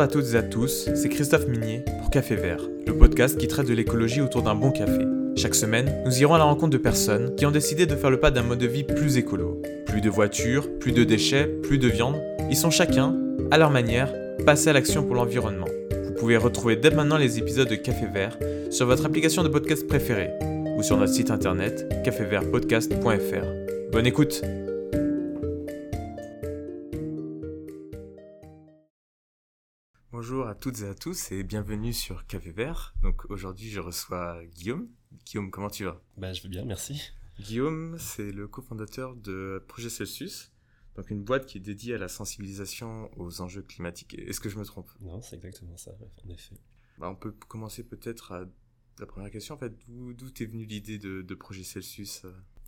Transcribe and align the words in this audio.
À 0.00 0.08
toutes 0.08 0.32
et 0.32 0.36
à 0.36 0.42
tous, 0.42 0.88
c'est 0.94 1.10
Christophe 1.10 1.46
Minier 1.46 1.84
pour 2.00 2.08
Café 2.08 2.34
Vert, 2.34 2.62
le 2.86 2.96
podcast 2.96 3.36
qui 3.36 3.48
traite 3.48 3.66
de 3.66 3.74
l'écologie 3.74 4.22
autour 4.22 4.40
d'un 4.40 4.54
bon 4.54 4.70
café. 4.70 5.04
Chaque 5.36 5.54
semaine, 5.54 5.92
nous 6.06 6.22
irons 6.22 6.32
à 6.32 6.38
la 6.38 6.44
rencontre 6.44 6.70
de 6.70 6.78
personnes 6.78 7.34
qui 7.36 7.44
ont 7.44 7.50
décidé 7.50 7.84
de 7.84 7.94
faire 7.94 8.08
le 8.08 8.18
pas 8.18 8.30
d'un 8.30 8.42
mode 8.42 8.60
de 8.60 8.66
vie 8.66 8.82
plus 8.82 9.18
écolo. 9.18 9.60
Plus 9.84 10.00
de 10.00 10.08
voitures, 10.08 10.70
plus 10.78 10.92
de 10.92 11.04
déchets, 11.04 11.44
plus 11.44 11.76
de 11.76 11.86
viande, 11.86 12.16
ils 12.48 12.56
sont 12.56 12.70
chacun, 12.70 13.14
à 13.50 13.58
leur 13.58 13.68
manière, 13.68 14.10
passés 14.46 14.70
à 14.70 14.72
l'action 14.72 15.04
pour 15.04 15.16
l'environnement. 15.16 15.68
Vous 16.06 16.14
pouvez 16.14 16.38
retrouver 16.38 16.76
dès 16.76 16.90
maintenant 16.90 17.18
les 17.18 17.38
épisodes 17.38 17.68
de 17.68 17.74
Café 17.74 18.06
Vert 18.06 18.38
sur 18.70 18.86
votre 18.86 19.04
application 19.04 19.42
de 19.42 19.48
podcast 19.48 19.86
préférée 19.86 20.30
ou 20.78 20.82
sur 20.82 20.96
notre 20.96 21.12
site 21.12 21.30
internet 21.30 21.86
cafévertpodcast.fr. 22.04 23.92
Bonne 23.92 24.06
écoute 24.06 24.40
Bonjour 30.22 30.48
à 30.48 30.54
toutes 30.54 30.82
et 30.82 30.84
à 30.84 30.94
tous 30.94 31.32
et 31.32 31.42
bienvenue 31.42 31.94
sur 31.94 32.26
Café 32.26 32.52
Vert. 32.52 32.94
Donc 33.02 33.24
aujourd'hui 33.30 33.70
je 33.70 33.80
reçois 33.80 34.44
Guillaume. 34.54 34.86
Guillaume, 35.24 35.50
comment 35.50 35.70
tu 35.70 35.84
vas? 35.84 35.98
Bah 36.18 36.34
je 36.34 36.42
vais 36.42 36.50
bien, 36.50 36.66
merci. 36.66 37.00
Guillaume, 37.38 37.96
c'est 37.98 38.30
le 38.30 38.46
cofondateur 38.46 39.16
de 39.16 39.64
Projet 39.66 39.88
Celsius, 39.88 40.52
donc 40.94 41.08
une 41.08 41.24
boîte 41.24 41.46
qui 41.46 41.56
est 41.56 41.62
dédiée 41.62 41.94
à 41.94 41.96
la 41.96 42.08
sensibilisation 42.08 43.10
aux 43.18 43.40
enjeux 43.40 43.62
climatiques. 43.62 44.12
Est-ce 44.12 44.40
que 44.40 44.50
je 44.50 44.58
me 44.58 44.64
trompe? 44.66 44.90
Non, 45.00 45.22
c'est 45.22 45.36
exactement 45.36 45.78
ça, 45.78 45.92
en 46.26 46.28
effet. 46.28 46.56
Bah, 46.98 47.08
on 47.08 47.16
peut 47.16 47.32
commencer 47.32 47.82
peut-être 47.82 48.32
à 48.32 48.44
la 48.98 49.06
première 49.06 49.30
question. 49.30 49.54
En 49.54 49.58
fait, 49.58 49.72
d'où 49.88 50.28
t'es 50.28 50.44
venue 50.44 50.66
l'idée 50.66 50.98
de, 50.98 51.22
de, 51.22 51.34
Projet 51.34 51.64
Celsius? 51.64 52.26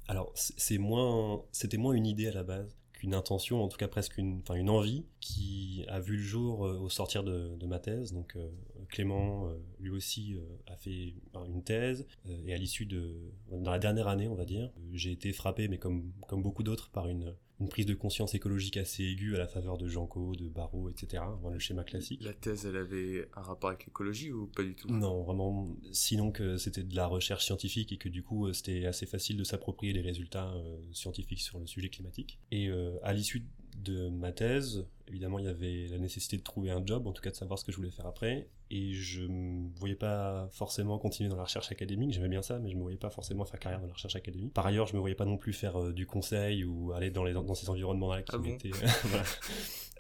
Alors, 0.08 0.32
c'est 0.34 0.78
moins, 0.78 1.44
c'était 1.52 1.76
moins 1.76 1.92
une 1.92 2.06
idée 2.06 2.28
à 2.28 2.32
la 2.32 2.44
base 2.44 2.78
une 3.02 3.14
intention, 3.14 3.62
en 3.62 3.68
tout 3.68 3.76
cas 3.76 3.88
presque 3.88 4.18
une, 4.18 4.40
enfin 4.40 4.54
une 4.54 4.70
envie, 4.70 5.04
qui 5.20 5.84
a 5.88 6.00
vu 6.00 6.16
le 6.16 6.22
jour 6.22 6.66
euh, 6.66 6.78
au 6.78 6.88
sortir 6.88 7.24
de, 7.24 7.66
ma 7.66 7.78
thèse. 7.78 8.12
Donc 8.12 8.36
euh, 8.36 8.48
Clément, 8.88 9.48
euh, 9.48 9.58
lui 9.80 9.90
aussi, 9.90 10.36
a 10.66 10.76
fait 10.76 11.14
une 11.46 11.62
thèse, 11.62 12.06
et 12.46 12.52
à 12.52 12.58
l'issue 12.58 12.86
de, 12.86 13.32
dans 13.50 13.70
la 13.70 13.78
dernière 13.78 14.08
année, 14.08 14.28
on 14.28 14.34
va 14.34 14.44
dire, 14.44 14.70
j'ai 14.92 15.12
été 15.12 15.32
frappé, 15.32 15.68
mais 15.68 15.78
comme, 15.78 16.12
comme 16.28 16.42
beaucoup 16.42 16.62
d'autres, 16.62 16.90
par 16.90 17.08
une, 17.08 17.34
une 17.62 17.68
prise 17.68 17.86
de 17.86 17.94
conscience 17.94 18.34
écologique 18.34 18.76
assez 18.76 19.04
aiguë 19.04 19.36
à 19.36 19.38
la 19.38 19.46
faveur 19.46 19.78
de 19.78 19.86
Janco, 19.86 20.34
de 20.34 20.48
Barreau, 20.48 20.90
etc. 20.90 21.22
le 21.50 21.58
schéma 21.58 21.84
classique. 21.84 22.22
La 22.22 22.32
thèse, 22.32 22.66
elle 22.66 22.76
avait 22.76 23.28
un 23.36 23.42
rapport 23.42 23.70
avec 23.70 23.86
l'écologie 23.86 24.32
ou 24.32 24.48
pas 24.48 24.62
du 24.62 24.74
tout? 24.74 24.88
Non, 24.88 25.22
vraiment. 25.22 25.76
Sinon 25.92 26.32
que 26.32 26.56
c'était 26.56 26.82
de 26.82 26.94
la 26.96 27.06
recherche 27.06 27.44
scientifique 27.44 27.92
et 27.92 27.96
que 27.96 28.08
du 28.08 28.22
coup 28.22 28.52
c'était 28.52 28.86
assez 28.86 29.06
facile 29.06 29.36
de 29.36 29.44
s'approprier 29.44 29.92
les 29.92 30.00
résultats 30.00 30.52
scientifiques 30.92 31.40
sur 31.40 31.58
le 31.58 31.66
sujet 31.66 31.88
climatique. 31.88 32.38
Et 32.50 32.70
à 33.02 33.12
l'issue 33.12 33.46
de 33.82 34.08
ma 34.08 34.32
thèse, 34.32 34.86
évidemment, 35.08 35.38
il 35.38 35.44
y 35.44 35.48
avait 35.48 35.86
la 35.88 35.98
nécessité 35.98 36.36
de 36.36 36.42
trouver 36.42 36.70
un 36.70 36.84
job, 36.84 37.06
en 37.06 37.12
tout 37.12 37.22
cas 37.22 37.30
de 37.30 37.36
savoir 37.36 37.58
ce 37.58 37.64
que 37.64 37.72
je 37.72 37.76
voulais 37.76 37.90
faire 37.90 38.06
après. 38.06 38.48
Et 38.70 38.94
je 38.94 39.22
ne 39.22 39.68
voyais 39.78 39.94
pas 39.94 40.48
forcément 40.52 40.98
continuer 40.98 41.28
dans 41.28 41.36
la 41.36 41.44
recherche 41.44 41.70
académique. 41.70 42.12
J'aimais 42.12 42.28
bien 42.28 42.42
ça, 42.42 42.58
mais 42.58 42.68
je 42.68 42.74
ne 42.74 42.78
me 42.78 42.82
voyais 42.82 42.98
pas 42.98 43.10
forcément 43.10 43.44
faire 43.44 43.60
carrière 43.60 43.80
dans 43.80 43.86
la 43.86 43.92
recherche 43.92 44.16
académique. 44.16 44.54
Par 44.54 44.66
ailleurs, 44.66 44.86
je 44.86 44.92
ne 44.92 44.96
me 44.96 45.00
voyais 45.00 45.14
pas 45.14 45.26
non 45.26 45.36
plus 45.36 45.52
faire 45.52 45.80
euh, 45.80 45.92
du 45.92 46.06
conseil 46.06 46.64
ou 46.64 46.92
aller 46.92 47.10
dans, 47.10 47.24
les, 47.24 47.34
dans 47.34 47.54
ces 47.54 47.68
environnements-là 47.68 48.22
qui 48.22 48.34
ah 48.34 48.38
m'étaient. 48.38 48.70
voilà. 49.04 49.24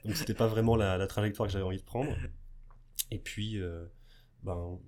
Donc, 0.04 0.16
c'était 0.16 0.34
pas 0.34 0.46
vraiment 0.46 0.76
la, 0.76 1.06
trajectoire 1.06 1.48
que 1.48 1.52
j'avais 1.52 1.64
envie 1.64 1.78
de 1.78 1.82
prendre. 1.82 2.12
Et 3.10 3.18
puis, 3.18 3.60
euh, 3.60 3.84
ben, 4.42 4.78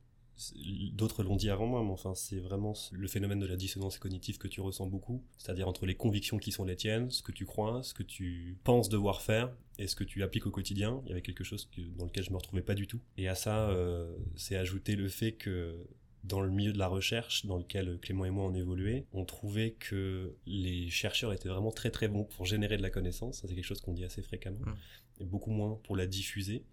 D'autres 0.93 1.23
l'ont 1.23 1.37
dit 1.37 1.49
avant 1.49 1.67
moi, 1.67 1.83
mais 1.85 1.91
enfin, 1.91 2.15
c'est 2.15 2.41
vraiment 2.41 2.75
le 2.91 3.07
phénomène 3.07 3.39
de 3.39 3.47
la 3.47 3.57
dissonance 3.57 3.99
cognitive 3.99 4.39
que 4.39 4.49
tu 4.49 4.61
ressens 4.61 4.87
beaucoup, 4.87 5.23
c'est-à-dire 5.39 5.69
entre 5.69 5.87
les 5.87 5.95
convictions 5.95 6.39
qui 6.39 6.51
sont 6.51 6.65
les 6.65 6.77
tiennes, 6.77 7.11
ce 7.11 7.23
que 7.23 7.31
tu 7.31 7.47
crois, 7.47 7.83
ce 7.83 7.95
que 7.95 8.03
tu 8.03 8.59
penses 8.65 8.89
devoir 8.89 9.23
faire 9.23 9.55
et 9.79 9.87
ce 9.87 9.95
que 9.95 10.05
tu 10.05 10.23
appliques 10.23 10.47
au 10.47 10.51
quotidien. 10.51 11.01
Il 11.05 11.11
y 11.11 11.13
avait 11.13 11.23
quelque 11.23 11.45
chose 11.45 11.71
dans 11.97 12.05
lequel 12.05 12.25
je 12.25 12.31
me 12.31 12.37
retrouvais 12.37 12.63
pas 12.63 12.75
du 12.75 12.87
tout. 12.87 13.01
Et 13.17 13.29
à 13.29 13.35
ça, 13.35 13.71
euh, 13.71 14.13
c'est 14.35 14.57
ajouter 14.57 14.97
le 14.97 15.09
fait 15.09 15.33
que 15.33 15.87
dans 16.25 16.41
le 16.41 16.51
milieu 16.51 16.73
de 16.73 16.79
la 16.79 16.89
recherche 16.89 17.47
dans 17.47 17.59
lequel 17.59 17.99
Clément 18.01 18.25
et 18.25 18.31
moi 18.31 18.45
on 18.45 18.55
évolué, 18.55 19.07
on 19.13 19.25
trouvait 19.25 19.73
que 19.73 20.35
les 20.47 20.89
chercheurs 20.89 21.33
étaient 21.33 21.49
vraiment 21.49 21.71
très 21.71 21.91
très 21.91 22.09
bons 22.09 22.25
pour 22.25 22.47
générer 22.47 22.77
de 22.77 22.83
la 22.83 22.91
connaissance, 22.91 23.43
c'est 23.43 23.55
quelque 23.55 23.63
chose 23.63 23.81
qu'on 23.81 23.93
dit 23.93 24.05
assez 24.05 24.23
fréquemment, 24.23 24.61
mmh. 24.61 25.23
et 25.23 25.25
beaucoup 25.27 25.51
moins 25.51 25.79
pour 25.85 25.97
la 25.97 26.07
diffuser. 26.07 26.65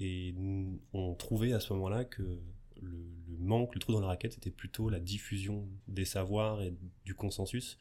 Et 0.00 0.34
on 0.92 1.14
trouvait 1.14 1.52
à 1.52 1.60
ce 1.60 1.72
moment-là 1.74 2.04
que 2.04 2.40
le, 2.84 3.36
manque, 3.38 3.74
le 3.74 3.80
trou 3.80 3.92
dans 3.92 4.00
la 4.00 4.06
raquette, 4.06 4.34
c'était 4.34 4.50
plutôt 4.50 4.88
la 4.88 5.00
diffusion 5.00 5.68
des 5.88 6.04
savoirs 6.04 6.62
et 6.62 6.74
du 7.04 7.14
consensus, 7.14 7.78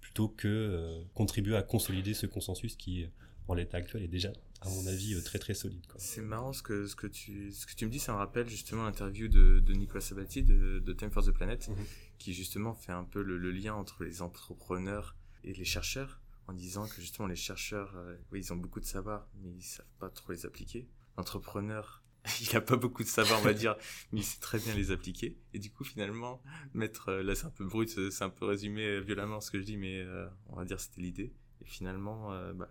plutôt 0.00 0.28
que 0.28 0.48
euh, 0.48 1.02
contribuer 1.14 1.56
à 1.56 1.62
consolider 1.62 2.14
ce 2.14 2.26
consensus 2.26 2.76
qui, 2.76 3.06
en 3.48 3.54
l'état 3.54 3.78
actuel, 3.78 4.02
est 4.02 4.08
déjà, 4.08 4.32
à 4.60 4.68
mon 4.68 4.86
avis, 4.86 5.14
euh, 5.14 5.22
très 5.22 5.38
très 5.38 5.54
solide. 5.54 5.84
C'est 5.98 6.22
marrant 6.22 6.52
ce 6.52 6.62
que, 6.62 6.86
ce, 6.86 6.96
que 6.96 7.06
tu, 7.06 7.52
ce 7.52 7.66
que 7.66 7.74
tu 7.74 7.86
me 7.86 7.90
dis, 7.90 7.98
ça 7.98 8.12
me 8.12 8.18
rappelle 8.18 8.48
justement 8.48 8.84
l'interview 8.84 9.28
de, 9.28 9.60
de 9.60 9.72
Nicolas 9.74 10.00
Sabati 10.00 10.42
de, 10.42 10.78
de, 10.78 10.92
Time 10.92 11.10
for 11.10 11.24
the 11.24 11.30
Planet, 11.30 11.68
mhm. 11.68 11.76
qui 12.18 12.32
justement 12.32 12.74
fait 12.74 12.92
un 12.92 13.04
peu 13.04 13.22
le, 13.22 13.50
lien 13.50 13.74
entre 13.74 14.04
les 14.04 14.22
entrepreneurs 14.22 15.16
et 15.42 15.52
les 15.52 15.64
chercheurs, 15.64 16.20
en 16.46 16.52
disant 16.52 16.86
que 16.86 17.00
justement 17.00 17.28
les 17.28 17.36
chercheurs, 17.36 17.94
euh, 17.96 18.16
oui, 18.32 18.40
ils 18.40 18.52
ont 18.52 18.56
beaucoup 18.56 18.80
de 18.80 18.86
savoir, 18.86 19.28
mais 19.42 19.50
ils 19.50 19.62
savent 19.62 19.86
pas 19.98 20.10
trop 20.10 20.32
les 20.32 20.46
appliquer. 20.46 20.88
L'entrepreneur, 21.16 22.02
il 22.40 22.56
a 22.56 22.60
pas 22.60 22.76
beaucoup 22.76 23.02
de 23.02 23.08
savoir, 23.08 23.40
on 23.40 23.44
va 23.44 23.52
dire, 23.52 23.76
mais 24.12 24.20
il 24.20 24.24
sait 24.24 24.40
très 24.40 24.58
bien 24.58 24.74
les 24.74 24.90
appliquer. 24.90 25.36
Et 25.52 25.58
du 25.58 25.70
coup, 25.70 25.84
finalement, 25.84 26.42
mettre, 26.72 27.10
euh, 27.10 27.22
là 27.22 27.34
c'est 27.34 27.46
un 27.46 27.50
peu 27.50 27.64
brut, 27.64 27.88
c'est 27.88 28.24
un 28.24 28.30
peu 28.30 28.46
résumé 28.46 28.84
euh, 28.84 29.00
violemment 29.00 29.40
ce 29.40 29.50
que 29.50 29.60
je 29.60 29.64
dis, 29.64 29.76
mais 29.76 30.00
euh, 30.00 30.26
on 30.48 30.56
va 30.56 30.64
dire 30.64 30.80
c'était 30.80 31.02
l'idée. 31.02 31.32
Et 31.60 31.66
finalement, 31.66 32.30
bah, 32.54 32.68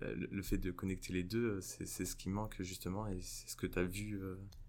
le, 0.00 0.42
fait 0.42 0.56
de 0.56 0.70
connecter 0.70 1.12
les 1.12 1.24
deux, 1.24 1.60
c'est 1.60 1.86
ce 1.86 2.16
qui 2.16 2.30
manque 2.30 2.56
justement, 2.60 3.06
et 3.06 3.20
c'est 3.20 3.50
ce 3.50 3.56
que 3.56 3.66
tu 3.66 3.78
as 3.78 3.84
vu. 3.84 4.18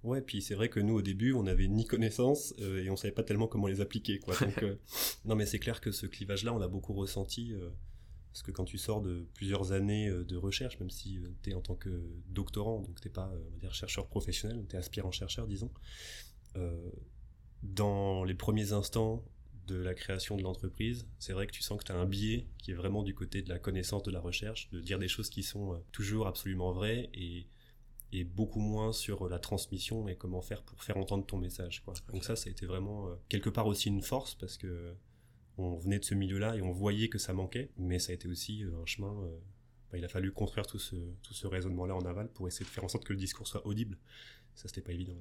Ouais, 0.03 0.21
puis 0.21 0.41
c'est 0.41 0.55
vrai 0.55 0.67
que 0.67 0.79
nous 0.79 0.95
au 0.95 1.01
début, 1.01 1.31
on 1.31 1.43
n'avait 1.43 1.67
ni 1.67 1.85
connaissance 1.85 2.53
et 2.57 2.89
on 2.89 2.97
savait 2.97 3.13
pas 3.13 3.23
tellement 3.23 3.47
comment 3.47 3.67
les 3.67 3.79
appliquer, 3.79 4.19
quoi. 4.19 4.35
Donc, 4.37 4.65
non, 5.25 5.35
mais 5.35 5.45
c'est 5.45 5.59
clair 5.59 5.79
que 5.79 5.91
ce 5.91 6.05
clivage-là, 6.05 6.53
on 6.53 6.57
l'a 6.57 6.67
beaucoup 6.67 6.93
ressenti. 6.93 7.53
Parce 8.35 8.43
que 8.43 8.51
quand 8.51 8.65
tu 8.65 8.77
sors 8.77 9.01
de 9.01 9.25
plusieurs 9.33 9.71
années 9.71 10.09
euh, 10.09 10.25
de 10.25 10.35
recherche, 10.35 10.77
même 10.81 10.89
si 10.89 11.19
euh, 11.19 11.29
tu 11.41 11.51
es 11.51 11.53
en 11.53 11.61
tant 11.61 11.75
que 11.75 12.03
doctorant, 12.27 12.81
donc 12.81 12.99
tu 12.99 13.07
n'es 13.07 13.13
pas 13.13 13.31
on 13.33 13.49
va 13.51 13.57
dire, 13.59 13.73
chercheur 13.73 14.07
professionnel, 14.07 14.65
tu 14.67 14.75
es 14.75 14.77
aspirant-chercheur, 14.77 15.47
disons, 15.47 15.71
euh, 16.57 16.91
dans 17.63 18.25
les 18.25 18.33
premiers 18.33 18.73
instants 18.73 19.23
de 19.67 19.77
la 19.77 19.93
création 19.93 20.35
de 20.35 20.43
l'entreprise, 20.43 21.07
c'est 21.17 21.31
vrai 21.31 21.47
que 21.47 21.53
tu 21.53 21.63
sens 21.63 21.79
que 21.79 21.85
tu 21.85 21.93
as 21.93 21.95
un 21.95 22.05
biais 22.05 22.45
qui 22.57 22.71
est 22.71 22.73
vraiment 22.73 23.03
du 23.03 23.15
côté 23.15 23.41
de 23.41 23.47
la 23.47 23.57
connaissance 23.57 24.03
de 24.03 24.11
la 24.11 24.19
recherche, 24.19 24.69
de 24.71 24.81
dire 24.81 24.99
des 24.99 25.07
choses 25.07 25.29
qui 25.29 25.41
sont 25.41 25.81
toujours 25.93 26.27
absolument 26.27 26.73
vraies 26.73 27.09
et, 27.13 27.47
et 28.11 28.25
beaucoup 28.25 28.59
moins 28.59 28.91
sur 28.91 29.29
la 29.29 29.39
transmission 29.39 30.09
et 30.09 30.17
comment 30.17 30.41
faire 30.41 30.61
pour 30.61 30.83
faire 30.83 30.97
entendre 30.97 31.25
ton 31.25 31.37
message. 31.37 31.83
Quoi. 31.85 31.93
Donc 32.11 32.25
ça, 32.25 32.35
ça 32.35 32.49
a 32.49 32.51
été 32.51 32.65
vraiment 32.65 33.07
quelque 33.29 33.49
part 33.49 33.67
aussi 33.67 33.87
une 33.87 34.01
force 34.01 34.35
parce 34.35 34.57
que 34.57 34.93
on 35.57 35.77
venait 35.77 35.99
de 35.99 36.03
ce 36.05 36.15
milieu-là 36.15 36.55
et 36.55 36.61
on 36.61 36.71
voyait 36.71 37.09
que 37.09 37.17
ça 37.17 37.33
manquait, 37.33 37.71
mais 37.77 37.99
ça 37.99 38.11
a 38.11 38.15
été 38.15 38.27
aussi 38.27 38.63
euh, 38.63 38.81
un 38.81 38.85
chemin. 38.85 39.13
Euh, 39.23 39.37
bah, 39.91 39.97
il 39.97 40.05
a 40.05 40.09
fallu 40.09 40.31
construire 40.31 40.67
tout 40.67 40.79
ce, 40.79 40.95
tout 41.21 41.33
ce 41.33 41.47
raisonnement-là 41.47 41.95
en 41.95 42.05
aval 42.05 42.29
pour 42.29 42.47
essayer 42.47 42.65
de 42.65 42.69
faire 42.69 42.83
en 42.83 42.89
sorte 42.89 43.05
que 43.05 43.13
le 43.13 43.19
discours 43.19 43.47
soit 43.47 43.65
audible. 43.65 43.97
Ça, 44.55 44.67
c'était 44.67 44.81
pas 44.81 44.93
évident. 44.93 45.15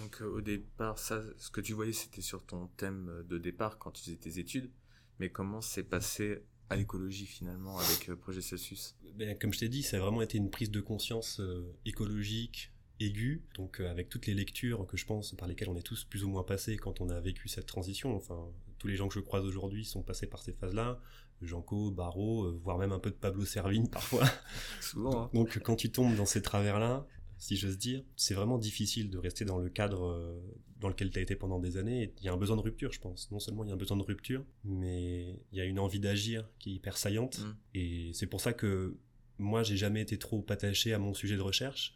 Donc, 0.00 0.20
euh, 0.20 0.26
au 0.26 0.40
départ, 0.40 0.98
ça, 0.98 1.22
ce 1.38 1.50
que 1.50 1.60
tu 1.60 1.72
voyais, 1.72 1.92
c'était 1.92 2.22
sur 2.22 2.44
ton 2.44 2.68
thème 2.76 3.24
de 3.28 3.38
départ 3.38 3.78
quand 3.78 3.92
tu 3.92 4.02
faisais 4.02 4.16
tes 4.16 4.38
études. 4.38 4.70
Mais 5.18 5.30
comment 5.30 5.60
s'est 5.60 5.84
passé 5.84 6.42
à 6.68 6.76
l'écologie 6.76 7.26
finalement 7.26 7.78
avec 7.78 8.12
Projet 8.20 8.42
Celsius? 8.42 8.96
Ben, 9.14 9.38
Comme 9.38 9.52
je 9.52 9.60
t'ai 9.60 9.68
dit, 9.68 9.82
ça 9.82 9.96
a 9.96 10.00
vraiment 10.00 10.22
été 10.22 10.36
une 10.36 10.50
prise 10.50 10.70
de 10.70 10.80
conscience 10.80 11.40
écologique, 11.86 12.72
aiguë, 13.00 13.42
donc 13.54 13.80
avec 13.80 14.08
toutes 14.08 14.26
les 14.26 14.34
lectures 14.34 14.86
que 14.86 14.96
je 14.96 15.06
pense 15.06 15.32
par 15.32 15.48
lesquelles 15.48 15.68
on 15.68 15.76
est 15.76 15.82
tous 15.82 16.04
plus 16.04 16.24
ou 16.24 16.28
moins 16.28 16.42
passés 16.42 16.76
quand 16.76 17.00
on 17.00 17.08
a 17.08 17.20
vécu 17.20 17.48
cette 17.48 17.66
transition. 17.66 18.16
Enfin, 18.16 18.48
tous 18.78 18.88
les 18.88 18.96
gens 18.96 19.08
que 19.08 19.14
je 19.14 19.20
croise 19.20 19.44
aujourd'hui 19.44 19.84
sont 19.84 20.02
passés 20.02 20.26
par 20.26 20.42
ces 20.42 20.52
phases-là. 20.52 21.00
Janco, 21.42 21.90
Barreau, 21.90 22.44
euh, 22.44 22.60
voire 22.62 22.78
même 22.78 22.92
un 22.92 22.98
peu 22.98 23.10
de 23.10 23.16
Pablo 23.16 23.44
Servigne 23.44 23.88
parfois. 23.88 24.24
Souvent. 24.80 25.24
Hein. 25.24 25.30
Donc 25.34 25.58
quand 25.62 25.76
tu 25.76 25.90
tombes 25.90 26.16
dans 26.16 26.26
ces 26.26 26.40
travers-là, 26.40 27.06
si 27.38 27.56
j'ose 27.56 27.76
dire, 27.76 28.02
c'est 28.16 28.34
vraiment 28.34 28.58
difficile 28.58 29.10
de 29.10 29.18
rester 29.18 29.44
dans 29.44 29.58
le 29.58 29.68
cadre 29.68 30.06
euh, 30.06 30.40
dans 30.80 30.88
lequel 30.88 31.10
tu 31.10 31.18
as 31.18 31.22
été 31.22 31.36
pendant 31.36 31.58
des 31.60 31.76
années. 31.76 32.14
Il 32.18 32.24
y 32.24 32.28
a 32.28 32.32
un 32.32 32.38
besoin 32.38 32.56
de 32.56 32.62
rupture, 32.62 32.92
je 32.92 33.00
pense. 33.00 33.30
Non 33.30 33.38
seulement 33.38 33.64
il 33.64 33.68
y 33.68 33.70
a 33.70 33.74
un 33.74 33.78
besoin 33.78 33.98
de 33.98 34.02
rupture, 34.02 34.44
mais 34.64 35.38
il 35.52 35.58
y 35.58 35.60
a 35.60 35.64
une 35.64 35.78
envie 35.78 36.00
d'agir 36.00 36.48
qui 36.58 36.70
est 36.70 36.74
hyper 36.74 36.96
saillante. 36.96 37.40
Mm. 37.40 37.56
Et 37.74 38.10
c'est 38.14 38.26
pour 38.26 38.40
ça 38.40 38.54
que 38.54 38.96
moi, 39.38 39.62
j'ai 39.62 39.76
jamais 39.76 40.00
été 40.00 40.18
trop 40.18 40.44
attaché 40.48 40.92
à 40.92 40.98
mon 40.98 41.14
sujet 41.14 41.36
de 41.36 41.42
recherche, 41.42 41.95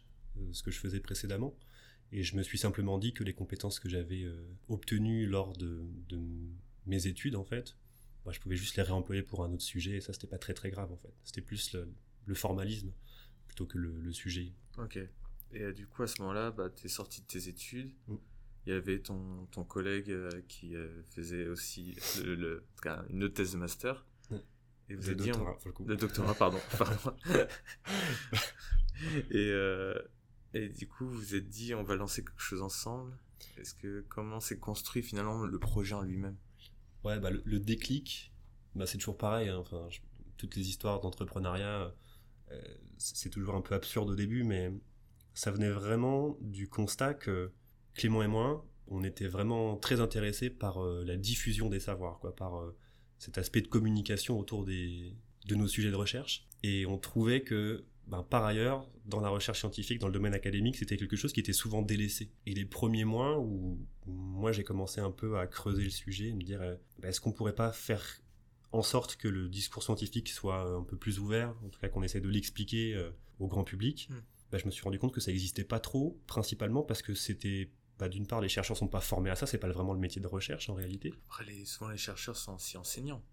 ce 0.51 0.63
que 0.63 0.71
je 0.71 0.79
faisais 0.79 0.99
précédemment. 0.99 1.55
Et 2.11 2.23
je 2.23 2.35
me 2.35 2.43
suis 2.43 2.57
simplement 2.57 2.97
dit 2.99 3.13
que 3.13 3.23
les 3.23 3.33
compétences 3.33 3.79
que 3.79 3.87
j'avais 3.87 4.25
obtenues 4.67 5.27
lors 5.27 5.53
de, 5.53 5.81
de 6.09 6.19
mes 6.85 7.07
études 7.07 7.35
en 7.35 7.43
fait, 7.43 7.75
bah, 8.25 8.31
je 8.31 8.39
pouvais 8.39 8.55
juste 8.55 8.75
les 8.77 8.83
réemployer 8.83 9.23
pour 9.23 9.43
un 9.43 9.51
autre 9.51 9.63
sujet 9.63 9.97
et 9.97 10.01
ça 10.01 10.13
c'était 10.13 10.27
pas 10.27 10.37
très 10.37 10.53
très 10.53 10.69
grave 10.69 10.91
en 10.91 10.97
fait. 10.97 11.13
C'était 11.23 11.41
plus 11.41 11.73
le, 11.73 12.33
formalisme 12.35 12.93
plutôt 13.47 13.65
que 13.65 13.77
le, 13.77 14.13
sujet. 14.13 14.53
Ok. 14.77 14.97
Et 15.53 15.61
euh, 15.61 15.73
du 15.73 15.87
coup 15.87 16.03
à 16.03 16.07
ce 16.07 16.21
moment-là, 16.21 16.51
bah, 16.51 16.69
tu 16.69 16.85
es 16.85 16.89
sorti 16.89 17.21
de 17.21 17.27
tes 17.27 17.47
études. 17.47 17.91
Mm. 18.07 18.15
Il 18.67 18.73
y 18.73 18.75
avait 18.75 18.99
ton, 18.99 19.47
ton 19.47 19.63
collègue 19.63 20.11
euh, 20.11 20.29
qui 20.47 20.75
euh, 20.75 21.01
faisait 21.09 21.47
aussi 21.47 21.95
le, 22.23 22.63
une 23.09 23.23
autre 23.23 23.33
thèse 23.33 23.53
de 23.53 23.57
master. 23.57 24.05
Mm. 24.29 24.35
Et 24.89 24.95
vous 24.95 25.09
le 25.09 25.15
doctorat, 25.15 25.57
dit, 25.59 25.83
le, 25.85 25.95
doctorat, 25.95 26.33
pardon. 26.35 26.59
pardon. 26.77 27.17
et 29.31 29.51
Et 30.53 30.69
du 30.69 30.87
coup, 30.87 31.05
vous 31.05 31.13
vous 31.13 31.35
êtes 31.35 31.47
dit, 31.47 31.73
on 31.73 31.83
va 31.83 31.95
lancer 31.95 32.23
quelque 32.23 32.41
chose 32.41 32.61
ensemble. 32.61 33.17
Est-ce 33.57 33.73
que 33.73 34.05
comment 34.09 34.39
s'est 34.39 34.59
construit 34.59 35.01
finalement 35.01 35.45
le 35.45 35.59
projet 35.59 35.93
en 35.93 36.01
lui-même? 36.01 36.37
Ouais, 37.03 37.19
bah, 37.19 37.29
le, 37.31 37.59
déclic, 37.59 38.33
bah, 38.75 38.85
c'est 38.85 38.97
toujours 38.97 39.17
pareil. 39.17 39.49
Hein. 39.49 39.57
Enfin, 39.57 39.87
toutes 40.37 40.55
les 40.55 40.69
histoires 40.69 40.99
d'entrepreneuriat, 40.99 41.93
euh, 42.51 42.61
c'est 42.97 43.29
toujours 43.29 43.55
un 43.55 43.61
peu 43.61 43.75
absurde 43.75 44.09
au 44.09 44.15
début, 44.15 44.43
mais 44.43 44.71
ça 45.33 45.51
venait 45.51 45.69
vraiment 45.69 46.37
du 46.41 46.67
constat 46.67 47.13
que 47.13 47.51
Clément 47.93 48.23
et 48.23 48.27
moi, 48.27 48.65
on 48.87 49.03
était 49.03 49.27
vraiment 49.27 49.77
très 49.77 49.99
intéressés 49.99 50.49
par 50.49 50.83
euh, 50.83 51.03
la 51.05 51.17
diffusion 51.17 51.69
des 51.69 51.79
savoirs, 51.79 52.19
quoi, 52.19 52.35
par 52.35 52.59
euh, 52.59 52.75
cet 53.17 53.37
aspect 53.37 53.61
de 53.61 53.67
communication 53.67 54.39
autour 54.39 54.65
des, 54.65 55.15
de 55.45 55.55
nos 55.55 55.67
sujets 55.67 55.91
de 55.91 55.95
recherche. 55.95 56.47
Et 56.63 56.85
on 56.85 56.97
trouvait 56.97 57.41
que, 57.41 57.85
ben, 58.07 58.23
par 58.23 58.43
ailleurs, 58.45 58.89
dans 59.05 59.21
la 59.21 59.29
recherche 59.29 59.59
scientifique, 59.59 59.99
dans 59.99 60.07
le 60.07 60.13
domaine 60.13 60.33
académique, 60.33 60.75
c'était 60.75 60.97
quelque 60.97 61.15
chose 61.15 61.33
qui 61.33 61.39
était 61.39 61.53
souvent 61.53 61.81
délaissé. 61.81 62.31
Et 62.45 62.53
les 62.53 62.65
premiers 62.65 63.05
mois 63.05 63.39
où, 63.39 63.79
moi 64.05 64.51
j'ai 64.51 64.63
commencé 64.63 64.99
un 64.99 65.11
peu 65.11 65.37
à 65.37 65.47
creuser 65.47 65.83
le 65.83 65.89
sujet, 65.89 66.33
me 66.33 66.43
dire, 66.43 66.59
ben, 66.59 67.09
est-ce 67.09 67.21
qu'on 67.21 67.31
pourrait 67.31 67.55
pas 67.55 67.71
faire 67.71 68.03
en 68.73 68.81
sorte 68.83 69.17
que 69.17 69.27
le 69.27 69.49
discours 69.49 69.83
scientifique 69.83 70.29
soit 70.29 70.61
un 70.61 70.83
peu 70.83 70.97
plus 70.97 71.19
ouvert, 71.19 71.53
en 71.65 71.69
tout 71.69 71.79
cas 71.79 71.89
qu'on 71.89 72.03
essaie 72.03 72.21
de 72.21 72.29
l'expliquer 72.29 72.95
euh, 72.95 73.11
au 73.39 73.47
grand 73.47 73.63
public, 73.63 74.07
hmm. 74.09 74.21
ben, 74.51 74.57
je 74.57 74.65
me 74.65 74.71
suis 74.71 74.83
rendu 74.83 74.99
compte 74.99 75.13
que 75.13 75.21
ça 75.21 75.31
n'existait 75.31 75.63
pas 75.63 75.79
trop, 75.79 76.19
principalement 76.27 76.83
parce 76.83 77.01
que 77.01 77.13
c'était 77.13 77.69
bah, 78.01 78.09
d'une 78.09 78.25
part, 78.25 78.41
les 78.41 78.49
chercheurs 78.49 78.75
sont 78.75 78.87
pas 78.87 78.99
formés 78.99 79.29
à 79.29 79.35
ça, 79.35 79.45
c'est 79.45 79.59
pas 79.59 79.69
vraiment 79.69 79.93
le 79.93 79.99
métier 79.99 80.19
de 80.19 80.25
recherche 80.25 80.69
en 80.69 80.73
réalité. 80.73 81.13
Après, 81.27 81.45
les, 81.45 81.65
souvent 81.65 81.91
les 81.91 81.97
chercheurs 81.97 82.35
sont 82.35 82.55
aussi 82.55 82.75
enseignants. 82.75 83.23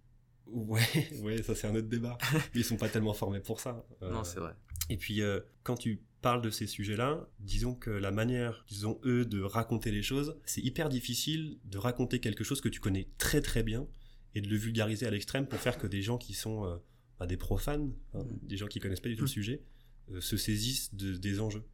Ouais, 0.50 0.80
ouais, 1.22 1.42
ça 1.42 1.54
c'est 1.54 1.66
un 1.66 1.74
autre 1.74 1.88
débat. 1.88 2.18
Ils 2.54 2.64
sont 2.64 2.76
pas 2.76 2.88
tellement 2.88 3.14
formés 3.14 3.40
pour 3.40 3.60
ça. 3.60 3.84
Euh. 4.02 4.10
non, 4.10 4.24
c'est 4.24 4.40
vrai. 4.40 4.54
Et 4.90 4.96
puis, 4.96 5.22
euh, 5.22 5.40
quand 5.62 5.76
tu 5.76 6.02
parles 6.22 6.42
de 6.42 6.50
ces 6.50 6.66
sujets-là, 6.66 7.28
disons 7.38 7.74
que 7.74 7.90
la 7.90 8.10
manière 8.10 8.64
disons 8.68 8.98
eux 9.04 9.24
de 9.24 9.40
raconter 9.40 9.90
les 9.90 10.02
choses, 10.02 10.36
c'est 10.44 10.62
hyper 10.62 10.88
difficile 10.88 11.58
de 11.64 11.78
raconter 11.78 12.20
quelque 12.20 12.44
chose 12.44 12.60
que 12.60 12.68
tu 12.68 12.80
connais 12.80 13.08
très 13.18 13.40
très 13.40 13.62
bien 13.62 13.86
et 14.34 14.40
de 14.40 14.48
le 14.48 14.56
vulgariser 14.56 15.06
à 15.06 15.10
l'extrême 15.10 15.46
pour 15.46 15.58
faire 15.58 15.78
que 15.78 15.86
des 15.86 16.02
gens 16.02 16.18
qui 16.18 16.34
sont 16.34 16.64
euh, 16.64 16.76
bah, 17.18 17.26
des 17.26 17.36
profanes, 17.36 17.92
hein, 18.14 18.24
mm. 18.24 18.46
des 18.46 18.56
gens 18.56 18.66
qui 18.66 18.80
connaissent 18.80 19.00
pas 19.00 19.08
du 19.08 19.16
tout 19.16 19.24
le 19.24 19.26
mm. 19.26 19.28
sujet, 19.28 19.62
se 20.20 20.38
saisissent 20.38 20.94
de, 20.94 21.16
des 21.16 21.38
enjeux. 21.38 21.64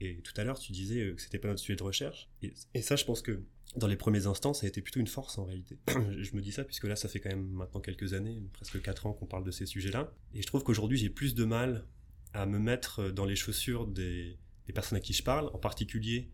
Et 0.00 0.20
tout 0.22 0.32
à 0.36 0.44
l'heure, 0.44 0.58
tu 0.58 0.72
disais 0.72 1.12
que 1.14 1.20
c'était 1.20 1.38
pas 1.38 1.48
notre 1.48 1.60
sujet 1.60 1.76
de 1.76 1.82
recherche. 1.82 2.30
Et, 2.42 2.82
ça, 2.82 2.94
je 2.94 3.04
pense 3.04 3.20
que 3.20 3.42
dans 3.76 3.86
les 3.86 3.96
premiers 3.96 4.26
instants, 4.26 4.54
ça 4.54 4.66
a 4.66 4.68
été 4.68 4.80
plutôt 4.80 5.00
une 5.00 5.06
force 5.06 5.38
en 5.38 5.44
réalité. 5.44 5.78
je 5.88 6.36
me 6.36 6.40
dis 6.40 6.52
ça 6.52 6.64
puisque 6.64 6.84
là, 6.84 6.96
ça 6.96 7.08
fait 7.08 7.20
quand 7.20 7.30
même 7.30 7.48
maintenant 7.48 7.80
quelques 7.80 8.14
années, 8.14 8.42
presque 8.52 8.80
quatre 8.80 9.06
ans 9.06 9.12
qu'on 9.12 9.26
parle 9.26 9.44
de 9.44 9.50
ces 9.50 9.66
sujets-là. 9.66 10.12
Et 10.34 10.42
je 10.42 10.46
trouve 10.46 10.62
qu'aujourd'hui, 10.62 10.98
j'ai 10.98 11.10
plus 11.10 11.34
de 11.34 11.44
mal 11.44 11.86
à 12.32 12.46
me 12.46 12.58
mettre 12.58 13.10
dans 13.10 13.24
les 13.24 13.36
chaussures 13.36 13.86
des, 13.86 14.38
personnes 14.74 14.98
à 14.98 15.00
qui 15.00 15.12
je 15.12 15.22
parle, 15.22 15.50
en 15.52 15.58
particulier 15.58 16.30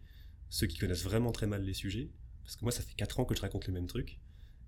ceux 0.48 0.66
qui 0.66 0.78
connaissent 0.78 1.04
vraiment 1.04 1.30
très 1.30 1.46
mal 1.46 1.62
les 1.62 1.74
sujets. 1.74 2.10
Parce 2.42 2.56
que 2.56 2.64
moi, 2.64 2.72
ça 2.72 2.82
fait 2.82 2.94
quatre 2.94 3.20
ans 3.20 3.24
que 3.24 3.36
je 3.36 3.40
raconte 3.40 3.66
les 3.66 3.72
mêmes 3.72 3.86
trucs. 3.86 4.18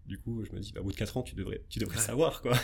Du 0.06 0.18
coup, 0.18 0.44
je 0.44 0.52
me 0.52 0.60
dis, 0.60 0.72
bah, 0.72 0.80
au 0.80 0.84
bout 0.84 0.92
de 0.92 0.96
4 0.96 1.16
ans, 1.16 1.22
tu 1.22 1.34
devrais, 1.34 1.64
tu 1.68 1.78
devrais 1.78 1.98
savoir, 1.98 2.42
quoi. 2.42 2.56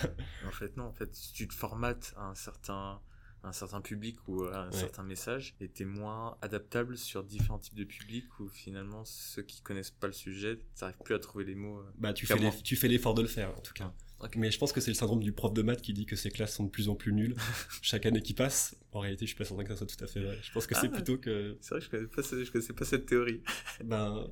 En 0.46 0.50
fait, 0.50 0.76
non, 0.76 0.84
en 0.84 0.92
fait, 0.92 1.14
si 1.14 1.32
tu 1.32 1.46
te 1.46 1.54
formates 1.54 2.14
à 2.16 2.28
un 2.28 2.34
certain, 2.34 3.00
un 3.48 3.52
certain 3.52 3.80
public 3.80 4.16
ou 4.28 4.44
un 4.44 4.70
certain 4.72 5.02
message 5.02 5.54
était 5.60 5.84
moins 5.84 6.36
adaptable 6.42 6.96
sur 6.96 7.24
différents 7.24 7.58
types 7.58 7.74
de 7.74 7.84
publics 7.84 8.26
où 8.40 8.48
finalement 8.48 9.04
ceux 9.04 9.42
qui 9.42 9.62
connaissent 9.62 9.90
pas 9.90 10.06
le 10.06 10.12
sujet 10.12 10.58
n'arrivent 10.80 10.96
plus 11.04 11.14
à 11.14 11.18
trouver 11.18 11.44
les 11.44 11.54
mots. 11.54 11.78
Euh, 11.78 11.92
bah 11.98 12.12
tu 12.12 12.26
fais, 12.26 12.36
tu 12.62 12.76
fais 12.76 12.88
l'effort 12.88 13.14
de 13.14 13.22
le 13.22 13.28
faire 13.28 13.56
en 13.56 13.60
tout 13.60 13.72
cas. 13.72 13.92
Mais 14.36 14.50
je 14.50 14.58
pense 14.58 14.72
que 14.72 14.80
c'est 14.80 14.90
le 14.90 14.96
syndrome 14.96 15.22
du 15.22 15.32
prof 15.32 15.52
de 15.52 15.62
maths 15.62 15.80
qui 15.80 15.92
dit 15.92 16.04
que 16.04 16.16
ses 16.16 16.30
classes 16.30 16.54
sont 16.54 16.64
de 16.64 16.70
plus 16.70 16.88
en 16.88 16.96
plus 16.96 17.12
nulles 17.12 17.36
chaque 17.82 18.04
année 18.04 18.20
qui 18.20 18.34
passe. 18.34 18.76
En 18.92 19.00
réalité, 19.00 19.26
je 19.26 19.28
suis 19.28 19.38
pas 19.38 19.44
certain 19.44 19.62
que 19.62 19.70
ça 19.70 19.76
soit 19.76 19.86
tout 19.86 20.04
à 20.04 20.08
fait 20.08 20.20
vrai. 20.20 20.38
Je 20.42 20.52
pense 20.52 20.66
que 20.66 20.74
c'est 20.74 20.88
ah, 20.88 20.94
plutôt 20.94 21.18
que. 21.18 21.56
C'est 21.60 21.74
vrai, 21.74 21.80
je 21.80 21.88
connais 21.88 22.06
pas, 22.06 22.22
je 22.22 22.50
connaissais 22.50 22.72
pas 22.72 22.84
cette 22.84 23.06
théorie. 23.06 23.42
ben, 23.84 24.26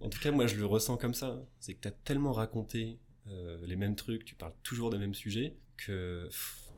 en 0.00 0.08
tout 0.08 0.18
cas, 0.18 0.32
moi, 0.32 0.48
je 0.48 0.56
le 0.56 0.66
ressens 0.66 0.96
comme 0.96 1.14
ça. 1.14 1.40
C'est 1.60 1.74
que 1.74 1.80
tu 1.80 1.88
as 1.88 1.92
tellement 1.92 2.32
raconté 2.32 2.98
euh, 3.28 3.58
les 3.64 3.76
mêmes 3.76 3.94
trucs, 3.94 4.24
tu 4.24 4.34
parles 4.34 4.54
toujours 4.64 4.90
des 4.90 4.98
mêmes 4.98 5.14
sujets 5.14 5.56
que 5.76 6.28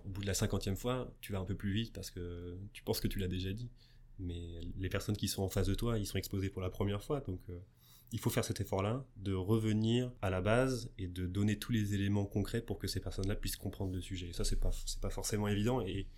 au 0.04 0.08
bout 0.08 0.22
de 0.22 0.26
la 0.26 0.34
cinquantième 0.34 0.76
fois, 0.76 1.12
tu 1.20 1.32
vas 1.32 1.38
un 1.38 1.44
peu 1.44 1.56
plus 1.56 1.72
vite 1.72 1.92
parce 1.92 2.10
que 2.10 2.58
tu 2.72 2.82
penses 2.82 3.00
que 3.00 3.08
tu 3.08 3.18
l'as 3.18 3.28
déjà 3.28 3.52
dit. 3.52 3.70
Mais 4.18 4.60
les 4.76 4.88
personnes 4.88 5.16
qui 5.16 5.28
sont 5.28 5.42
en 5.42 5.48
face 5.48 5.66
de 5.66 5.74
toi, 5.74 5.98
ils 5.98 6.06
sont 6.06 6.18
exposés 6.18 6.50
pour 6.50 6.62
la 6.62 6.70
première 6.70 7.02
fois. 7.02 7.20
Donc 7.20 7.40
euh, 7.48 7.58
il 8.12 8.18
faut 8.18 8.30
faire 8.30 8.44
cet 8.44 8.60
effort-là, 8.60 9.04
de 9.16 9.32
revenir 9.32 10.12
à 10.20 10.30
la 10.30 10.40
base 10.40 10.90
et 10.98 11.06
de 11.06 11.26
donner 11.26 11.58
tous 11.58 11.72
les 11.72 11.94
éléments 11.94 12.26
concrets 12.26 12.60
pour 12.60 12.78
que 12.78 12.86
ces 12.86 13.00
personnes-là 13.00 13.36
puissent 13.36 13.56
comprendre 13.56 13.92
le 13.92 14.00
sujet. 14.00 14.28
Et 14.28 14.32
ça, 14.32 14.44
c'est 14.44 14.58
pas, 14.58 14.72
c'est 14.84 15.00
pas 15.00 15.10
forcément 15.10 15.48
évident. 15.48 15.80
Et 15.80 16.08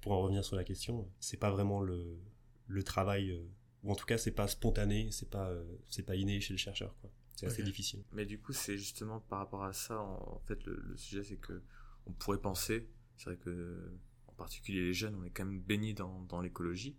pour 0.00 0.12
en 0.12 0.22
revenir 0.22 0.44
sur 0.44 0.56
la 0.56 0.64
question, 0.64 1.10
c'est 1.20 1.38
pas 1.38 1.50
vraiment 1.50 1.80
le, 1.80 2.18
le 2.66 2.82
travail, 2.82 3.30
euh, 3.30 3.48
ou 3.82 3.90
en 3.90 3.94
tout 3.94 4.06
cas, 4.06 4.18
c'est 4.18 4.32
pas 4.32 4.46
spontané, 4.46 5.08
c'est 5.10 5.30
pas, 5.30 5.48
euh, 5.48 5.64
c'est 5.88 6.04
pas 6.04 6.16
inné 6.16 6.40
chez 6.40 6.52
le 6.52 6.58
chercheur. 6.58 6.94
Quoi. 7.00 7.10
C'est 7.34 7.46
assez 7.46 7.62
difficile. 7.62 8.04
Mais 8.12 8.26
du 8.26 8.40
coup, 8.40 8.52
c'est 8.52 8.76
justement 8.76 9.20
par 9.20 9.38
rapport 9.38 9.64
à 9.64 9.72
ça, 9.72 10.00
en, 10.00 10.40
fait, 10.46 10.62
le, 10.64 10.74
le 10.74 10.96
sujet, 10.96 11.22
c'est 11.22 11.36
que 11.38 11.62
on 12.06 12.12
pourrait 12.12 12.40
penser 12.40 12.88
c'est 13.18 13.30
vrai 13.30 13.36
que, 13.36 13.92
en 14.28 14.32
particulier 14.32 14.80
les 14.80 14.94
jeunes, 14.94 15.14
on 15.16 15.24
est 15.24 15.30
quand 15.30 15.44
même 15.44 15.60
baignés 15.60 15.92
dans, 15.92 16.22
dans 16.22 16.40
l'écologie. 16.40 16.96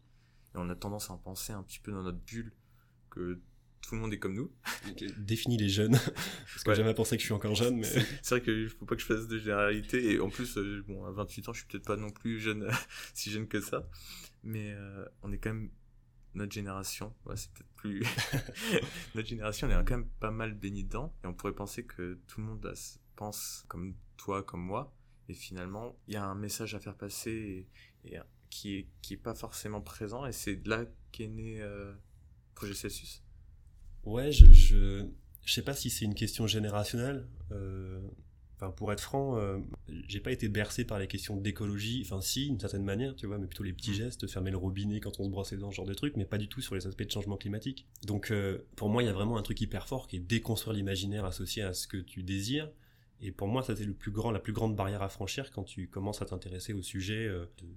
Et 0.53 0.57
on 0.57 0.69
a 0.69 0.75
tendance 0.75 1.09
à 1.09 1.13
en 1.13 1.17
penser 1.17 1.53
un 1.53 1.63
petit 1.63 1.79
peu 1.79 1.91
dans 1.91 2.03
notre 2.03 2.19
bulle 2.19 2.51
que 3.09 3.39
tout 3.81 3.95
le 3.95 4.01
monde 4.01 4.13
est 4.13 4.19
comme 4.19 4.33
nous. 4.33 4.51
Définis 5.17 5.57
les 5.57 5.69
jeunes. 5.69 5.93
Parce 6.53 6.63
que 6.63 6.69
ouais. 6.69 6.75
jamais 6.75 6.93
pensé 6.93 7.15
que 7.15 7.21
je 7.21 7.25
suis 7.25 7.33
encore 7.33 7.55
jeune, 7.55 7.77
mais. 7.77 7.87
C'est 8.21 8.35
vrai 8.35 8.41
qu'il 8.41 8.69
faut 8.69 8.85
pas 8.85 8.95
que 8.95 9.01
je 9.01 9.07
fasse 9.07 9.27
de 9.27 9.39
généralité. 9.39 10.13
Et 10.13 10.19
en 10.19 10.29
plus, 10.29 10.57
euh, 10.57 10.83
bon, 10.87 11.05
à 11.05 11.11
28 11.11 11.49
ans, 11.49 11.53
je 11.53 11.59
suis 11.59 11.67
peut-être 11.67 11.85
pas 11.85 11.95
non 11.95 12.09
plus 12.09 12.39
jeune, 12.39 12.69
si 13.13 13.31
jeune 13.31 13.47
que 13.47 13.61
ça. 13.61 13.87
Mais 14.43 14.73
euh, 14.73 15.05
on 15.23 15.31
est 15.31 15.37
quand 15.37 15.53
même 15.53 15.69
notre 16.35 16.53
génération, 16.53 17.15
ouais, 17.25 17.35
c'est 17.35 17.51
peut-être 17.51 17.73
plus 17.75 18.03
notre 19.15 19.27
génération, 19.27 19.67
on 19.67 19.71
est 19.71 19.85
quand 19.85 19.97
même 19.97 20.09
pas 20.19 20.31
mal 20.31 20.53
baigné 20.53 20.83
dedans 20.83 21.13
et 21.23 21.27
on 21.27 21.33
pourrait 21.33 21.55
penser 21.55 21.85
que 21.85 22.19
tout 22.27 22.39
le 22.39 22.45
monde 22.45 22.73
pense 23.15 23.65
comme 23.67 23.95
toi, 24.15 24.43
comme 24.43 24.61
moi, 24.61 24.95
et 25.29 25.33
finalement 25.33 25.95
il 26.07 26.15
y 26.15 26.17
a 26.17 26.25
un 26.25 26.35
message 26.35 26.75
à 26.75 26.79
faire 26.79 26.95
passer 26.95 27.67
et, 28.03 28.17
qui 28.49 28.75
est 28.75 28.87
qui 29.01 29.13
est 29.13 29.17
pas 29.17 29.35
forcément 29.35 29.81
présent 29.81 30.25
et 30.25 30.31
c'est 30.31 30.65
là 30.67 30.85
qu'est 31.11 31.27
né 31.27 31.61
euh, 31.61 31.93
Projet 32.55 32.73
Celsius 32.73 33.23
ouais 34.05 34.31
je, 34.31 34.51
je, 34.51 35.05
je 35.45 35.53
sais 35.53 35.61
pas 35.61 35.75
si 35.75 35.89
c'est 35.89 36.05
une 36.05 36.15
question 36.15 36.47
générationnelle 36.47 37.27
euh, 37.51 38.01
Enfin, 38.61 38.71
pour 38.71 38.91
être 38.91 38.99
franc, 38.99 39.37
euh, 39.37 39.57
j'ai 40.09 40.19
pas 40.19 40.33
été 40.33 40.49
bercé 40.49 40.83
par 40.83 40.99
les 40.99 41.07
questions 41.07 41.37
d'écologie. 41.37 42.03
Enfin, 42.05 42.19
si, 42.19 42.47
d'une 42.49 42.59
certaine 42.59 42.83
manière, 42.83 43.15
tu 43.15 43.25
vois, 43.25 43.37
mais 43.37 43.47
plutôt 43.47 43.63
les 43.63 43.71
petits 43.71 43.91
mm. 43.91 43.93
gestes, 43.93 44.27
fermer 44.27 44.51
le 44.51 44.57
robinet 44.57 44.99
quand 44.99 45.17
on 45.21 45.23
se 45.23 45.29
brosse 45.29 45.53
les 45.53 45.57
dents, 45.57 45.71
ce 45.71 45.77
genre 45.77 45.85
de 45.85 45.93
trucs, 45.93 46.17
mais 46.17 46.25
pas 46.25 46.37
du 46.37 46.49
tout 46.49 46.59
sur 46.59 46.75
les 46.75 46.85
aspects 46.85 47.03
de 47.03 47.09
changement 47.09 47.37
climatique. 47.37 47.87
Donc, 48.05 48.33
pour 48.75 48.89
moi, 48.89 49.01
il 49.01 49.05
y 49.05 49.09
a 49.09 49.13
vraiment 49.13 49.37
un 49.37 49.43
truc 49.43 49.61
hyper 49.61 49.87
fort 49.87 50.09
qui 50.09 50.17
est 50.17 50.19
déconstruire 50.19 50.73
l'imaginaire 50.73 51.23
associé 51.23 51.63
à 51.63 51.73
ce 51.73 51.87
que 51.87 51.95
tu 51.95 52.21
désires 52.21 52.69
et 53.21 53.31
pour 53.31 53.47
moi, 53.47 53.63
ça 53.63 53.75
c'est 53.75 53.85
le 53.85 53.93
plus 53.93 54.11
grand, 54.11 54.31
la 54.31 54.39
plus 54.39 54.53
grande 54.53 54.75
barrière 54.75 55.01
à 55.01 55.09
franchir 55.09 55.51
quand 55.51 55.63
tu 55.63 55.87
commences 55.87 56.21
à 56.21 56.25
t'intéresser 56.25 56.73
au 56.73 56.81
sujet 56.81 57.27
euh, 57.27 57.45
de 57.57 57.67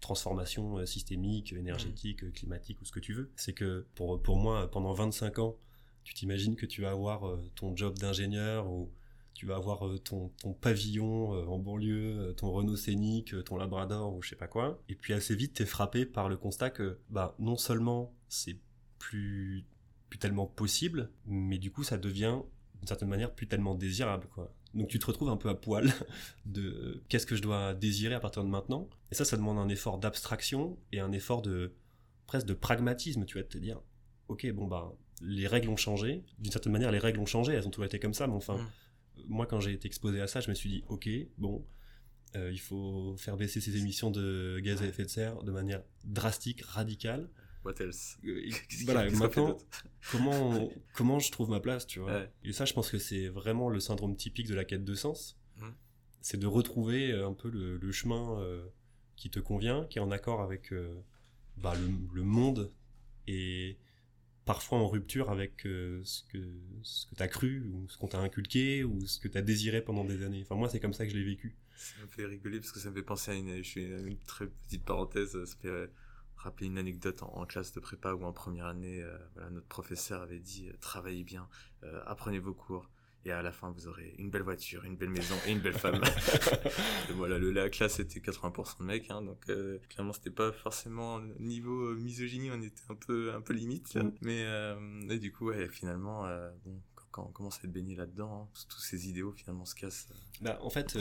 transformation 0.00 0.78
euh, 0.78 0.86
systémique, 0.86 1.52
énergétique, 1.52 2.22
mmh. 2.22 2.32
climatique 2.32 2.80
ou 2.80 2.84
ce 2.84 2.92
que 2.92 3.00
tu 3.00 3.12
veux. 3.12 3.30
C'est 3.36 3.52
que 3.52 3.86
pour, 3.94 4.20
pour 4.22 4.36
moi, 4.36 4.70
pendant 4.70 4.92
25 4.92 5.38
ans, 5.38 5.56
tu 6.04 6.14
t'imagines 6.14 6.56
que 6.56 6.66
tu 6.66 6.82
vas 6.82 6.90
avoir 6.90 7.28
euh, 7.28 7.50
ton 7.56 7.76
job 7.76 7.98
d'ingénieur 7.98 8.70
ou 8.70 8.90
tu 9.34 9.44
vas 9.44 9.56
avoir 9.56 9.84
ton, 10.02 10.30
ton 10.40 10.54
pavillon 10.54 11.32
en 11.46 11.58
banlieue, 11.58 12.32
ton 12.38 12.50
Renault 12.52 12.76
Scénic, 12.76 13.34
ton 13.44 13.58
Labrador 13.58 14.14
ou 14.14 14.22
je 14.22 14.30
sais 14.30 14.36
pas 14.36 14.46
quoi. 14.46 14.80
Et 14.88 14.94
puis 14.94 15.12
assez 15.12 15.34
vite, 15.34 15.52
t'es 15.52 15.66
frappé 15.66 16.06
par 16.06 16.30
le 16.30 16.38
constat 16.38 16.70
que 16.70 16.98
bah 17.10 17.34
non 17.38 17.58
seulement 17.58 18.14
c'est 18.30 18.56
plus, 18.98 19.66
plus 20.08 20.18
tellement 20.18 20.46
possible, 20.46 21.10
mais 21.26 21.58
du 21.58 21.70
coup 21.70 21.84
ça 21.84 21.98
devient 21.98 22.38
d'une 22.76 22.88
certaine 22.88 23.08
manière 23.08 23.34
plus 23.34 23.46
tellement 23.46 23.74
désirable 23.74 24.26
quoi. 24.34 24.54
Donc 24.76 24.88
tu 24.88 24.98
te 24.98 25.06
retrouves 25.06 25.28
un 25.28 25.36
peu 25.36 25.48
à 25.48 25.54
poil 25.54 25.92
de 26.46 27.02
qu'est-ce 27.08 27.26
que 27.26 27.36
je 27.36 27.42
dois 27.42 27.74
désirer 27.74 28.14
à 28.14 28.20
partir 28.20 28.44
de 28.44 28.48
maintenant. 28.48 28.88
Et 29.10 29.14
ça, 29.14 29.24
ça 29.24 29.36
demande 29.36 29.58
un 29.58 29.68
effort 29.68 29.98
d'abstraction 29.98 30.78
et 30.92 31.00
un 31.00 31.12
effort 31.12 31.42
de 31.42 31.72
presque 32.26 32.46
de 32.46 32.54
pragmatisme. 32.54 33.24
Tu 33.24 33.38
vas 33.38 33.44
te 33.44 33.58
dire, 33.58 33.80
ok, 34.28 34.50
bon 34.52 34.66
bah 34.66 34.92
les 35.22 35.46
règles 35.46 35.68
ont 35.68 35.76
changé. 35.76 36.24
D'une 36.38 36.52
certaine 36.52 36.72
manière, 36.72 36.92
les 36.92 36.98
règles 36.98 37.20
ont 37.20 37.26
changé. 37.26 37.54
Elles 37.54 37.66
ont 37.66 37.70
toujours 37.70 37.86
été 37.86 37.98
comme 37.98 38.14
ça, 38.14 38.26
mais 38.26 38.34
enfin, 38.34 38.56
mm. 38.56 39.22
moi 39.28 39.46
quand 39.46 39.60
j'ai 39.60 39.72
été 39.72 39.86
exposé 39.86 40.20
à 40.20 40.26
ça, 40.26 40.40
je 40.40 40.50
me 40.50 40.54
suis 40.54 40.68
dit, 40.68 40.84
ok, 40.88 41.08
bon, 41.38 41.64
euh, 42.36 42.50
il 42.52 42.60
faut 42.60 43.16
faire 43.16 43.36
baisser 43.36 43.60
ces 43.60 43.76
émissions 43.76 44.10
de 44.10 44.60
gaz 44.62 44.82
à 44.82 44.86
effet 44.86 45.04
de 45.04 45.08
serre 45.08 45.42
de 45.42 45.52
manière 45.52 45.82
drastique, 46.04 46.62
radicale. 46.62 47.30
What 47.66 47.82
else? 47.82 48.16
Euh, 48.24 48.50
Voilà, 48.84 49.10
maintenant, 49.10 49.58
comment, 50.12 50.70
comment 50.94 51.18
je 51.18 51.32
trouve 51.32 51.50
ma 51.50 51.60
place, 51.60 51.86
tu 51.86 51.98
vois? 51.98 52.26
Et 52.44 52.52
ça, 52.52 52.64
je 52.64 52.72
pense 52.72 52.90
que 52.90 52.98
c'est 52.98 53.26
vraiment 53.28 53.68
le 53.68 53.80
syndrome 53.80 54.16
typique 54.16 54.46
de 54.46 54.54
la 54.54 54.64
quête 54.64 54.84
de 54.84 54.94
sens. 54.94 55.36
Mmh. 55.56 55.68
C'est 56.20 56.38
de 56.38 56.46
retrouver 56.46 57.10
euh, 57.10 57.26
un 57.26 57.34
peu 57.34 57.50
le, 57.50 57.92
chemin 57.92 58.38
euh, 58.40 58.64
qui 59.16 59.30
te 59.30 59.40
convient, 59.40 59.84
qui 59.86 59.98
est 59.98 60.00
en 60.00 60.12
accord 60.12 60.40
avec 60.42 60.72
bah, 61.56 61.74
le, 62.14 62.22
monde 62.22 62.72
et 63.26 63.78
parfois 64.44 64.78
en 64.78 64.86
rupture 64.86 65.30
avec 65.30 65.62
ce 65.62 66.22
que, 66.30 66.52
ce 66.82 67.06
que 67.06 67.16
tu 67.16 67.22
as 67.22 67.28
cru 67.28 67.62
ou 67.72 67.88
ce 67.88 67.98
qu'on 67.98 68.06
t'a 68.06 68.20
inculqué 68.20 68.84
ou 68.84 69.04
ce 69.06 69.18
que 69.18 69.26
tu 69.26 69.36
as 69.36 69.42
désiré 69.42 69.82
pendant 69.82 70.04
des 70.04 70.22
années. 70.22 70.42
Enfin, 70.42 70.54
moi, 70.54 70.68
c'est 70.68 70.78
comme 70.78 70.92
ça 70.92 71.04
que 71.04 71.10
je 71.10 71.16
l'ai 71.16 71.24
vécu. 71.24 71.56
Ça 71.76 72.02
me 72.02 72.06
fait 72.06 72.26
rigoler 72.26 72.60
parce 72.60 72.70
que 72.70 72.78
ça 72.78 72.90
me 72.90 72.94
fait 72.94 73.02
penser 73.02 73.32
à 73.32 73.34
une, 73.34 73.62
je 73.64 73.80
une 73.80 74.18
très 74.20 74.46
petite 74.46 74.84
parenthèse, 74.84 75.32
ça 75.44 75.56
fait 75.60 75.90
rappeler 76.36 76.66
une 76.66 76.78
anecdote 76.78 77.22
en, 77.22 77.46
classe 77.46 77.72
de 77.72 77.80
prépa 77.80 78.12
où 78.12 78.24
en 78.24 78.32
première 78.32 78.66
année, 78.66 79.04
voilà, 79.34 79.50
notre 79.50 79.66
professeur 79.66 80.22
avait 80.22 80.38
dit 80.38 80.70
travaillez 80.80 81.24
bien, 81.24 81.48
apprenez 82.06 82.38
vos 82.38 82.54
cours, 82.54 82.88
et 83.26 83.32
à 83.32 83.42
la 83.42 83.50
fin 83.50 83.70
vous 83.70 83.88
aurez 83.88 84.14
une 84.18 84.30
belle 84.30 84.42
voiture, 84.42 84.84
une 84.84 84.96
belle 84.96 85.10
maison 85.10 85.34
et 85.46 85.52
une 85.52 85.58
belle 85.58 85.76
femme. 85.76 86.00
voilà, 87.16 87.38
le, 87.38 87.50
la 87.50 87.68
classe 87.68 87.98
était 87.98 88.20
80% 88.20 88.80
de 88.80 88.84
mecs, 88.84 89.10
hein, 89.10 89.20
donc 89.20 89.38
euh, 89.48 89.78
clairement 89.88 90.12
c'était 90.12 90.30
pas 90.30 90.52
forcément 90.52 91.20
niveau 91.40 91.90
euh, 91.90 91.96
misogynie, 91.96 92.50
on 92.52 92.62
était 92.62 92.82
un 92.88 92.94
peu 92.94 93.34
un 93.34 93.40
peu 93.40 93.52
limite, 93.52 93.96
mm. 93.96 94.12
mais 94.22 94.44
euh, 94.44 95.18
du 95.18 95.32
coup 95.32 95.46
ouais, 95.46 95.68
finalement 95.68 96.22
bon 96.64 96.80
quand 97.16 97.26
on 97.26 97.32
commence 97.32 97.56
à 97.56 97.64
être 97.64 97.72
baigné 97.72 97.96
là-dedans, 97.96 98.42
hein, 98.42 98.48
tous 98.68 98.80
ces 98.80 99.08
idéaux 99.08 99.32
finalement 99.32 99.64
se 99.64 99.74
cassent. 99.74 100.08
Bah, 100.42 100.58
en 100.62 100.70
fait, 100.70 100.98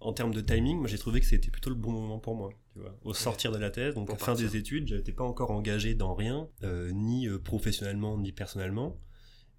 en 0.00 0.12
termes 0.12 0.34
de 0.34 0.40
timing, 0.40 0.78
moi 0.78 0.86
j'ai 0.86 0.98
trouvé 0.98 1.20
que 1.20 1.26
c'était 1.26 1.50
plutôt 1.50 1.70
le 1.70 1.76
bon 1.76 1.90
moment 1.90 2.18
pour 2.18 2.36
moi. 2.36 2.50
Tu 2.74 2.80
vois. 2.80 2.96
Au 3.02 3.14
sortir 3.14 3.50
de 3.50 3.58
la 3.58 3.70
thèse, 3.70 3.94
donc 3.94 4.10
à 4.10 4.12
la 4.12 4.18
fin 4.18 4.34
des 4.34 4.56
études, 4.56 4.88
j'étais 4.88 5.12
pas 5.12 5.24
encore 5.24 5.50
engagé 5.50 5.94
dans 5.94 6.14
rien, 6.14 6.48
ni 6.92 7.28
professionnellement 7.42 8.18
ni 8.18 8.32
personnellement, 8.32 9.00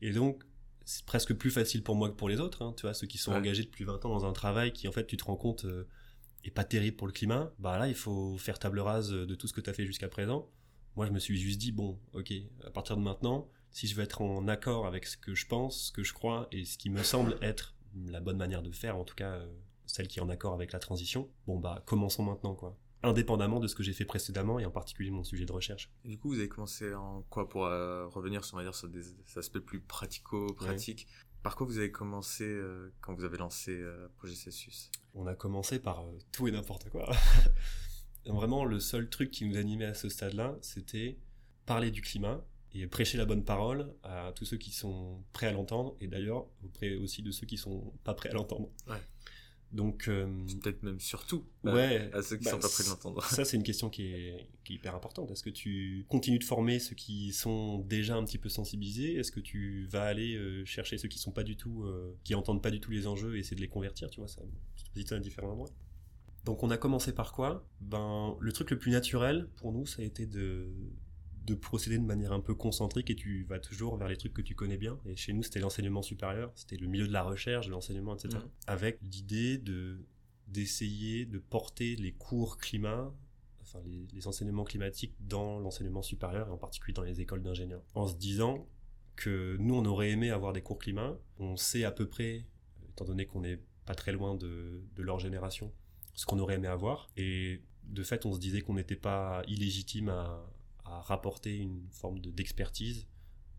et 0.01 0.11
donc 0.11 0.43
c'est 0.85 1.03
presque 1.05 1.33
plus 1.33 1.49
facile 1.49 1.83
pour 1.83 1.95
moi 1.95 2.09
que 2.09 2.15
pour 2.15 2.29
les 2.29 2.39
autres, 2.39 2.61
hein, 2.61 2.73
tu 2.77 2.83
vois, 2.83 2.93
ceux 2.93 3.07
qui 3.07 3.17
sont 3.17 3.33
engagés 3.33 3.63
depuis 3.63 3.83
20 3.83 4.05
ans 4.05 4.09
dans 4.09 4.25
un 4.25 4.33
travail 4.33 4.71
qui, 4.71 4.87
en 4.87 4.91
fait, 4.91 5.05
tu 5.05 5.17
te 5.17 5.25
rends 5.25 5.35
compte, 5.35 5.65
euh, 5.65 5.87
est 6.43 6.51
pas 6.51 6.63
terrible 6.63 6.95
pour 6.95 7.07
le 7.07 7.13
climat, 7.13 7.51
bah 7.57 7.79
là, 7.79 7.87
il 7.87 7.95
faut 7.95 8.37
faire 8.37 8.59
table 8.59 8.79
rase 8.79 9.09
de 9.09 9.35
tout 9.35 9.47
ce 9.47 9.53
que 9.53 9.61
tu 9.61 9.69
as 9.69 9.73
fait 9.73 9.85
jusqu'à 9.85 10.07
présent. 10.07 10.47
Moi, 10.95 11.07
je 11.07 11.11
me 11.11 11.17
suis 11.17 11.37
juste 11.37 11.59
dit, 11.59 11.71
bon, 11.71 11.99
ok, 12.13 12.31
à 12.63 12.69
partir 12.69 12.97
de 12.97 13.01
maintenant, 13.01 13.49
si 13.75 13.87
je 13.87 13.95
veux 13.95 14.03
être 14.03 14.21
en 14.21 14.47
accord 14.47 14.87
avec 14.87 15.05
ce 15.05 15.17
que 15.17 15.35
je 15.35 15.45
pense, 15.45 15.87
ce 15.87 15.91
que 15.91 16.01
je 16.01 16.13
crois 16.13 16.47
et 16.53 16.63
ce 16.63 16.77
qui 16.77 16.89
me 16.89 17.03
semble 17.03 17.37
être 17.41 17.75
la 18.07 18.21
bonne 18.21 18.37
manière 18.37 18.61
de 18.61 18.71
faire, 18.71 18.95
en 18.95 19.03
tout 19.03 19.15
cas, 19.15 19.33
euh, 19.33 19.53
celle 19.85 20.07
qui 20.07 20.19
est 20.19 20.21
en 20.21 20.29
accord 20.29 20.53
avec 20.53 20.71
la 20.71 20.79
transition, 20.79 21.29
bon, 21.45 21.59
bah, 21.59 21.83
commençons 21.85 22.23
maintenant, 22.23 22.55
quoi 22.55 22.77
indépendamment 23.03 23.59
de 23.59 23.67
ce 23.67 23.75
que 23.75 23.83
j'ai 23.83 23.93
fait 23.93 24.05
précédemment 24.05 24.59
et 24.59 24.65
en 24.65 24.71
particulier 24.71 25.11
mon 25.11 25.23
sujet 25.23 25.45
de 25.45 25.51
recherche. 25.51 25.91
Et 26.05 26.09
du 26.09 26.17
coup, 26.17 26.29
vous 26.29 26.39
avez 26.39 26.47
commencé 26.47 26.95
en 26.95 27.21
quoi 27.29 27.47
pour 27.47 27.65
euh, 27.65 28.07
revenir 28.07 28.43
sur, 28.43 28.55
on 28.55 28.57
va 28.57 28.63
dire, 28.63 28.73
sur 28.73 28.87
des 28.87 29.03
aspects 29.35 29.59
plus 29.59 29.79
pratico-pratiques 29.79 31.07
Par 31.43 31.55
quoi 31.55 31.67
vous 31.67 31.77
avez 31.77 31.91
commencé 31.91 32.45
euh, 32.45 32.91
quand 33.01 33.13
vous 33.13 33.23
avez 33.23 33.37
lancé 33.37 33.71
euh, 33.71 34.07
Projet 34.17 34.33
Celsius? 34.33 34.89
On 35.13 35.27
a 35.27 35.35
commencé 35.35 35.77
par 35.77 36.03
tout 36.31 36.47
et 36.47 36.51
n'importe 36.51 36.89
quoi. 36.89 37.11
Vraiment, 38.25 38.65
le 38.65 38.79
seul 38.79 39.07
truc 39.07 39.29
qui 39.29 39.45
nous 39.45 39.57
animait 39.57 39.85
à 39.85 39.93
ce 39.93 40.09
stade-là, 40.09 40.57
c'était 40.61 41.19
parler 41.67 41.91
du 41.91 42.01
climat 42.01 42.43
et 42.75 42.87
prêcher 42.87 43.17
la 43.17 43.25
bonne 43.25 43.43
parole 43.43 43.93
à 44.03 44.33
tous 44.35 44.45
ceux 44.45 44.57
qui 44.57 44.71
sont 44.71 45.23
prêts 45.31 45.47
à 45.47 45.51
l'entendre 45.51 45.95
et 46.01 46.07
d'ailleurs 46.07 46.47
auprès 46.63 46.95
aussi 46.95 47.21
de 47.21 47.31
ceux 47.31 47.47
qui 47.47 47.57
sont 47.57 47.93
pas 48.03 48.13
prêts 48.13 48.29
à 48.29 48.33
l'entendre. 48.33 48.69
Ouais. 48.87 48.97
Donc 49.71 50.07
euh, 50.07 50.27
peut-être 50.61 50.83
même 50.83 50.99
surtout 50.99 51.45
ouais, 51.63 52.09
à 52.13 52.21
ceux 52.21 52.37
qui 52.37 52.45
bah, 52.45 52.51
sont 52.51 52.59
pas 52.59 52.69
prêts 52.69 52.83
de 52.83 52.89
l'entendre. 52.89 53.23
Ça 53.23 53.45
c'est 53.45 53.57
une 53.57 53.63
question 53.63 53.89
qui 53.89 54.03
est, 54.03 54.47
qui 54.63 54.73
est 54.73 54.75
hyper 54.75 54.93
importante. 54.93 55.31
Est-ce 55.31 55.43
que 55.43 55.49
tu 55.49 56.05
continues 56.09 56.39
de 56.39 56.43
former 56.43 56.79
ceux 56.79 56.95
qui 56.95 57.31
sont 57.31 57.79
déjà 57.79 58.15
un 58.15 58.25
petit 58.25 58.37
peu 58.37 58.49
sensibilisés? 58.49 59.15
Est-ce 59.15 59.31
que 59.31 59.39
tu 59.39 59.85
vas 59.87 60.03
aller 60.03 60.35
euh, 60.35 60.65
chercher 60.65 60.97
ceux 60.97 61.07
qui 61.07 61.17
sont 61.17 61.31
pas 61.31 61.43
du 61.43 61.55
tout, 61.55 61.83
euh, 61.83 62.17
qui 62.23 62.35
entendent 62.35 62.61
pas 62.61 62.71
du 62.71 62.79
tout 62.79 62.91
les 62.91 63.07
enjeux 63.07 63.37
et 63.37 63.39
essayer 63.39 63.55
de 63.55 63.61
les 63.61 63.69
convertir? 63.69 64.09
Tu 64.09 64.19
vois, 64.19 64.27
ça, 64.27 64.41
tu 64.93 65.03
te 65.03 65.13
à 65.13 65.19
différents 65.19 65.51
endroits. 65.51 65.69
Donc 66.43 66.61
on 66.61 66.69
a 66.69 66.77
commencé 66.77 67.13
par 67.13 67.31
quoi? 67.31 67.67
Ben 67.81 68.37
le 68.39 68.51
truc 68.51 68.69
le 68.69 68.77
plus 68.77 68.91
naturel 68.91 69.49
pour 69.55 69.71
nous, 69.71 69.85
ça 69.85 70.03
a 70.03 70.05
été 70.05 70.25
de 70.25 70.69
de 71.45 71.53
procéder 71.53 71.97
de 71.99 72.03
manière 72.03 72.31
un 72.31 72.39
peu 72.39 72.55
concentrique 72.55 73.09
et 73.09 73.15
tu 73.15 73.43
vas 73.43 73.59
toujours 73.59 73.97
vers 73.97 74.07
les 74.07 74.17
trucs 74.17 74.33
que 74.33 74.41
tu 74.41 74.55
connais 74.55 74.77
bien. 74.77 74.99
Et 75.05 75.15
chez 75.15 75.31
nous, 75.31 75.43
c'était 75.43 75.59
l'enseignement 75.59 76.01
supérieur, 76.01 76.51
c'était 76.55 76.77
le 76.77 76.87
milieu 76.87 77.07
de 77.07 77.13
la 77.13 77.23
recherche, 77.23 77.67
de 77.67 77.71
l'enseignement, 77.71 78.15
etc. 78.15 78.37
Mmh. 78.37 78.49
Avec 78.67 78.99
l'idée 79.01 79.57
de 79.57 80.05
d'essayer 80.47 81.25
de 81.25 81.39
porter 81.39 81.95
les 81.95 82.11
cours 82.11 82.57
climat, 82.57 83.11
enfin 83.61 83.79
les, 83.83 84.27
enseignements 84.27 84.63
climatiques 84.63 85.15
dans 85.19 85.59
l'enseignement 85.59 86.03
supérieur 86.03 86.47
et 86.47 86.51
en 86.51 86.57
particulier 86.57 86.93
dans 86.93 87.01
les 87.01 87.19
écoles 87.19 87.41
d'ingénieurs. 87.41 87.81
En 87.95 88.05
se 88.05 88.15
disant 88.15 88.67
que 89.15 89.57
nous, 89.59 89.73
on 89.73 89.85
aurait 89.85 90.11
aimé 90.11 90.29
avoir 90.29 90.53
des 90.53 90.61
cours 90.61 90.77
climat, 90.77 91.17
on 91.39 91.57
sait 91.57 91.83
à 91.83 91.91
peu 91.91 92.07
près, 92.07 92.45
étant 92.89 93.05
donné 93.05 93.25
qu'on 93.25 93.41
n'est 93.41 93.59
pas 93.85 93.95
très 93.95 94.11
loin 94.11 94.35
de, 94.35 94.83
de 94.95 95.01
leur 95.01 95.19
génération, 95.19 95.73
ce 96.13 96.27
qu'on 96.27 96.37
aurait 96.37 96.55
aimé 96.55 96.67
avoir. 96.67 97.09
Et 97.17 97.61
de 97.83 98.03
fait, 98.03 98.25
on 98.25 98.33
se 98.33 98.39
disait 98.39 98.61
qu'on 98.61 98.75
n'était 98.75 98.95
pas 98.95 99.41
illégitime 99.47 100.09
à, 100.09 100.45
à 100.85 101.01
rapporter 101.01 101.57
une 101.57 101.87
forme 101.91 102.19
d'expertise 102.19 103.07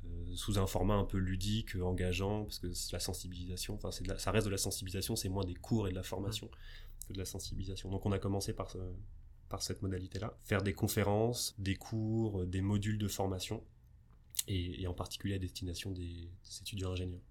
euh, 0.05 0.37
sous 0.37 0.59
un 0.59 0.67
format 0.67 0.95
un 0.95 1.05
peu 1.05 1.19
ludique, 1.19 1.75
engageant, 1.77 2.45
parce 2.45 2.59
que 2.59 2.69
la 2.93 3.01
sensibilisation, 3.01 3.75
enfin 3.75 3.91
ça 3.91 4.31
reste 4.31 4.47
de 4.47 4.53
la 4.53 4.59
sensibilisation, 4.59 5.17
c'est 5.17 5.29
moins 5.29 5.45
des 5.45 5.55
cours 5.55 5.89
et 5.89 5.91
de 5.91 5.97
la 5.97 6.03
formation 6.03 6.51
que 7.09 7.13
de 7.13 7.19
la 7.19 7.25
sensibilisation. 7.25 7.91
Donc 7.91 8.07
on 8.07 8.13
a 8.13 8.19
commencé 8.19 8.53
par, 8.53 8.77
par 9.49 9.63
cette 9.63 9.83
modalité-là, 9.83 10.39
faire 10.45 10.63
des 10.63 10.75
conférences, 10.75 11.55
des 11.59 11.77
cours, 11.77 12.47
des 12.47 12.61
modules 12.61 12.99
de 12.99 13.09
formation, 13.09 13.65
et, 14.49 14.87
en 14.87 14.95
particulier 14.95 15.35
à 15.35 15.39
destination 15.39 15.91
des, 15.91 16.31
des 16.45 16.61
étudiants 16.61 16.93
ingénieurs. 16.93 17.23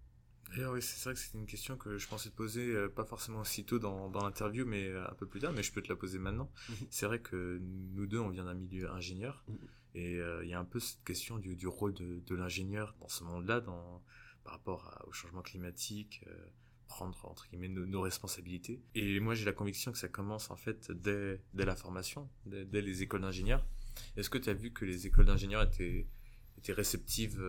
D'ailleurs, 0.52 0.74
oui, 0.74 0.82
c'est 0.82 1.04
vrai 1.04 1.14
que 1.14 1.20
c'était 1.20 1.38
une 1.38 1.48
question 1.48 1.76
que 1.76 1.98
je 1.98 2.08
pensais 2.08 2.30
te 2.30 2.36
poser, 2.36 2.68
euh, 2.68 2.88
pas 2.88 3.04
forcément 3.04 3.42
aussitôt 3.42 3.80
dans, 3.80 4.10
dans 4.10 4.24
l'interview, 4.24 4.66
mais 4.66 4.86
euh, 4.86 5.10
un 5.10 5.14
peu 5.16 5.26
plus 5.26 5.40
tard, 5.40 5.52
mais 5.54 5.64
je 5.64 5.72
peux 5.72 5.82
te 5.82 5.90
la 5.90 5.96
poser 5.96 6.20
maintenant. 6.20 6.52
Mhm. 6.70 6.76
C'est 6.90 7.06
vrai 7.08 7.20
que 7.20 7.60
nous 7.62 8.06
deux, 8.06 8.20
on 8.20 8.30
vient 8.30 8.46
d'un 8.46 8.54
milieu 8.54 8.90
ingénieur, 8.92 9.44
mhm. 9.48 9.58
Et 9.96 10.16
euh, 10.16 10.44
il 10.44 10.50
y 10.50 10.54
a 10.54 10.60
un 10.60 10.66
peu 10.66 10.80
cette 10.80 11.04
question 11.04 11.40
du, 11.40 11.56
du 11.56 11.68
rôle 11.68 11.94
de, 11.94 12.20
de 12.20 12.36
l'ingénieur 12.36 12.96
dans 13.00 13.08
ce 13.08 13.24
monde-là, 13.24 13.62
dans, 13.62 14.04
par 14.44 14.54
rapport 14.54 15.04
au 15.08 15.14
changement 15.14 15.42
climatique, 15.42 16.24
prendre, 16.88 17.18
entre 17.26 17.48
guillemets, 17.50 17.70
nos, 17.70 18.02
responsabilités. 18.02 18.84
Et 18.94 19.20
moi, 19.22 19.34
j'ai 19.36 19.46
la 19.46 19.54
conviction 19.54 19.92
que 19.92 19.98
ça 19.98 20.10
commence, 20.10 20.52
en 20.52 20.58
fait, 20.58 20.92
dès, 20.92 21.42
dès 21.54 21.66
la 21.66 21.76
formation, 21.76 22.30
dès, 22.46 22.66
dès 22.66 22.82
les 22.82 23.02
écoles 23.02 23.22
d'ingénieurs. 23.22 23.66
Est-ce 24.18 24.30
que 24.30 24.38
tu 24.38 24.50
as 24.50 24.54
vu 24.54 24.72
que 24.72 24.84
les 24.84 25.08
écoles 25.08 25.26
d'ingénieurs 25.26 25.64
étaient, 25.64 26.08
étaient 26.58 26.74
réceptives 26.74 27.42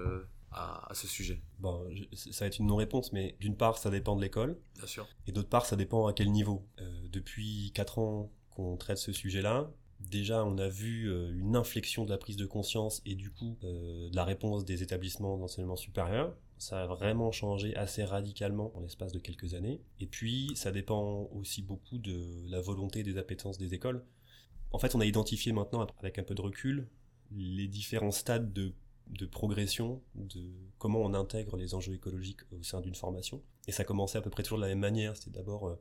à, 0.53 0.89
ce 0.95 1.09
sujet? 1.09 1.43
Bon, 1.59 1.89
ça 2.15 2.45
va 2.45 2.47
être 2.47 2.61
une 2.61 2.67
non-réponse, 2.67 3.13
mais 3.13 3.37
d'une 3.41 3.57
part, 3.57 3.79
ça 3.79 3.91
dépend 3.91 4.17
de 4.17 4.23
l'école. 4.23 4.57
Bien 4.77 4.87
sûr. 4.87 5.09
Et 5.27 5.33
d'autre 5.33 5.49
part, 5.49 5.67
ça 5.67 5.77
dépend 5.77 6.07
à 6.07 6.13
quel 6.13 6.31
niveau. 6.31 6.67
Euh, 6.81 7.09
depuis 7.09 7.73
4 7.75 7.99
ans 7.99 8.33
qu'on 8.51 8.77
traite 8.77 8.99
ce 8.99 9.13
sujet-là, 9.13 9.71
déjà, 10.11 10.45
on 10.45 10.59
a 10.59 10.69
vu 10.69 11.11
euh, 11.11 11.33
une 11.39 11.57
inflexion 11.57 12.05
de 12.05 12.11
la 12.11 12.19
prise 12.19 12.37
de 12.37 12.47
conscience 12.47 13.03
et 13.07 13.15
du 13.15 13.31
coup, 13.31 13.59
euh, 13.65 14.09
de 14.11 14.17
la 14.17 14.25
réponse 14.25 14.65
des 14.65 14.83
établissements 14.83 15.37
d'enseignement 15.37 15.77
supérieur. 15.77 16.37
Ça 16.59 16.83
a 16.83 16.87
vraiment 16.87 17.33
changé 17.33 17.77
assez 17.77 18.05
radicalement 18.05 18.73
en 18.77 18.81
l'espace 18.81 19.13
de 19.13 19.19
quelques 19.19 19.55
années. 19.55 19.81
Et 20.01 20.07
puis, 20.07 20.53
ça 20.55 20.73
dépend 20.73 21.29
aussi 21.35 21.63
beaucoup 21.63 21.99
de 21.99 22.49
la 22.49 22.61
volonté 22.61 23.03
des 23.03 23.19
appétences 23.19 23.59
des 23.59 23.75
écoles. 23.75 24.05
En 24.73 24.79
fait, 24.79 24.95
on 24.95 25.01
a 25.01 25.07
identifié 25.07 25.53
maintenant, 25.53 25.87
avec 26.01 26.19
un 26.19 26.23
peu 26.23 26.35
de 26.35 26.41
recul, 26.41 26.89
les 27.31 27.69
différents 27.69 28.11
stades 28.11 28.53
de 28.53 29.27
progression, 29.27 30.03
de 30.15 30.51
comment 30.79 31.01
on 31.01 31.13
intègre 31.15 31.57
les 31.57 31.75
enjeux 31.75 31.95
écologiques 31.95 32.41
au 32.53 32.63
sein 32.63 32.81
d'une 32.81 32.95
formation. 32.95 33.43
Et 33.67 33.73
ça 33.73 33.85
commençait 33.85 34.19
à 34.19 34.23
peu 34.23 34.31
près 34.31 34.43
toujours 34.43 34.59
de 34.59 34.63
la 34.63 34.69
même 34.69 34.79
manière. 34.79 35.17
C'était 35.17 35.31
d'abord 35.31 35.69
euh, 35.69 35.77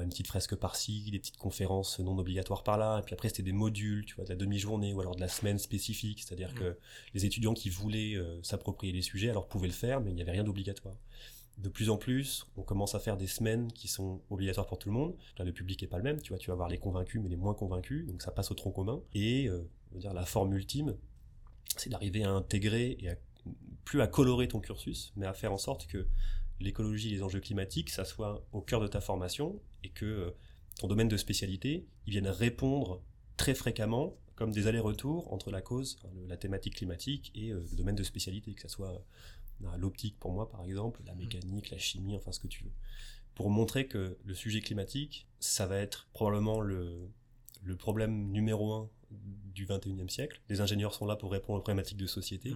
une 0.00 0.08
petite 0.08 0.26
fresque 0.26 0.56
par-ci, 0.56 1.10
des 1.10 1.18
petites 1.18 1.36
conférences 1.36 1.98
non 2.00 2.16
obligatoires 2.18 2.62
par-là, 2.62 3.00
et 3.00 3.02
puis 3.02 3.12
après 3.12 3.28
c'était 3.28 3.42
des 3.42 3.52
modules, 3.52 4.06
tu 4.06 4.14
vois, 4.14 4.24
de 4.24 4.30
la 4.30 4.36
demi-journée 4.36 4.94
ou 4.94 5.00
alors 5.00 5.14
de 5.14 5.20
la 5.20 5.28
semaine 5.28 5.58
spécifique, 5.58 6.22
c'est-à-dire 6.22 6.54
que 6.54 6.78
les 7.14 7.26
étudiants 7.26 7.52
qui 7.52 7.68
voulaient 7.68 8.14
euh, 8.14 8.42
s'approprier 8.42 8.92
les 8.92 9.02
sujets, 9.02 9.28
alors 9.28 9.48
pouvaient 9.48 9.66
le 9.66 9.74
faire, 9.74 10.00
mais 10.00 10.10
il 10.10 10.14
n'y 10.14 10.22
avait 10.22 10.32
rien 10.32 10.44
d'obligatoire. 10.44 10.96
De 11.58 11.68
plus 11.68 11.90
en 11.90 11.98
plus, 11.98 12.46
on 12.56 12.62
commence 12.62 12.94
à 12.94 13.00
faire 13.00 13.18
des 13.18 13.26
semaines 13.26 13.70
qui 13.72 13.86
sont 13.86 14.22
obligatoires 14.30 14.66
pour 14.66 14.78
tout 14.78 14.88
le 14.88 14.94
monde. 14.94 15.14
Là, 15.36 15.44
le 15.44 15.52
public 15.52 15.82
est 15.82 15.86
pas 15.86 15.98
le 15.98 16.02
même, 16.02 16.20
tu 16.22 16.30
vois, 16.30 16.38
tu 16.38 16.46
vas 16.48 16.54
avoir 16.54 16.68
les 16.68 16.78
convaincus 16.78 17.20
mais 17.22 17.28
les 17.28 17.36
moins 17.36 17.54
convaincus, 17.54 18.06
donc 18.06 18.22
ça 18.22 18.30
passe 18.30 18.50
au 18.50 18.54
tronc 18.54 18.70
commun. 18.70 19.02
Et, 19.12 19.48
euh, 19.48 19.68
dire, 19.94 20.14
la 20.14 20.24
forme 20.24 20.54
ultime, 20.54 20.96
c'est 21.76 21.90
d'arriver 21.90 22.24
à 22.24 22.30
intégrer 22.30 22.96
et 23.00 23.10
plus 23.84 24.00
à 24.00 24.06
colorer 24.06 24.48
ton 24.48 24.60
cursus, 24.60 25.12
mais 25.16 25.26
à 25.26 25.34
faire 25.34 25.52
en 25.52 25.58
sorte 25.58 25.86
que 25.86 26.06
l'écologie 26.62 27.08
et 27.08 27.10
les 27.10 27.22
enjeux 27.22 27.40
climatiques, 27.40 27.90
ça 27.90 28.04
soit 28.04 28.46
au 28.52 28.60
cœur 28.60 28.80
de 28.80 28.86
ta 28.86 29.00
formation 29.00 29.60
et 29.82 29.90
que 29.90 30.04
euh, 30.04 30.30
ton 30.78 30.86
domaine 30.86 31.08
de 31.08 31.16
spécialité, 31.16 31.86
il 32.06 32.12
vienne 32.12 32.28
répondre 32.28 33.02
très 33.36 33.54
fréquemment 33.54 34.16
comme 34.34 34.50
des 34.50 34.66
allers-retours 34.66 35.32
entre 35.32 35.50
la 35.50 35.60
cause, 35.60 35.98
la 36.26 36.36
thématique 36.36 36.76
climatique 36.76 37.30
et 37.34 37.50
euh, 37.50 37.64
le 37.70 37.76
domaine 37.76 37.94
de 37.94 38.02
spécialité, 38.02 38.54
que 38.54 38.62
ce 38.62 38.68
soit 38.68 39.04
euh, 39.64 39.76
l'optique 39.76 40.18
pour 40.18 40.32
moi 40.32 40.50
par 40.50 40.64
exemple, 40.64 41.02
la 41.06 41.14
mécanique, 41.14 41.70
la 41.70 41.78
chimie, 41.78 42.16
enfin 42.16 42.32
ce 42.32 42.40
que 42.40 42.48
tu 42.48 42.64
veux. 42.64 42.72
Pour 43.34 43.50
montrer 43.50 43.86
que 43.86 44.18
le 44.24 44.34
sujet 44.34 44.60
climatique, 44.60 45.26
ça 45.40 45.66
va 45.66 45.78
être 45.78 46.08
probablement 46.12 46.60
le, 46.60 47.08
le 47.62 47.76
problème 47.76 48.30
numéro 48.30 48.72
un 48.72 48.90
du 49.54 49.66
21e 49.66 50.08
siècle. 50.08 50.40
Les 50.48 50.60
ingénieurs 50.60 50.94
sont 50.94 51.06
là 51.06 51.16
pour 51.16 51.30
répondre 51.30 51.58
aux 51.58 51.62
problématiques 51.62 51.98
de 51.98 52.06
société. 52.06 52.54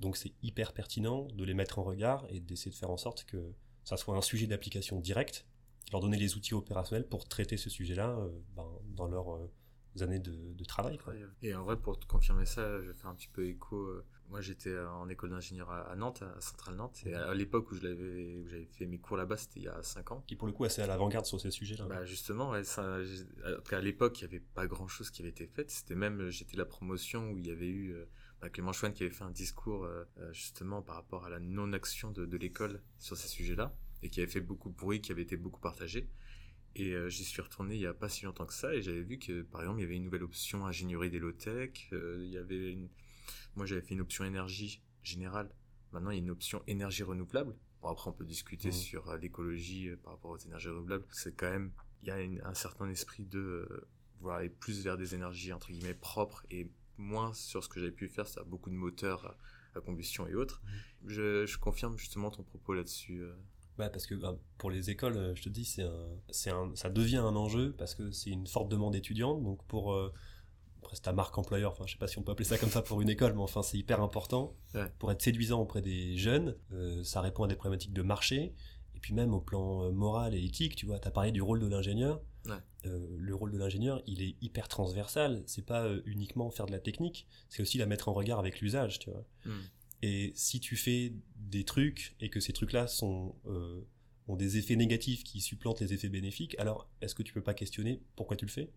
Donc 0.00 0.16
c'est 0.16 0.32
hyper 0.42 0.72
pertinent 0.72 1.28
de 1.34 1.44
les 1.44 1.54
mettre 1.54 1.78
en 1.78 1.82
regard 1.82 2.26
et 2.30 2.40
d'essayer 2.40 2.70
de 2.70 2.76
faire 2.76 2.90
en 2.90 2.96
sorte 2.96 3.24
que 3.24 3.52
ça 3.84 3.96
soit 3.96 4.16
un 4.16 4.22
sujet 4.22 4.46
d'application 4.46 4.98
directe, 4.98 5.46
leur 5.92 6.00
donner 6.00 6.18
les 6.18 6.36
outils 6.36 6.54
opérationnels 6.54 7.06
pour 7.06 7.28
traiter 7.28 7.56
ce 7.56 7.70
sujet-là 7.70 8.10
euh, 8.10 8.28
ben, 8.56 8.66
dans 8.96 9.06
leurs 9.06 9.34
euh, 9.34 9.50
années 10.00 10.20
de, 10.20 10.64
travail. 10.64 10.98
Et 11.42 11.54
en 11.54 11.64
vrai, 11.64 11.76
pour 11.76 11.98
te 11.98 12.06
confirmer 12.06 12.46
ça, 12.46 12.80
je 12.80 12.88
vais 12.88 12.94
faire 12.94 13.10
un 13.10 13.14
petit 13.14 13.28
peu 13.28 13.44
écho. 13.46 13.76
Euh, 13.76 14.04
moi, 14.28 14.40
j'étais 14.40 14.78
en 14.78 15.08
école 15.08 15.30
d'ingénieur 15.30 15.68
à, 15.70 15.96
Nantes, 15.96 16.22
à 16.22 16.40
Centrale 16.40 16.76
Nantes. 16.76 17.00
Et 17.04 17.12
à 17.12 17.34
l'époque 17.34 17.72
où 17.72 17.74
j'avais 17.74 18.68
fait 18.70 18.86
mes 18.86 18.98
cours 18.98 19.16
là-bas, 19.16 19.36
c'était 19.36 19.58
il 19.58 19.64
y 19.64 19.68
a 19.68 19.82
5 19.82 20.12
ans. 20.12 20.24
Qui, 20.28 20.36
pour 20.36 20.46
le 20.46 20.52
coup, 20.52 20.64
assez 20.64 20.80
à 20.80 20.86
l'avant-garde 20.86 21.26
sur 21.26 21.40
ces 21.40 21.50
sujets-là. 21.50 21.86
Bah, 21.86 22.04
justement, 22.04 22.50
ouais, 22.50 22.62
ça, 22.62 22.98
à 23.72 23.80
l'époque, 23.80 24.20
il 24.20 24.28
n'y 24.28 24.34
avait 24.34 24.44
pas 24.54 24.68
grand-chose 24.68 25.10
qui 25.10 25.22
avait 25.22 25.30
été 25.30 25.48
fait. 25.48 25.68
C'était 25.68 25.96
même, 25.96 26.30
j'étais 26.30 26.56
la 26.56 26.64
promotion 26.64 27.32
où 27.32 27.38
il 27.38 27.46
y 27.48 27.50
avait 27.50 27.66
eu 27.66 27.90
euh, 27.94 28.04
bah, 28.40 28.50
Clément 28.50 28.72
Chouane 28.72 28.92
qui 28.92 29.02
avait 29.02 29.12
fait 29.12 29.24
un 29.24 29.30
discours, 29.30 29.84
euh, 29.84 30.04
euh, 30.18 30.32
justement, 30.32 30.82
par 30.82 30.96
rapport 30.96 31.24
à 31.24 31.30
la 31.30 31.40
non-action 31.40 32.10
de, 32.10 32.26
de 32.26 32.36
l'école 32.36 32.82
sur 32.98 33.16
ces 33.16 33.28
sujets-là. 33.28 33.74
Et 34.02 34.08
qui 34.08 34.20
avait 34.20 34.30
fait 34.30 34.40
beaucoup 34.40 34.70
de 34.70 34.76
bruit, 34.76 35.02
qui 35.02 35.12
avait 35.12 35.22
été 35.22 35.36
beaucoup 35.36 35.60
partagé. 35.60 36.08
Et 36.74 36.94
j'y 37.10 37.24
suis 37.24 37.42
retourné 37.42 37.74
il 37.74 37.80
n'y 37.80 37.86
a 37.86 37.92
pas 37.92 38.08
si 38.08 38.24
longtemps 38.24 38.46
que 38.46 38.54
ça. 38.54 38.74
Et 38.74 38.80
j'avais 38.80 39.02
vu 39.02 39.18
que, 39.18 39.42
par 39.42 39.60
exemple, 39.60 39.80
il 39.80 39.82
y 39.82 39.84
avait 39.84 39.96
une 39.96 40.04
nouvelle 40.04 40.22
option 40.22 40.64
ingénierie 40.64 41.10
des 41.10 41.18
low-tech. 41.18 41.88
il 41.92 42.30
y 42.30 42.38
avait 42.38 42.72
une 42.72 42.88
moi, 43.56 43.66
j'avais 43.66 43.82
fait 43.82 43.94
une 43.94 44.00
option 44.00 44.24
énergie 44.24 44.82
générale. 45.02 45.50
Maintenant, 45.92 46.10
il 46.10 46.16
y 46.16 46.20
a 46.20 46.22
une 46.22 46.30
option 46.30 46.62
énergie 46.66 47.02
renouvelable. 47.02 47.56
Bon, 47.82 47.88
après, 47.88 48.10
on 48.10 48.12
peut 48.12 48.24
discuter 48.24 48.68
mmh. 48.68 48.72
sur 48.72 49.08
euh, 49.08 49.18
l'écologie 49.18 49.88
euh, 49.88 49.96
par 49.96 50.14
rapport 50.14 50.30
aux 50.32 50.38
énergies 50.38 50.68
renouvelables. 50.68 51.04
C'est 51.10 51.34
quand 51.34 51.50
même, 51.50 51.72
il 52.02 52.08
y 52.08 52.10
a 52.10 52.48
un 52.48 52.54
certain 52.54 52.88
esprit 52.88 53.24
de 53.24 53.38
euh, 54.20 54.28
aller 54.28 54.50
plus 54.50 54.84
vers 54.84 54.96
des 54.96 55.14
énergies 55.14 55.52
entre 55.52 55.72
guillemets 55.72 55.94
propres 55.94 56.44
et 56.50 56.70
moins 57.00 57.32
sur 57.34 57.64
ce 57.64 57.68
que 57.68 57.80
j'avais 57.80 57.92
pu 57.92 58.08
faire, 58.08 58.26
c'est 58.26 58.42
beaucoup 58.44 58.70
de 58.70 58.74
moteurs 58.74 59.36
à, 59.74 59.80
combustion 59.80 60.26
et 60.26 60.34
autres. 60.34 60.62
Mmh. 60.64 61.08
Je, 61.08 61.58
confirme 61.58 61.96
justement 61.96 62.30
ton 62.30 62.42
propos 62.42 62.74
là-dessus. 62.74 63.22
Bah 63.78 63.88
parce 63.88 64.06
que 64.06 64.14
bah, 64.14 64.36
pour 64.58 64.70
les 64.70 64.90
écoles, 64.90 65.32
je 65.34 65.42
te 65.42 65.48
dis, 65.48 65.64
c'est 65.64 65.82
un, 66.50 66.56
un, 66.56 66.74
ça 66.74 66.90
devient 66.90 67.18
un 67.18 67.36
enjeu 67.36 67.72
parce 67.78 67.94
que 67.94 68.10
c'est 68.10 68.30
une 68.30 68.46
forte 68.46 68.68
demande 68.68 68.94
étudiante. 68.94 69.42
Donc 69.42 69.64
pour 69.66 69.94
après 70.82 70.96
c'est 70.96 71.02
ta 71.02 71.12
marque 71.12 71.36
employeur, 71.36 71.72
enfin 71.72 71.84
je 71.86 71.92
sais 71.92 71.98
pas 71.98 72.06
si 72.06 72.18
on 72.18 72.22
peut 72.22 72.32
appeler 72.32 72.46
ça 72.46 72.58
comme 72.58 72.70
ça 72.70 72.82
pour 72.82 73.00
une 73.00 73.10
école, 73.10 73.34
mais 73.34 73.42
enfin 73.42 73.62
c'est 73.62 73.78
hyper 73.78 74.00
important 74.00 74.56
pour 74.98 75.12
être 75.12 75.22
séduisant 75.22 75.60
auprès 75.60 75.82
des 75.82 76.16
jeunes. 76.16 76.56
Euh, 76.72 77.04
ça 77.04 77.20
répond 77.20 77.44
à 77.44 77.48
des 77.48 77.56
problématiques 77.56 77.92
de 77.92 78.02
marché 78.02 78.54
et 78.94 79.00
puis 79.00 79.14
même 79.14 79.34
au 79.34 79.40
plan 79.40 79.84
euh, 79.84 79.90
moral 79.90 80.34
et 80.34 80.44
éthique, 80.44 80.76
tu 80.76 80.86
vois, 80.86 80.98
tu 80.98 81.08
as 81.08 81.10
parlé 81.10 81.32
du 81.32 81.42
rôle 81.42 81.60
de 81.60 81.66
l'ingénieur. 81.66 82.20
Euh, 82.86 83.06
le 83.18 83.34
rôle 83.34 83.52
de 83.52 83.58
l'ingénieur, 83.58 84.02
il 84.06 84.22
est 84.22 84.36
hyper 84.40 84.68
transversal. 84.68 85.42
C'est 85.46 85.66
pas 85.66 85.88
uniquement 86.06 86.50
faire 86.50 86.66
de 86.66 86.72
la 86.72 86.80
technique, 86.80 87.26
c'est 87.48 87.62
aussi 87.62 87.78
la 87.78 87.86
mettre 87.86 88.08
en 88.08 88.12
regard 88.12 88.38
avec 88.38 88.60
l'usage, 88.60 88.98
tu 88.98 89.10
vois. 89.10 89.24
Hmm. 89.44 89.60
Et 90.02 90.32
si 90.34 90.60
tu 90.60 90.76
fais 90.76 91.12
des 91.36 91.64
trucs 91.64 92.16
et 92.20 92.30
que 92.30 92.40
ces 92.40 92.52
trucs-là 92.54 92.86
sont 92.86 93.34
ont 94.30 94.36
des 94.36 94.56
effets 94.56 94.76
négatifs 94.76 95.24
qui 95.24 95.40
supplantent 95.40 95.80
les 95.80 95.92
effets 95.92 96.08
bénéfiques, 96.08 96.56
alors 96.58 96.88
est-ce 97.00 97.14
que 97.14 97.22
tu 97.22 97.32
peux 97.32 97.42
pas 97.42 97.54
questionner 97.54 98.00
pourquoi 98.16 98.36
tu 98.36 98.46
le 98.46 98.50
fais? 98.50 98.70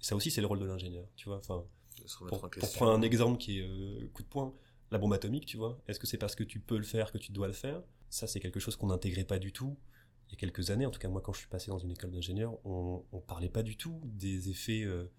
Ça 0.00 0.16
aussi, 0.16 0.30
c'est 0.30 0.40
le 0.40 0.46
rôle 0.46 0.58
de 0.58 0.64
l'ingénieur, 0.64 1.06
tu 1.16 1.28
vois. 1.28 1.38
Enfin, 1.38 1.64
pour, 2.28 2.50
prendre 2.74 2.92
un 2.92 3.02
exemple 3.02 3.38
qui 3.38 3.58
est 3.58 3.62
euh, 3.62 4.08
coup 4.12 4.22
de 4.22 4.28
poing, 4.28 4.54
la 4.90 4.98
bombe 4.98 5.12
atomique, 5.12 5.46
tu 5.46 5.56
vois. 5.56 5.80
Est-ce 5.86 6.00
que 6.00 6.06
c'est 6.06 6.18
parce 6.18 6.34
que 6.34 6.44
tu 6.44 6.58
peux 6.58 6.76
le 6.76 6.84
faire 6.84 7.12
que 7.12 7.18
tu 7.18 7.32
dois 7.32 7.46
le 7.46 7.52
faire? 7.52 7.82
Ça, 8.10 8.26
c'est 8.26 8.40
quelque 8.40 8.60
chose 8.60 8.76
qu'on 8.76 8.88
n'intégrait 8.88 9.24
pas 9.24 9.38
du 9.38 9.52
tout 9.52 9.76
il 10.28 10.32
y 10.32 10.34
a 10.34 10.38
quelques 10.38 10.70
années, 10.70 10.86
en 10.86 10.90
tout 10.90 11.00
cas 11.00 11.08
moi 11.08 11.20
quand 11.20 11.32
je 11.32 11.38
suis 11.38 11.48
passé 11.48 11.70
dans 11.70 11.78
une 11.78 11.90
école 11.90 12.10
d'ingénieur, 12.10 12.58
on, 12.64 13.04
on 13.12 13.20
parlait 13.20 13.48
pas 13.48 13.62
du 13.62 13.76
tout 13.76 14.00
des 14.04 14.50
effets, 14.50 14.84
euh, 14.84 15.10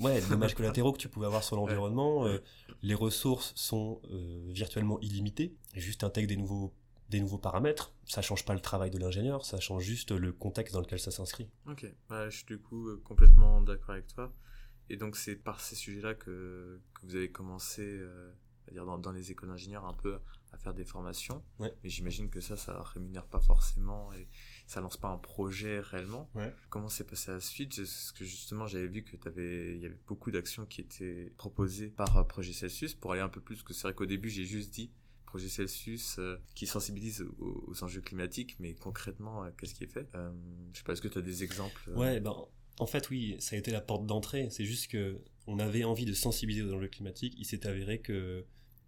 ouais, 0.00 0.20
dommages 0.28 0.54
collatéraux 0.54 0.92
que 0.92 0.98
tu 0.98 1.08
pouvais 1.08 1.26
avoir 1.26 1.44
sur 1.44 1.56
l'environnement. 1.56 2.26
Euh, 2.26 2.38
les 2.82 2.94
ressources 2.94 3.52
sont 3.54 4.00
virtuellement 4.48 4.98
illimitées. 5.00 5.54
Et 5.74 5.80
juste 5.80 6.02
intègre 6.02 6.28
des 6.28 6.36
nouveaux 6.36 6.72
des 7.10 7.20
nouveaux 7.20 7.38
paramètres, 7.38 7.92
ça 8.04 8.22
change 8.22 8.44
pas 8.44 8.54
le 8.54 8.60
travail 8.60 8.90
de 8.90 8.98
l'ingénieur, 8.98 9.44
ça 9.44 9.58
change 9.58 9.82
juste 9.82 10.12
le 10.12 10.32
contexte 10.32 10.72
dans 10.74 10.80
lequel 10.80 11.00
ça 11.00 11.10
s'inscrit. 11.10 11.50
Ok, 11.66 11.84
je 12.10 12.30
suis 12.30 12.46
du 12.46 12.58
coup 12.58 12.88
euh, 12.88 13.00
complètement 13.04 13.60
d'accord 13.60 13.90
avec 13.90 14.06
toi. 14.06 14.32
Et 14.88 14.96
donc 14.96 15.16
c'est 15.16 15.36
par 15.36 15.60
ces 15.60 15.74
sujets-là 15.74 16.14
que, 16.14 16.80
que, 16.94 17.06
vous 17.06 17.16
avez 17.16 17.30
commencé, 17.30 17.82
euh, 17.82 18.32
à 18.68 18.70
dire 18.70 18.86
dans, 18.86 18.98
dans, 18.98 19.12
les 19.12 19.30
écoles 19.30 19.48
d'ingénieurs, 19.48 19.84
un 19.86 19.92
peu 19.92 20.18
à 20.52 20.58
faire 20.58 20.74
des 20.74 20.84
formations. 20.84 21.42
Ouais. 21.58 21.72
Mais 21.82 21.90
j'imagine 21.90 22.28
que 22.28 22.40
ça, 22.40 22.56
ça 22.56 22.82
rémunère 22.82 23.26
pas 23.26 23.40
forcément 23.40 24.12
et 24.12 24.28
ça 24.66 24.80
lance 24.80 24.96
pas 24.96 25.08
un 25.08 25.18
projet 25.18 25.80
réellement. 25.80 26.30
Ouais. 26.34 26.54
Comment 26.68 26.88
s'est 26.88 27.04
passé 27.04 27.30
la 27.30 27.40
suite? 27.40 27.76
Parce 27.76 28.12
que 28.12 28.24
justement, 28.24 28.66
j'avais 28.66 28.88
vu 28.88 29.02
que 29.02 29.16
il 29.36 29.80
y 29.80 29.86
avait 29.86 30.00
beaucoup 30.06 30.30
d'actions 30.30 30.66
qui 30.66 30.80
étaient 30.80 31.32
proposées 31.36 31.88
par 31.88 32.16
euh, 32.16 32.24
Projet 32.24 32.52
Celsius 32.52 32.94
pour 32.94 33.12
aller 33.12 33.22
un 33.22 33.28
peu 33.28 33.40
plus. 33.40 33.62
Que 33.62 33.72
c'est 33.74 33.82
vrai 33.82 33.94
qu'au 33.94 34.06
début, 34.06 34.30
j'ai 34.30 34.44
juste 34.44 34.72
dit 34.72 34.90
projet 35.30 35.48
Celsius 35.48 36.16
euh, 36.18 36.36
qui 36.54 36.66
sensibilise 36.66 37.24
aux, 37.38 37.84
enjeux 37.84 38.00
climatiques, 38.00 38.56
mais 38.58 38.74
concrètement, 38.74 39.44
euh, 39.44 39.50
qu'est-ce 39.56 39.74
qui 39.74 39.84
est 39.84 39.92
fait? 39.92 40.08
Euh, 40.14 40.30
Je 40.72 40.78
sais 40.78 40.84
pas, 40.84 40.92
est-ce 40.92 41.02
que 41.02 41.08
tu 41.08 41.18
as 41.18 41.22
des 41.22 41.44
exemples 41.44 41.90
Ouais, 41.94 42.20
ben, 42.20 42.34
en 42.78 42.86
fait, 42.86 43.08
oui, 43.10 43.36
ça 43.38 43.54
a 43.54 43.58
été 43.58 43.70
la 43.70 43.80
porte 43.80 44.06
d'entrée. 44.06 44.48
C'est 44.50 44.64
juste 44.64 44.90
que 44.90 45.20
on 45.46 45.58
avait 45.58 45.84
envie 45.84 46.04
de 46.04 46.14
sensibiliser 46.14 46.64
aux 46.64 46.74
enjeux 46.74 46.88
climatiques. 46.88 47.34
Il 47.38 47.44
s'est 47.44 47.66
avéré 47.66 48.00
que 48.00 48.44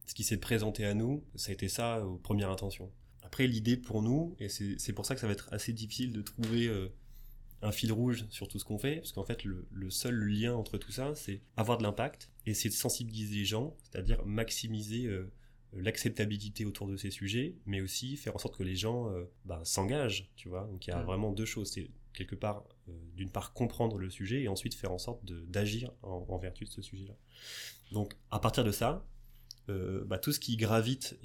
ce 0.07 0.15
qui 0.15 0.25
s'est 0.25 0.39
présenté 0.39 0.85
à 0.85 0.95
nous, 0.95 1.25
ça 1.35 1.51
a 1.51 1.53
été 1.53 1.69
ça 1.69 2.05
aux 2.05 2.17
premières 2.17 2.51
intentions. 2.51 2.91
Après, 3.23 3.47
l'idée 3.47 3.77
pour 3.77 4.03
nous, 4.03 4.37
et 4.39 4.49
c'est 4.49 4.93
pour 4.93 5.07
ça 5.07 5.15
que 5.15 5.21
ça 5.21 5.27
va 5.27 5.33
être 5.33 5.49
assez 5.53 5.73
difficile 5.73 6.13
de 6.13 6.23
trouver 6.23 6.71
un 7.63 7.73
fil 7.73 7.93
rouge 7.93 8.27
sur 8.29 8.49
tout 8.49 8.59
ce 8.59 8.65
qu'on 8.65 8.79
fait, 8.79 8.97
parce 8.97 9.13
qu'en 9.13 9.25
fait, 9.25 9.45
le, 9.45 9.67
le, 9.71 9.91
seul 9.91 10.17
lien 10.17 10.55
entre 10.55 10.77
tout 10.77 10.93
ça, 10.93 11.15
c'est 11.15 11.41
avoir 11.57 11.79
de 11.79 11.83
l'impact, 11.83 12.31
essayer 12.45 12.69
de 12.69 12.75
sensibiliser 12.75 13.37
les 13.37 13.45
gens, 13.45 13.77
c'est-à-dire 13.85 14.25
maximiser 14.27 15.09
l'acceptabilité 15.73 16.65
autour 16.65 16.87
de 16.87 16.97
ces 16.97 17.11
sujets, 17.11 17.57
mais 17.67 17.81
aussi 17.81 18.17
faire 18.17 18.35
en 18.35 18.39
sorte 18.39 18.57
que 18.57 18.63
les 18.63 18.77
gens 18.77 19.11
euh, 19.11 19.25
bah, 19.45 19.61
s'engagent, 19.65 20.31
tu 20.37 20.49
vois. 20.49 20.67
Donc 20.71 20.87
il 20.87 20.91
y 20.91 20.93
a 20.93 21.03
vraiment 21.03 21.33
deux 21.33 21.45
choses. 21.45 21.71
C'est 21.73 21.91
quelque 22.13 22.35
part, 22.35 22.65
euh, 22.89 22.93
d'une 23.17 23.31
part, 23.31 23.53
comprendre 23.53 23.99
le 23.99 24.11
sujet 24.11 24.43
et 24.43 24.49
ensuite 24.49 24.75
faire 24.75 24.93
en 24.93 24.99
sorte 24.99 25.25
d'agir 25.25 25.93
en, 26.03 26.37
vertu 26.37 26.65
de 26.65 26.71
ce 26.71 26.83
sujet-là. 26.83 27.15
Donc 27.91 28.15
à 28.31 28.39
partir 28.39 28.65
de 28.65 28.71
ça, 28.71 29.07
euh, 29.69 30.05
bah, 30.05 30.19
tout 30.19 30.33
ce 30.33 30.41
qui 30.41 30.57
gravite 30.57 31.17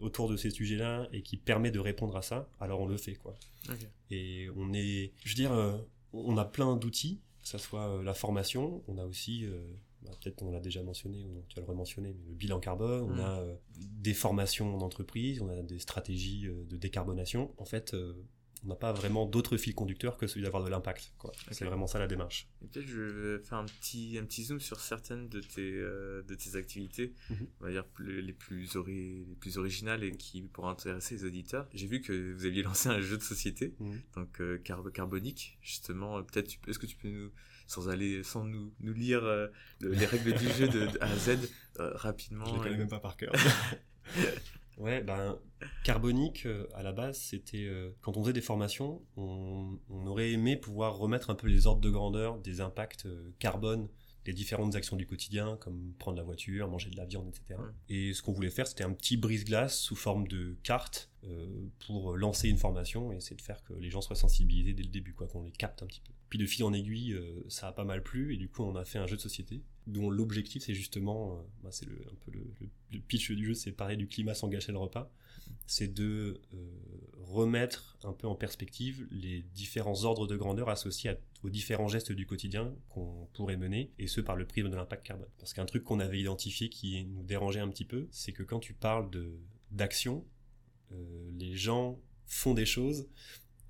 autour 0.00 0.28
de 0.28 0.36
ces 0.36 0.50
sujets-là 0.50 1.08
et 1.12 1.22
qui 1.22 1.36
permet 1.36 1.70
de 1.70 1.78
répondre 1.78 2.16
à 2.16 2.22
ça, 2.22 2.48
alors 2.60 2.80
on 2.80 2.86
le 2.86 2.96
fait, 2.96 3.14
quoi. 3.14 3.34
Et 4.10 4.48
on 4.56 4.72
est, 4.72 5.12
je 5.24 5.30
veux 5.30 5.34
dire, 5.34 5.80
on 6.12 6.36
a 6.36 6.44
plein 6.44 6.76
d'outils, 6.76 7.20
que 7.42 7.48
ce 7.48 7.58
soit 7.58 8.02
la 8.02 8.14
formation, 8.14 8.82
on 8.88 8.98
a 8.98 9.04
aussi 9.04 9.46
bah, 10.04 10.10
peut-être 10.20 10.42
on 10.42 10.50
l'a 10.50 10.60
déjà 10.60 10.82
mentionné, 10.82 11.24
ou 11.24 11.44
tu 11.48 11.56
vas 11.56 11.62
le 11.62 11.68
rementionner, 11.68 12.12
mais 12.12 12.28
le 12.28 12.34
bilan 12.34 12.58
carbone, 12.60 13.02
on 13.02 13.14
mm. 13.14 13.20
a 13.20 13.40
euh, 13.40 13.54
des 13.76 14.14
formations 14.14 14.74
en 14.74 14.80
entreprise, 14.80 15.40
on 15.40 15.48
a 15.48 15.62
des 15.62 15.78
stratégies 15.78 16.46
euh, 16.46 16.64
de 16.68 16.76
décarbonation. 16.76 17.52
En 17.58 17.64
fait, 17.64 17.94
euh, 17.94 18.14
on 18.64 18.68
n'a 18.68 18.76
pas 18.76 18.92
vraiment 18.92 19.26
d'autre 19.26 19.56
fil 19.56 19.74
conducteur 19.74 20.16
que 20.16 20.26
celui 20.26 20.42
d'avoir 20.42 20.62
de 20.64 20.70
l'impact. 20.70 21.12
C'est 21.50 21.64
vraiment 21.64 21.86
ça 21.86 21.98
la 21.98 22.06
démarche. 22.06 22.48
Peut-être 22.60 22.86
je 22.86 23.00
vais 23.00 23.42
faire 23.42 23.58
un 23.58 23.64
petit, 23.64 24.18
un 24.18 24.24
petit 24.24 24.44
zoom 24.44 24.60
sur 24.60 24.80
certaines 24.80 25.28
de 25.28 25.40
tes, 25.40 25.72
de 25.72 26.34
tes 26.34 26.56
activités, 26.56 27.14
mhm. 27.30 27.46
on 27.60 27.64
va 27.64 27.70
dire 27.70 27.84
les 27.98 28.32
plus, 28.32 28.68
les 28.86 29.36
plus 29.40 29.58
originales 29.58 30.04
et 30.04 30.12
qui 30.12 30.42
pourraient 30.42 30.70
intéresser 30.70 31.16
les 31.16 31.24
auditeurs. 31.24 31.68
J'ai 31.74 31.86
vu 31.86 32.00
que 32.00 32.32
vous 32.34 32.46
aviez 32.46 32.62
lancé 32.64 32.88
un 32.88 33.00
jeu 33.00 33.18
de 33.18 33.22
société, 33.22 33.74
mhm. 33.80 34.00
donc 34.14 34.62
carbonique, 34.92 35.58
justement. 35.60 36.22
Peut-être, 36.22 36.52
est-ce 36.68 36.78
que 36.78 36.86
tu 36.86 36.96
peux 36.96 37.08
nous 37.08 37.30
sans 37.66 37.88
aller, 37.88 38.22
sans 38.22 38.44
nous, 38.44 38.72
nous 38.80 38.92
lire 38.92 39.24
euh, 39.24 39.48
les 39.80 40.06
règles 40.06 40.34
du 40.34 40.48
jeu 40.48 40.68
de, 40.68 40.88
A 41.00 41.06
à 41.06 41.16
Z 41.16 41.38
euh, 41.80 41.92
rapidement. 41.94 42.44
Je 42.46 42.52
les 42.52 42.58
connais 42.58 42.76
même 42.76 42.88
pas 42.88 43.00
par 43.00 43.16
cœur. 43.16 43.32
ouais, 44.82 45.02
ben, 45.02 45.38
Carbonique, 45.84 46.46
euh, 46.46 46.66
à 46.74 46.82
la 46.82 46.92
base, 46.92 47.18
c'était 47.18 47.68
quand 48.00 48.16
on 48.16 48.22
faisait 48.22 48.32
des 48.32 48.40
formations, 48.40 49.02
on, 49.16 49.78
on, 49.88 50.06
aurait 50.06 50.32
aimé 50.32 50.56
pouvoir 50.56 50.96
remettre 50.96 51.30
un 51.30 51.34
peu 51.34 51.46
les 51.46 51.66
ordres 51.66 51.80
de 51.80 51.90
grandeur 51.90 52.38
des 52.38 52.60
impacts 52.60 53.06
carbone 53.38 53.88
des 54.24 54.32
différentes 54.32 54.76
actions 54.76 54.96
du 54.96 55.04
quotidien, 55.04 55.56
comme 55.60 55.94
prendre 55.98 56.16
la 56.16 56.22
voiture, 56.22 56.68
manger 56.68 56.90
de 56.90 56.96
la 56.96 57.06
viande, 57.06 57.26
etc. 57.26 57.60
Et 57.88 58.14
ce 58.14 58.22
qu'on 58.22 58.30
voulait 58.30 58.50
faire, 58.50 58.68
c'était 58.68 58.84
un 58.84 58.92
petit 58.92 59.16
brise-glace 59.16 59.76
sous 59.76 59.96
forme 59.96 60.28
de 60.28 60.56
carte 60.62 61.10
pour 61.80 62.16
lancer 62.16 62.48
une 62.48 62.58
formation 62.58 63.12
et 63.12 63.16
essayer 63.16 63.34
de 63.34 63.42
faire 63.42 63.64
que 63.64 63.72
les 63.74 63.90
gens 63.90 64.00
soient 64.00 64.14
sensibilisés 64.14 64.74
dès 64.74 64.84
le 64.84 64.90
début, 64.90 65.12
quoi, 65.12 65.26
qu'on 65.26 65.42
les 65.42 65.50
capte 65.50 65.82
un 65.82 65.86
petit 65.86 66.02
peu. 66.02 66.12
Puis 66.32 66.38
de 66.38 66.46
fil 66.46 66.64
en 66.64 66.72
aiguille, 66.72 67.12
euh, 67.12 67.44
ça 67.50 67.68
a 67.68 67.72
pas 67.72 67.84
mal 67.84 68.02
plu 68.02 68.32
et 68.32 68.38
du 68.38 68.48
coup 68.48 68.62
on 68.62 68.74
a 68.74 68.86
fait 68.86 68.98
un 68.98 69.06
jeu 69.06 69.16
de 69.16 69.20
société 69.20 69.62
dont 69.86 70.10
l'objectif 70.10 70.62
c'est 70.64 70.74
justement, 70.74 71.32
euh, 71.32 71.42
bah, 71.62 71.70
c'est 71.72 71.86
un 71.86 72.14
peu 72.24 72.30
le, 72.32 73.00
pitch 73.00 73.30
du 73.32 73.46
jeu, 73.46 73.54
c'est 73.54 73.72
parler 73.72 73.96
du 73.96 74.06
climat 74.06 74.34
sans 74.34 74.48
gâcher 74.48 74.72
le 74.72 74.78
repas, 74.78 75.10
c'est 75.66 75.92
de 75.92 76.40
euh, 76.54 76.58
remettre 77.18 77.98
un 78.04 78.12
peu 78.12 78.26
en 78.26 78.34
perspective 78.34 79.06
les 79.10 79.42
différents 79.54 80.04
ordres 80.04 80.26
de 80.26 80.36
grandeur 80.36 80.68
associés 80.68 81.14
aux 81.42 81.50
différents 81.50 81.88
gestes 81.88 82.12
du 82.12 82.26
quotidien 82.26 82.74
qu'on 82.88 83.28
pourrait 83.32 83.56
mener 83.56 83.90
et 83.98 84.06
ce 84.06 84.20
par 84.20 84.36
le 84.36 84.46
prisme 84.46 84.70
de 84.70 84.76
l'impact 84.76 85.04
carbone. 85.04 85.28
Parce 85.38 85.52
qu'un 85.52 85.66
truc 85.66 85.84
qu'on 85.84 86.00
avait 86.00 86.20
identifié 86.20 86.68
qui 86.68 87.04
nous 87.04 87.22
dérangeait 87.22 87.60
un 87.60 87.68
petit 87.68 87.84
peu, 87.84 88.08
c'est 88.10 88.32
que 88.32 88.42
quand 88.42 88.60
tu 88.60 88.74
parles 88.74 89.10
d'action, 89.70 90.24
les 91.32 91.56
gens 91.56 91.98
font 92.26 92.54
des 92.54 92.66
choses 92.66 93.08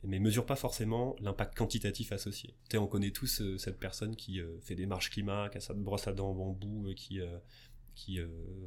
mais 0.04 0.18
mesure 0.18 0.46
pas 0.46 0.56
forcément 0.56 1.16
l'impact 1.20 1.56
quantitatif 1.56 2.12
associé. 2.12 2.54
Tu 2.68 2.76
on 2.76 2.86
connaît 2.86 3.10
tous 3.10 3.40
euh, 3.40 3.58
cette 3.58 3.78
personne 3.78 4.16
qui 4.16 4.40
euh, 4.40 4.58
fait 4.60 4.74
des 4.74 4.86
marches 4.86 5.10
climat, 5.10 5.48
qui 5.50 5.58
a 5.58 5.60
sa 5.60 5.74
brosse 5.74 6.08
à 6.08 6.12
dents 6.12 6.30
en 6.30 6.34
bambou, 6.34 6.88
euh, 6.88 6.94
qui 6.94 7.20
qui 7.94 8.18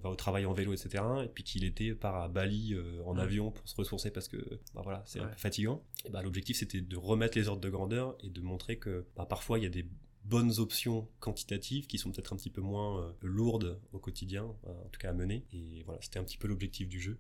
va 0.04 0.12
au 0.12 0.16
travail 0.16 0.46
en 0.46 0.54
vélo, 0.54 0.72
etc. 0.72 1.04
Et 1.24 1.28
puis 1.28 1.44
qu'il 1.44 1.64
était 1.64 1.96
part 1.96 2.16
à 2.16 2.28
Bali 2.30 2.76
en 3.08 3.18
avion 3.18 3.50
pour 3.50 3.68
se 3.68 3.76
ressourcer 3.76 4.12
parce 4.12 4.28
que 4.28 4.38
bah 4.76 4.82
voilà, 4.84 5.02
c'est 5.08 5.20
un 5.20 5.26
peu 5.26 5.36
fatigant. 5.36 5.84
Et 6.06 6.12
bah, 6.12 6.22
l'objectif 6.22 6.58
c'était 6.58 6.80
de 6.80 6.96
remettre 6.96 7.36
les 7.36 7.48
ordres 7.48 7.62
de 7.62 7.70
grandeur 7.72 8.16
et 8.24 8.30
de 8.30 8.40
montrer 8.42 8.78
que 8.78 9.08
bah, 9.16 9.26
parfois 9.26 9.58
il 9.58 9.64
y 9.64 9.66
a 9.66 9.72
des 9.72 9.88
bonnes 10.26 10.60
options 10.60 11.10
quantitatives 11.20 11.88
qui 11.88 11.98
sont 11.98 12.12
peut-être 12.12 12.34
un 12.34 12.36
petit 12.36 12.52
peu 12.52 12.62
moins 12.62 13.16
lourdes 13.24 13.82
au 13.94 13.98
quotidien, 13.98 14.44
en 14.44 14.90
tout 14.92 15.00
cas 15.00 15.10
à 15.10 15.14
mener. 15.14 15.44
Et 15.52 15.82
voilà, 15.86 16.00
c'était 16.04 16.20
un 16.20 16.24
petit 16.24 16.38
peu 16.38 16.48
l'objectif 16.48 16.88
du 16.88 17.00
jeu. 17.00 17.18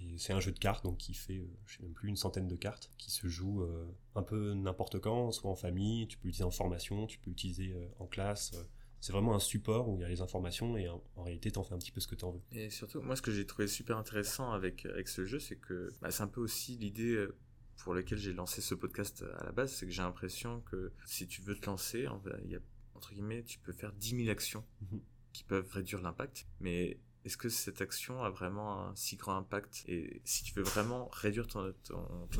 Et 0.00 0.18
c'est 0.18 0.32
un 0.32 0.40
jeu 0.40 0.52
de 0.52 0.58
cartes 0.58 0.84
donc 0.84 0.98
qui 0.98 1.14
fait, 1.14 1.38
euh, 1.38 1.48
je 1.66 1.76
sais 1.76 1.82
même 1.82 1.92
plus, 1.92 2.08
une 2.08 2.16
centaine 2.16 2.48
de 2.48 2.56
cartes 2.56 2.90
qui 2.98 3.10
se 3.10 3.28
joue 3.28 3.62
euh, 3.62 3.86
un 4.14 4.22
peu 4.22 4.54
n'importe 4.54 4.98
quand, 4.98 5.30
soit 5.32 5.50
en 5.50 5.54
famille, 5.54 6.06
tu 6.06 6.16
peux 6.18 6.28
l'utiliser 6.28 6.44
en 6.44 6.50
formation, 6.50 7.06
tu 7.06 7.18
peux 7.18 7.30
l'utiliser 7.30 7.74
en 7.98 8.06
classe. 8.06 8.52
c'est 9.00 9.12
vraiment 9.12 9.34
un 9.34 9.40
support 9.40 9.88
où 9.88 9.96
il 9.96 10.02
y 10.02 10.04
a 10.04 10.08
les 10.08 10.20
informations 10.20 10.76
et 10.76 10.88
en, 10.88 11.02
réalité, 11.18 11.50
t'en 11.50 11.62
fais 11.62 11.74
un 11.74 11.78
petit 11.78 11.92
peu 11.92 12.00
ce 12.00 12.08
que 12.08 12.14
t'en 12.14 12.30
veux. 12.30 12.40
Et 12.52 12.70
surtout, 12.70 13.00
moi, 13.00 13.16
ce 13.16 13.22
que 13.22 13.30
j'ai 13.30 13.46
trouvé 13.46 13.68
super 13.68 13.96
intéressant 13.96 14.52
avec, 14.52 14.86
avec 14.86 15.08
ce 15.08 15.24
jeu, 15.24 15.38
c'est 15.38 15.56
que 15.56 15.92
bah, 16.00 16.10
c'est 16.10 16.22
un 16.22 16.28
peu 16.28 16.40
aussi 16.40 16.76
l'idée 16.76 17.26
pour 17.80 17.94
lequel 17.94 18.18
j'ai 18.18 18.32
lancé 18.32 18.60
ce 18.60 18.74
podcast 18.74 19.24
à 19.38 19.44
la 19.44 19.52
base, 19.52 19.72
c'est 19.72 19.86
que 19.86 19.92
j'ai 19.92 20.02
l'impression 20.02 20.60
que 20.62 20.92
si 21.06 21.26
tu 21.26 21.42
veux 21.42 21.54
te 21.54 21.66
lancer, 21.66 22.06
il 22.44 22.50
y 22.50 22.56
a, 22.56 22.60
entre 22.94 23.12
guillemets, 23.12 23.42
tu 23.42 23.58
peux 23.58 23.72
faire 23.72 23.92
10 23.92 24.16
000 24.16 24.28
actions 24.28 24.64
mhm. 24.82 25.00
qui 25.32 25.44
peuvent 25.44 25.70
réduire 25.72 26.02
l'impact, 26.02 26.46
mais 26.60 26.98
est-ce 27.24 27.36
que 27.36 27.48
cette 27.48 27.82
action 27.82 28.22
a 28.22 28.30
vraiment 28.30 28.80
un 28.80 28.94
si 28.96 29.16
grand 29.16 29.36
impact? 29.36 29.84
Et 29.86 30.22
si 30.24 30.42
tu 30.42 30.54
veux 30.54 30.62
vraiment 30.62 31.08
réduire 31.12 31.46
ton, 31.46 31.72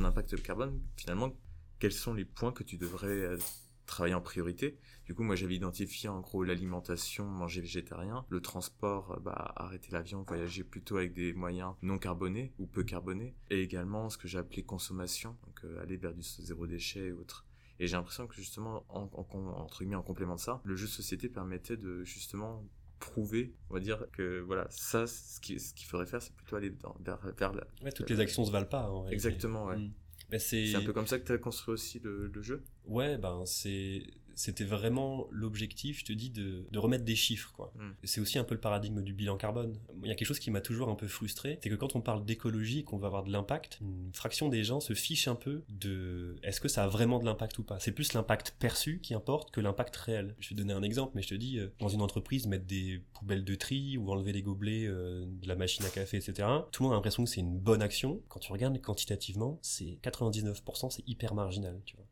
impact 0.02 0.42
carbone, 0.42 0.80
finalement, 0.96 1.36
quels 1.78 1.92
sont 1.92 2.14
les 2.14 2.24
points 2.24 2.52
que 2.52 2.62
tu 2.62 2.76
devrais 2.76 3.08
euh, 3.08 3.38
travailler 3.86 4.14
en 4.14 4.20
priorité? 4.20 4.78
Du 5.04 5.14
coup, 5.14 5.22
moi, 5.22 5.36
j'avais 5.36 5.56
identifié 5.56 6.08
en 6.08 6.20
gros 6.20 6.44
l'alimentation, 6.44 7.26
manger 7.26 7.60
végétarien, 7.60 8.24
le 8.28 8.40
transport, 8.40 9.12
euh, 9.12 9.20
bah, 9.20 9.52
arrêter 9.56 9.90
l'avion, 9.92 10.24
voyager 10.26 10.64
plutôt 10.64 10.96
avec 10.96 11.12
des 11.12 11.32
moyens 11.32 11.74
non 11.82 11.98
carbonés 11.98 12.54
ou 12.58 12.66
peu 12.66 12.82
carbonés, 12.82 13.34
et 13.50 13.60
également 13.60 14.08
ce 14.08 14.16
que 14.16 14.28
j'ai 14.28 14.38
appelé 14.38 14.62
consommation, 14.62 15.36
donc 15.46 15.64
euh, 15.64 15.82
aller 15.82 15.96
vers 15.96 16.14
du 16.14 16.22
zéro 16.22 16.66
déchet 16.66 17.08
et 17.08 17.12
autres. 17.12 17.46
Et 17.80 17.86
j'ai 17.86 17.96
l'impression 17.96 18.26
que 18.26 18.34
justement, 18.34 18.84
en, 18.90 19.10
entre 19.14 19.78
guillemets, 19.78 19.96
en 19.96 20.02
complément 20.02 20.34
de 20.34 20.40
ça, 20.40 20.60
le 20.64 20.76
jeu 20.76 20.86
de 20.86 20.90
société 20.90 21.30
permettait 21.30 21.78
de 21.78 22.04
justement 22.04 22.62
prouver, 23.00 23.54
on 23.68 23.74
va 23.74 23.80
dire 23.80 24.06
que 24.12 24.40
voilà, 24.40 24.66
ça, 24.70 25.06
ce 25.06 25.40
qu'il 25.40 25.58
ce 25.60 25.74
qu'il 25.74 25.86
faudrait 25.86 26.06
faire, 26.06 26.22
c'est 26.22 26.34
plutôt 26.34 26.56
aller 26.56 26.72
vers, 27.00 27.18
vers 27.36 27.52
la. 27.52 27.66
Ouais, 27.82 27.90
toutes 27.90 28.10
les 28.10 28.20
actions 28.20 28.44
se 28.44 28.52
valent 28.52 28.66
pas. 28.66 28.88
En 28.88 29.08
Exactement, 29.08 29.66
ouais. 29.66 29.76
Mm. 29.78 30.38
c'est 30.38 30.74
un 30.76 30.82
peu 30.82 30.92
comme 30.92 31.06
ça 31.06 31.18
que 31.18 31.24
tu 31.24 31.32
as 31.32 31.38
construit 31.38 31.72
aussi 31.74 31.98
le, 31.98 32.28
le 32.28 32.42
jeu? 32.42 32.62
Ouais, 32.86 33.18
ben 33.18 33.42
c'est 33.46 34.02
c'était 34.40 34.64
vraiment 34.64 35.29
l'objectif, 35.31 36.00
je 36.00 36.05
te 36.07 36.12
dis, 36.14 36.31
de, 36.31 36.64
de, 36.70 36.79
remettre 36.79 37.05
des 37.05 37.14
chiffres. 37.14 37.53
quoi. 37.53 37.74
Mm. 37.76 37.90
C'est 38.05 38.20
aussi 38.22 38.38
un 38.38 38.44
peu 38.44 38.55
le 38.55 38.61
paradigme 38.61 39.03
du 39.03 39.12
bilan 39.12 39.37
carbone. 39.37 39.76
Il 40.03 40.09
y 40.09 40.11
a 40.11 40.14
quelque 40.14 40.26
chose 40.26 40.38
qui 40.38 40.50
m'a 40.50 40.62
toujours 40.62 40.88
un 40.88 40.94
peu 40.94 41.09
frustré, 41.09 41.59
c'est 41.62 41.68
que 41.68 41.74
quand 41.74 41.94
on 41.94 42.00
parle 42.00 42.24
d'écologie 42.24 42.79
et 42.79 42.83
qu'on 42.83 42.96
va 42.96 43.09
avoir 43.09 43.22
de 43.22 43.31
l'impact, 43.31 43.79
une 43.83 44.11
fraction 44.14 44.48
des 44.48 44.64
gens 44.64 44.81
se 44.81 44.94
fiche 44.94 45.29
un 45.29 45.35
peu 45.35 45.62
de 45.68 46.37
est-ce 46.42 46.61
que 46.61 46.68
ça 46.68 46.85
a 46.85 46.88
vraiment 46.88 47.18
de 47.18 47.26
l'impact 47.26 47.59
ou 47.59 47.64
pas? 47.64 47.79
C'est 47.81 47.92
plus 47.92 48.14
l'impact 48.14 48.57
perçu 48.59 49.00
qui 49.03 49.12
importe 49.12 49.50
que 49.50 49.61
l'impact 49.61 49.94
réel. 49.96 50.35
Je 50.40 50.48
vais 50.50 50.55
donner 50.55 50.72
un 50.72 50.83
exemple, 50.83 51.12
mais 51.14 51.22
je 51.22 51.29
te 51.29 51.35
dis, 51.35 51.59
euh, 51.59 51.68
dans 51.79 51.88
une 51.88 52.00
entreprise, 52.00 52.46
mettre 52.46 52.64
des 52.64 53.03
poubelles 53.12 53.44
de 53.44 53.55
tri 53.55 53.98
ou 53.98 54.11
enlever 54.11 54.33
les 54.33 54.42
gobelets 54.42 54.87
euh, 54.87 55.26
de 55.26 55.48
la 55.48 55.55
machine 55.55 55.85
à 55.85 55.90
café, 55.90 56.16
etc. 56.16 56.48
Tout 56.72 56.83
le 56.83 56.88
monde 56.88 56.94
a 56.94 56.96
l'impression 56.96 57.24
que 57.24 57.31
c'est 57.31 57.40
une 57.40 57.59
bonne 57.59 57.83
action. 57.83 58.22
Quand 58.29 58.40
tu 58.40 58.53
regardes 58.53 58.81
quantitativement, 58.81 59.59
c'est 59.61 59.98
99%, 60.03 60.90
c'est 60.90 61.07
hyper 61.07 61.35
marginal, 61.35 61.79
tu 61.85 61.96
vois. 61.96 62.07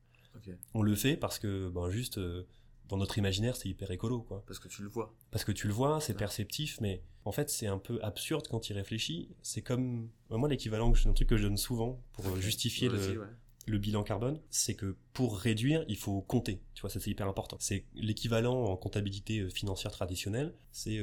On 0.74 0.82
le 0.82 0.94
fait 0.94 1.16
parce 1.16 1.38
que, 1.38 1.68
ben, 1.68 1.90
juste, 1.90 2.18
euh, 2.18 2.46
dans 2.88 2.96
notre 2.96 3.18
imaginaire, 3.18 3.56
c'est 3.56 3.68
hyper 3.68 3.90
écolo, 3.90 4.22
quoi. 4.22 4.42
Parce 4.46 4.58
que 4.58 4.68
tu 4.68 4.82
le 4.82 4.88
vois. 4.88 5.14
Parce 5.30 5.44
que 5.44 5.52
tu 5.52 5.66
le 5.66 5.72
vois, 5.72 6.00
c'est 6.00 6.14
perceptif, 6.14 6.80
mais 6.80 7.02
en 7.24 7.32
fait, 7.32 7.50
c'est 7.50 7.66
un 7.66 7.78
peu 7.78 7.98
absurde 8.02 8.46
quand 8.48 8.60
tu 8.60 8.72
y 8.72 8.76
réfléchis. 8.76 9.28
C'est 9.42 9.62
comme, 9.62 10.08
moi, 10.30 10.48
l'équivalent, 10.48 10.92
un 10.92 11.12
truc 11.12 11.28
que 11.28 11.36
je 11.36 11.44
donne 11.44 11.58
souvent 11.58 12.02
pour 12.12 12.26
euh, 12.26 12.40
justifier 12.40 12.88
le, 12.88 13.76
bilan 13.76 14.02
carbone, 14.02 14.40
c'est 14.48 14.74
que 14.74 14.96
pour 15.12 15.38
réduire, 15.38 15.84
il 15.88 15.98
faut 15.98 16.22
compter. 16.22 16.62
Tu 16.72 16.80
vois, 16.80 16.88
ça 16.88 17.00
c'est 17.00 17.10
hyper 17.10 17.28
important. 17.28 17.58
C'est 17.60 17.84
l'équivalent 17.94 18.64
en 18.64 18.76
comptabilité 18.78 19.40
euh, 19.40 19.50
financière 19.50 19.92
traditionnelle. 19.92 20.54
C'est, 20.72 20.98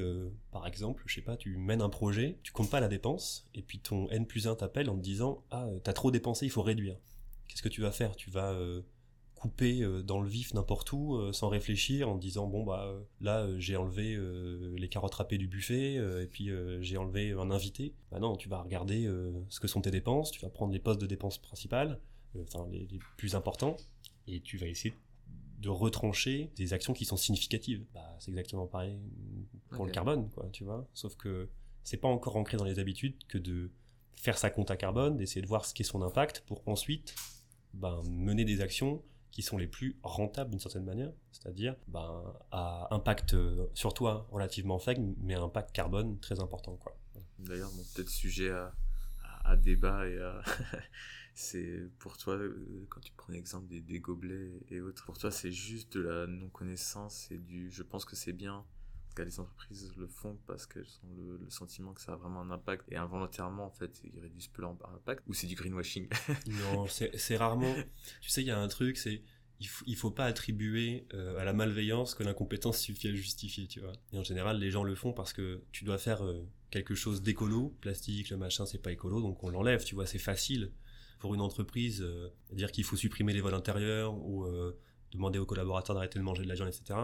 par 0.52 0.66
exemple, 0.66 1.04
je 1.06 1.14
sais 1.14 1.22
pas, 1.22 1.38
tu 1.38 1.58
mènes 1.58 1.82
un 1.82 1.90
projet, 1.90 2.40
tu 2.42 2.52
comptes 2.52 2.72
pas 2.72 2.80
la 2.80 2.88
dépense, 2.88 3.46
et 3.54 3.62
puis 3.62 3.78
ton 3.78 4.10
N 4.10 4.26
plus 4.26 4.48
1 4.48 4.56
t'appelle 4.56 4.90
en 4.90 4.96
te 4.96 5.02
disant, 5.02 5.44
ah, 5.52 5.68
t'as 5.84 5.94
trop 5.94 6.10
dépensé, 6.10 6.48
il 6.48 6.50
faut 6.50 6.64
réduire. 6.64 6.98
Qu'est-ce 7.48 7.62
que 7.62 7.70
tu 7.70 7.82
vas 7.82 7.92
faire? 7.92 8.16
Tu 8.16 8.32
vas 8.32 8.58
couper 9.46 9.84
euh, 9.84 10.02
dans 10.02 10.22
le 10.22 10.28
vif 10.28 10.56
n'importe 10.56 10.92
où 10.92 11.16
euh, 11.16 11.32
sans 11.32 11.50
réfléchir 11.50 12.10
en 12.10 12.16
disant 12.16 12.48
bon 12.48 12.64
bah 12.64 12.86
euh, 12.88 13.04
là 13.22 13.48
j'ai 13.60 13.76
enlevé 13.76 14.18
les 14.76 14.90
carottes 14.90 15.14
râpées 15.14 15.38
du 15.38 15.48
buffet 15.48 15.96
et 15.96 16.28
puis 16.28 16.50
j'ai 16.80 16.98
enlevé 16.98 17.32
un 17.32 17.52
invité. 17.52 17.94
Bah 18.12 18.20
non 18.20 18.36
tu 18.36 18.50
vas 18.50 18.62
regarder 18.62 19.08
ce 19.50 19.60
que 19.60 19.68
sont 19.68 19.82
tes 19.82 19.92
dépenses 19.92 20.32
tu 20.32 20.42
vas 20.42 20.50
prendre 20.50 20.74
les 20.74 20.80
postes 20.80 21.00
de 21.00 21.06
dépenses 21.06 21.38
principales 21.38 22.00
enfin 22.42 22.68
les, 22.72 22.88
plus 23.18 23.36
importants 23.36 23.78
et 24.28 24.42
tu 24.42 24.58
vas 24.58 24.68
essayer 24.68 24.96
de 25.60 25.70
retrancher 25.70 26.52
des 26.56 26.74
actions 26.74 26.94
qui 26.94 27.06
sont 27.06 27.18
significatives. 27.18 27.86
Bah 27.94 28.16
c'est 28.20 28.32
exactement 28.32 28.66
pareil 28.66 28.98
pour 29.70 29.86
le 29.86 29.92
carbone 29.92 30.30
quoi 30.32 30.50
tu 30.52 30.64
vois. 30.64 30.88
Sauf 30.94 31.16
que 31.18 31.50
c'est 31.84 31.98
pas 31.98 32.08
encore 32.08 32.36
ancré 32.36 32.58
dans 32.58 32.66
les 32.66 32.80
habitudes 32.80 33.16
que 33.28 33.38
de 33.38 33.70
faire 34.16 34.40
sa 34.40 34.50
compte 34.50 34.72
à 34.72 34.78
carbone 34.78 35.18
d'essayer 35.18 35.42
de 35.42 35.48
voir 35.48 35.66
ce 35.66 35.74
qu'est 35.76 35.84
son 35.84 36.02
impact 36.02 36.44
pour 36.48 36.64
ensuite 36.66 37.14
ben, 37.76 38.02
mener 38.10 38.46
des 38.46 38.62
actions 38.62 39.04
qui 39.36 39.42
sont 39.42 39.58
les 39.58 39.68
plus 39.68 40.00
rentables 40.02 40.50
d'une 40.50 40.62
certaine 40.62 40.86
manière, 40.86 41.12
c'est-à-dire 41.34 41.76
ben, 41.90 42.24
à 42.52 42.88
impact 42.96 43.34
euh, 43.34 43.68
sur 43.74 43.94
toi 43.94 44.26
relativement 44.32 44.80
faible, 44.80 45.14
mais 45.20 45.34
à 45.34 45.42
impact 45.42 45.76
carbone 45.76 46.18
très 46.22 46.40
important. 46.40 46.78
Quoi. 46.78 46.98
D'ailleurs, 47.40 47.70
mon 47.74 47.84
peut-être 47.94 48.10
sujet 48.10 48.50
à, 48.50 48.74
à, 49.44 49.58
débat 49.58 50.08
et 50.08 50.18
c'est 51.36 51.82
pour 52.00 52.18
toi, 52.18 52.36
euh, 52.36 52.88
quand 52.88 53.02
tu 53.02 53.12
prends 53.12 53.34
l'exemple 53.34 53.68
des, 53.68 53.82
des, 53.82 54.00
gobelets 54.00 54.62
et 54.70 54.80
autres, 54.80 55.04
pour 55.04 55.18
toi 55.18 55.32
c'est 55.32 55.52
juste 55.52 55.98
de 55.98 56.04
la 56.04 56.28
non-connaissance 56.28 57.30
et 57.30 57.38
du 57.38 57.70
je 57.70 57.84
pense 57.84 58.06
que 58.06 58.16
c'est 58.16 58.32
bien 58.32 58.66
les 59.24 59.40
entreprises 59.40 59.94
le 59.98 60.08
font 60.08 60.38
parce 60.48 60.66
qu'elles 60.66 61.00
ont 61.04 61.16
le, 61.16 61.50
sentiment 61.50 61.94
que 61.94 62.02
ça 62.02 62.14
a 62.14 62.16
vraiment 62.16 62.42
un 62.42 62.52
impact 62.52 62.86
et 62.92 62.98
involontairement 62.98 63.66
en 63.66 63.72
fait 63.72 64.02
ils 64.04 64.20
réduisent 64.20 64.48
peu 64.48 64.62
leur 64.62 64.72
impact 64.72 65.24
ou 65.28 65.34
c'est 65.34 65.48
du 65.48 65.56
greenwashing. 65.56 66.08
Non 66.48 66.88
c'est 66.88 67.38
rarement 67.38 67.74
tu 68.22 68.30
sais 68.30 68.42
il 68.42 68.48
y 68.48 68.52
a 68.52 68.60
un 68.60 68.68
truc 68.68 68.98
c'est 68.98 69.24
il 69.60 69.68
faut, 69.68 69.86
faut 69.96 70.12
pas 70.12 70.26
attribuer 70.26 71.08
euh, 71.14 71.40
à 71.40 71.46
la 71.46 71.54
malveillance 71.54 72.14
que 72.14 72.24
l'incompétence 72.24 72.78
suffit 72.78 73.08
à 73.08 73.14
justifier 73.14 73.68
tu 73.68 73.80
vois. 73.80 73.94
Et 74.12 74.18
en 74.18 74.24
général 74.24 74.60
les 74.60 74.70
gens 74.70 74.84
le 74.84 74.96
font 74.96 75.14
parce 75.14 75.34
que 75.34 75.64
tu 75.72 75.86
dois 75.86 75.98
faire 75.98 76.26
euh, 76.26 76.46
quelque 76.72 76.96
chose 76.96 77.22
d'écolo 77.22 77.76
plastique 77.82 78.30
le 78.30 78.38
machin 78.38 78.66
c'est 78.66 78.82
pas 78.82 78.92
écolo 78.92 79.22
donc 79.22 79.44
on 79.44 79.50
l'enlève 79.50 79.84
tu 79.84 79.96
vois 79.96 80.06
c'est 80.06 80.20
facile 80.20 80.72
pour 81.20 81.34
une 81.34 81.42
entreprise 81.42 82.02
euh, 82.02 82.30
dire 82.52 82.72
qu'il 82.72 82.84
faut 82.84 82.98
supprimer 82.98 83.34
les 83.34 83.42
vols 83.42 83.54
intérieurs 83.54 84.14
ou 84.14 84.46
demander 85.12 85.40
aux 85.40 85.46
collaborateurs 85.46 85.96
d'arrêter 85.96 86.20
de 86.20 86.24
manger 86.24 86.44
de 86.44 86.50
la 86.50 86.56
viande 86.56 86.70
etc 86.70 87.00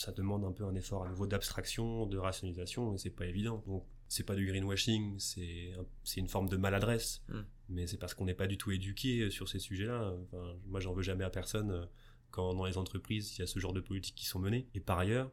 ça 0.00 0.12
demande 0.12 0.44
un 0.44 0.52
peu 0.52 0.64
un 0.64 0.74
effort 0.74 1.04
à 1.04 1.08
nouveau 1.08 1.26
d'abstraction, 1.26 2.06
de 2.06 2.18
rationalisation, 2.18 2.94
et 2.94 2.98
c'est 2.98 3.10
pas 3.10 3.26
évident. 3.26 3.62
Donc, 3.66 3.84
c'est 4.08 4.24
pas 4.24 4.34
du 4.34 4.46
greenwashing, 4.46 5.18
c'est 5.18 5.72
une 6.16 6.28
forme 6.28 6.48
de 6.48 6.56
maladresse, 6.56 7.22
hmm. 7.28 7.42
mais 7.68 7.86
c'est 7.86 7.96
parce 7.96 8.14
qu'on 8.14 8.24
n'est 8.24 8.34
pas 8.34 8.48
du 8.48 8.58
tout 8.58 8.72
éduqué 8.72 9.30
sur 9.30 9.48
ces 9.48 9.58
sujets-là. 9.58 10.14
Enfin, 10.24 10.56
moi, 10.66 10.80
j'en 10.80 10.92
veux 10.92 11.02
jamais 11.02 11.24
à 11.24 11.30
personne 11.30 11.70
euh, 11.70 11.84
quand 12.30 12.54
dans 12.54 12.66
les 12.66 12.76
entreprises, 12.76 13.36
il 13.36 13.40
y 13.40 13.42
a 13.42 13.46
ce 13.46 13.58
genre 13.58 13.72
de 13.72 13.80
politiques 13.80 14.16
qui 14.16 14.26
sont 14.26 14.40
menées. 14.40 14.68
Et 14.74 14.80
par 14.80 14.98
ailleurs, 14.98 15.30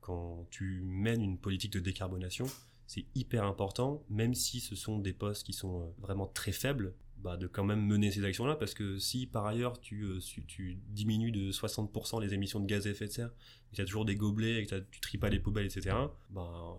quand 0.00 0.46
tu 0.50 0.82
mènes 0.84 1.22
une 1.22 1.38
politique 1.38 1.72
de 1.72 1.80
décarbonation, 1.80 2.46
c'est 2.86 3.06
hyper 3.14 3.44
important, 3.44 4.04
même 4.08 4.34
si 4.34 4.60
ce 4.60 4.74
sont 4.74 4.98
des 4.98 5.12
postes 5.12 5.44
qui 5.44 5.52
sont 5.52 5.82
euh, 5.82 5.86
vraiment 5.98 6.26
très 6.26 6.52
faibles, 6.52 6.94
bah, 7.24 7.38
de 7.38 7.46
quand 7.46 7.64
même 7.64 7.84
mener 7.84 8.10
ces 8.10 8.22
actions-là, 8.22 8.54
parce 8.54 8.74
que 8.74 8.98
si 8.98 9.26
par 9.26 9.46
ailleurs 9.46 9.80
tu, 9.80 10.02
euh, 10.02 10.18
tu, 10.46 10.78
diminues 10.90 11.32
de 11.32 11.50
60% 11.50 12.20
les 12.20 12.34
émissions 12.34 12.60
de 12.60 12.66
gaz 12.66 12.86
à 12.86 12.90
effet 12.90 13.06
de 13.06 13.12
serre, 13.12 13.30
et 13.72 13.76
tu 13.76 13.80
as 13.80 13.86
toujours 13.86 14.04
des 14.04 14.14
gobelets, 14.14 14.62
et 14.62 14.66
que 14.66 14.78
tu 14.90 15.00
tries 15.00 15.16
pas 15.16 15.30
les 15.30 15.38
poubelles, 15.38 15.64
etc., 15.64 15.96
bah, 16.28 16.78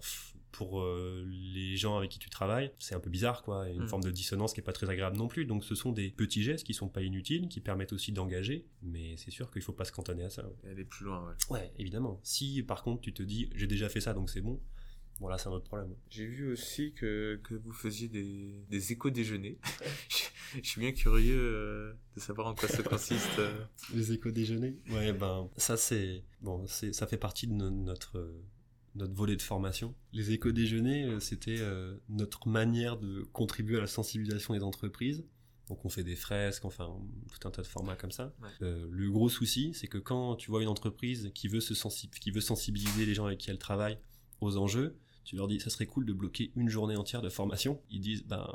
pour 0.51 0.81
euh, 0.81 1.25
les 1.27 1.75
gens 1.75 1.97
avec 1.97 2.11
qui 2.11 2.19
tu 2.19 2.29
travailles, 2.29 2.71
c'est 2.77 2.93
un 2.93 2.99
peu 2.99 3.09
bizarre, 3.09 3.41
quoi, 3.41 3.67
une 3.69 3.83
mm. 3.83 3.87
forme 3.87 4.03
de 4.03 4.11
dissonance 4.11 4.53
qui 4.53 4.61
est 4.61 4.63
pas 4.63 4.71
très 4.71 4.87
agréable 4.87 5.17
non 5.17 5.27
plus. 5.27 5.45
Donc 5.45 5.65
ce 5.65 5.73
sont 5.73 5.91
des 5.91 6.11
petits 6.11 6.43
gestes 6.43 6.63
qui 6.63 6.75
sont 6.75 6.89
pas 6.89 7.01
inutiles, 7.01 7.49
qui 7.49 7.59
permettent 7.59 7.91
aussi 7.91 8.11
d'engager, 8.11 8.67
mais 8.83 9.17
c'est 9.17 9.31
sûr 9.31 9.49
qu'il 9.49 9.63
faut 9.63 9.73
pas 9.73 9.83
se 9.83 9.91
cantonner 9.91 10.23
à 10.23 10.29
ça. 10.29 10.45
Et 10.63 10.69
aller 10.69 10.85
plus 10.85 11.05
loin, 11.05 11.25
ouais. 11.27 11.59
Ouais, 11.59 11.71
évidemment. 11.79 12.21
Si 12.23 12.61
par 12.61 12.83
contre 12.83 13.01
tu 13.01 13.13
te 13.13 13.23
dis 13.23 13.49
j'ai 13.55 13.67
déjà 13.67 13.89
fait 13.89 13.99
ça 13.99 14.13
donc 14.13 14.29
c'est 14.29 14.41
bon, 14.41 14.61
voilà, 15.19 15.37
c'est 15.37 15.47
un 15.47 15.53
autre 15.53 15.65
problème. 15.65 15.95
J'ai 16.09 16.25
vu 16.25 16.51
aussi 16.51 16.93
que, 16.93 17.39
que 17.43 17.55
vous 17.55 17.71
faisiez 17.71 18.09
des, 18.09 18.65
des 18.69 18.91
éco-déjeuners. 18.91 19.57
je, 20.61 20.67
suis 20.67 20.81
bien 20.81 20.91
curieux 20.91 21.39
euh, 21.39 21.93
de 22.15 22.19
savoir 22.19 22.47
en 22.47 22.55
quoi 22.55 22.67
ça 22.67 22.83
consiste. 22.83 23.39
Euh. 23.39 23.63
Les 23.93 24.11
éco-déjeuners 24.11 24.77
Ouais, 24.89 25.13
ben, 25.13 25.49
ça, 25.55 25.77
c'est. 25.77 26.23
Bon, 26.41 26.65
c'est, 26.67 26.93
ça 26.93 27.07
fait 27.07 27.17
partie 27.17 27.47
de 27.47 27.53
notre, 27.53 28.29
notre 28.95 29.13
volet 29.13 29.37
de 29.37 29.41
formation. 29.41 29.95
Les 30.11 30.31
éco-déjeuners, 30.31 31.05
euh, 31.05 31.19
c'était 31.21 31.61
notre 32.09 32.49
manière 32.49 32.97
de 32.97 33.23
contribuer 33.31 33.77
à 33.77 33.81
la 33.81 33.87
sensibilisation 33.87 34.53
des 34.53 34.63
entreprises. 34.63 35.23
Donc 35.69 35.83
on 35.83 35.89
fait 35.89 36.03
des 36.03 36.15
fresques, 36.15 36.63
enfin 36.63 36.95
tout 37.31 37.47
un 37.47 37.51
tas 37.51 37.63
de 37.63 37.67
formats 37.67 37.95
comme 37.95 38.11
ça. 38.11 38.35
le 38.59 39.09
gros 39.09 39.29
souci, 39.29 39.73
c'est 39.73 39.87
que 39.87 39.97
quand 39.97 40.35
tu 40.35 40.51
vois 40.51 40.61
une 40.61 40.67
entreprise 40.67 41.31
qui 41.33 41.47
veut, 41.47 41.59
se 41.59 41.73
qui 42.19 42.29
veut 42.29 42.41
sensibiliser 42.41 43.07
les 43.07 43.15
gens 43.15 43.25
avec 43.25 43.39
qui 43.39 43.49
elle 43.49 43.57
travaille 43.57 43.97
aux 44.41 44.57
enjeux, 44.57 44.95
tu 45.25 45.35
leur 45.35 45.47
dis 45.47 45.59
ça 45.59 45.69
serait 45.69 45.85
cool 45.85 46.05
de 46.05 46.13
bloquer 46.13 46.51
une 46.55 46.69
journée 46.69 46.95
entière 46.95 47.21
de 47.21 47.29
formation, 47.29 47.81
ils 47.89 47.99
disent 47.99 48.23
ben 48.25 48.47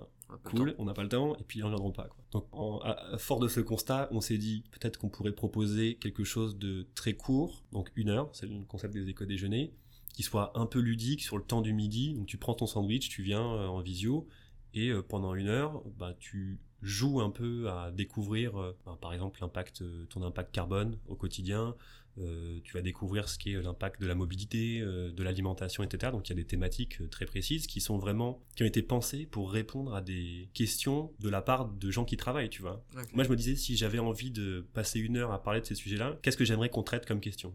cool, 0.45 0.75
on 0.79 0.85
n'a 0.85 0.95
pas 0.95 1.03
le 1.03 1.09
temps, 1.09 1.35
et 1.37 1.43
puis 1.43 1.59
ils 1.59 1.63
ne 1.63 1.67
reviendront 1.67 1.93
pas. 1.93 2.05
Quoi. 2.05 2.25
Donc, 2.33 2.47
à, 2.85 3.19
fort 3.19 3.41
de 3.41 3.49
ce 3.49 3.61
constat, 3.61 4.09
on 4.13 4.21
s'est 4.21 4.39
dit 4.39 4.65
peut-être 4.71 4.99
qu'on 4.99 5.09
pourrait 5.09 5.33
proposer 5.33 5.97
quelque 5.97 6.25
chose 6.25 6.59
de 6.59 6.87
très 6.95 7.15
court, 7.15 7.65
donc 7.73 7.91
une 7.97 8.09
heure, 8.09 8.31
c'est 8.33 8.47
le 8.47 8.63
concept 8.65 8.95
des 8.95 9.09
éco-déjeuners, 9.09 9.73
qui 10.13 10.23
soit 10.23 10.59
un 10.59 10.67
peu 10.67 10.81
ludique 10.81 11.23
sur 11.23 11.39
le 11.39 11.45
temps 11.45 11.63
du 11.63 11.73
midi. 11.73 12.15
Donc, 12.15 12.27
tu 12.27 12.37
prends 12.37 12.55
ton 12.55 12.67
sandwich, 12.67 13.09
tu 13.09 13.23
viens 13.23 13.55
euh, 13.55 13.67
en 13.67 13.81
visio, 13.81 14.27
et 14.75 14.89
euh, 14.89 15.03
pendant 15.03 15.35
une 15.35 15.49
heure, 15.49 15.83
bah, 15.99 16.15
tu 16.19 16.59
joues 16.83 17.21
un 17.21 17.31
peu 17.31 17.69
à 17.71 17.91
découvrir, 17.91 18.61
euh, 18.61 18.77
bah, 18.85 18.99
par 19.01 19.13
exemple, 19.13 19.41
l'impact, 19.41 19.83
ton 20.09 20.23
impact 20.23 20.53
carbone 20.53 20.99
au 21.09 21.15
quotidien, 21.15 21.75
euh, 22.19 22.61
tu 22.65 22.75
vas 22.75 22.83
découvrir 22.83 23.29
ce 23.29 23.39
qu'est 23.39 23.53
l'impact 23.53 24.01
de 24.01 24.07
la 24.07 24.15
mobilité, 24.15 24.81
euh, 24.81 25.13
de 25.13 25.23
l'alimentation, 25.23 25.83
etc. 25.83 26.13
Donc 26.13 26.29
il 26.29 26.31
y 26.31 26.33
a 26.33 26.37
des 26.37 26.45
thématiques 26.45 27.01
euh, 27.01 27.09
très 27.09 27.25
précises 27.25 27.67
qui 27.67 27.81
sont 27.81 27.99
vraiment, 27.99 28.43
qui 28.57 28.63
ont 28.63 28.67
été 28.67 28.83
pensées 28.83 29.27
pour 29.27 29.51
répondre 29.51 29.95
à 29.95 30.01
des 30.01 30.51
questions 30.53 31.13
de 31.21 31.29
la 31.29 31.41
part 31.41 31.69
de 31.69 31.91
gens 31.91 32.05
qui 32.05 32.17
travaillent, 32.17 32.51
tu 32.51 32.63
vois. 32.63 32.85
Moi 33.13 33.25
je 33.25 33.29
me 33.29 33.37
disais, 33.37 33.55
si 33.55 33.77
j'avais 33.77 34.01
envie 34.01 34.31
de 34.31 34.67
passer 34.73 34.99
une 34.99 35.17
heure 35.17 35.33
à 35.33 35.43
parler 35.43 35.61
de 35.61 35.67
ces 35.67 35.75
sujets-là, 35.75 36.19
qu'est-ce 36.23 36.37
que 36.37 36.45
j'aimerais 36.45 36.69
qu'on 36.69 36.83
traite 36.83 37.07
comme 37.07 37.21
question 37.21 37.55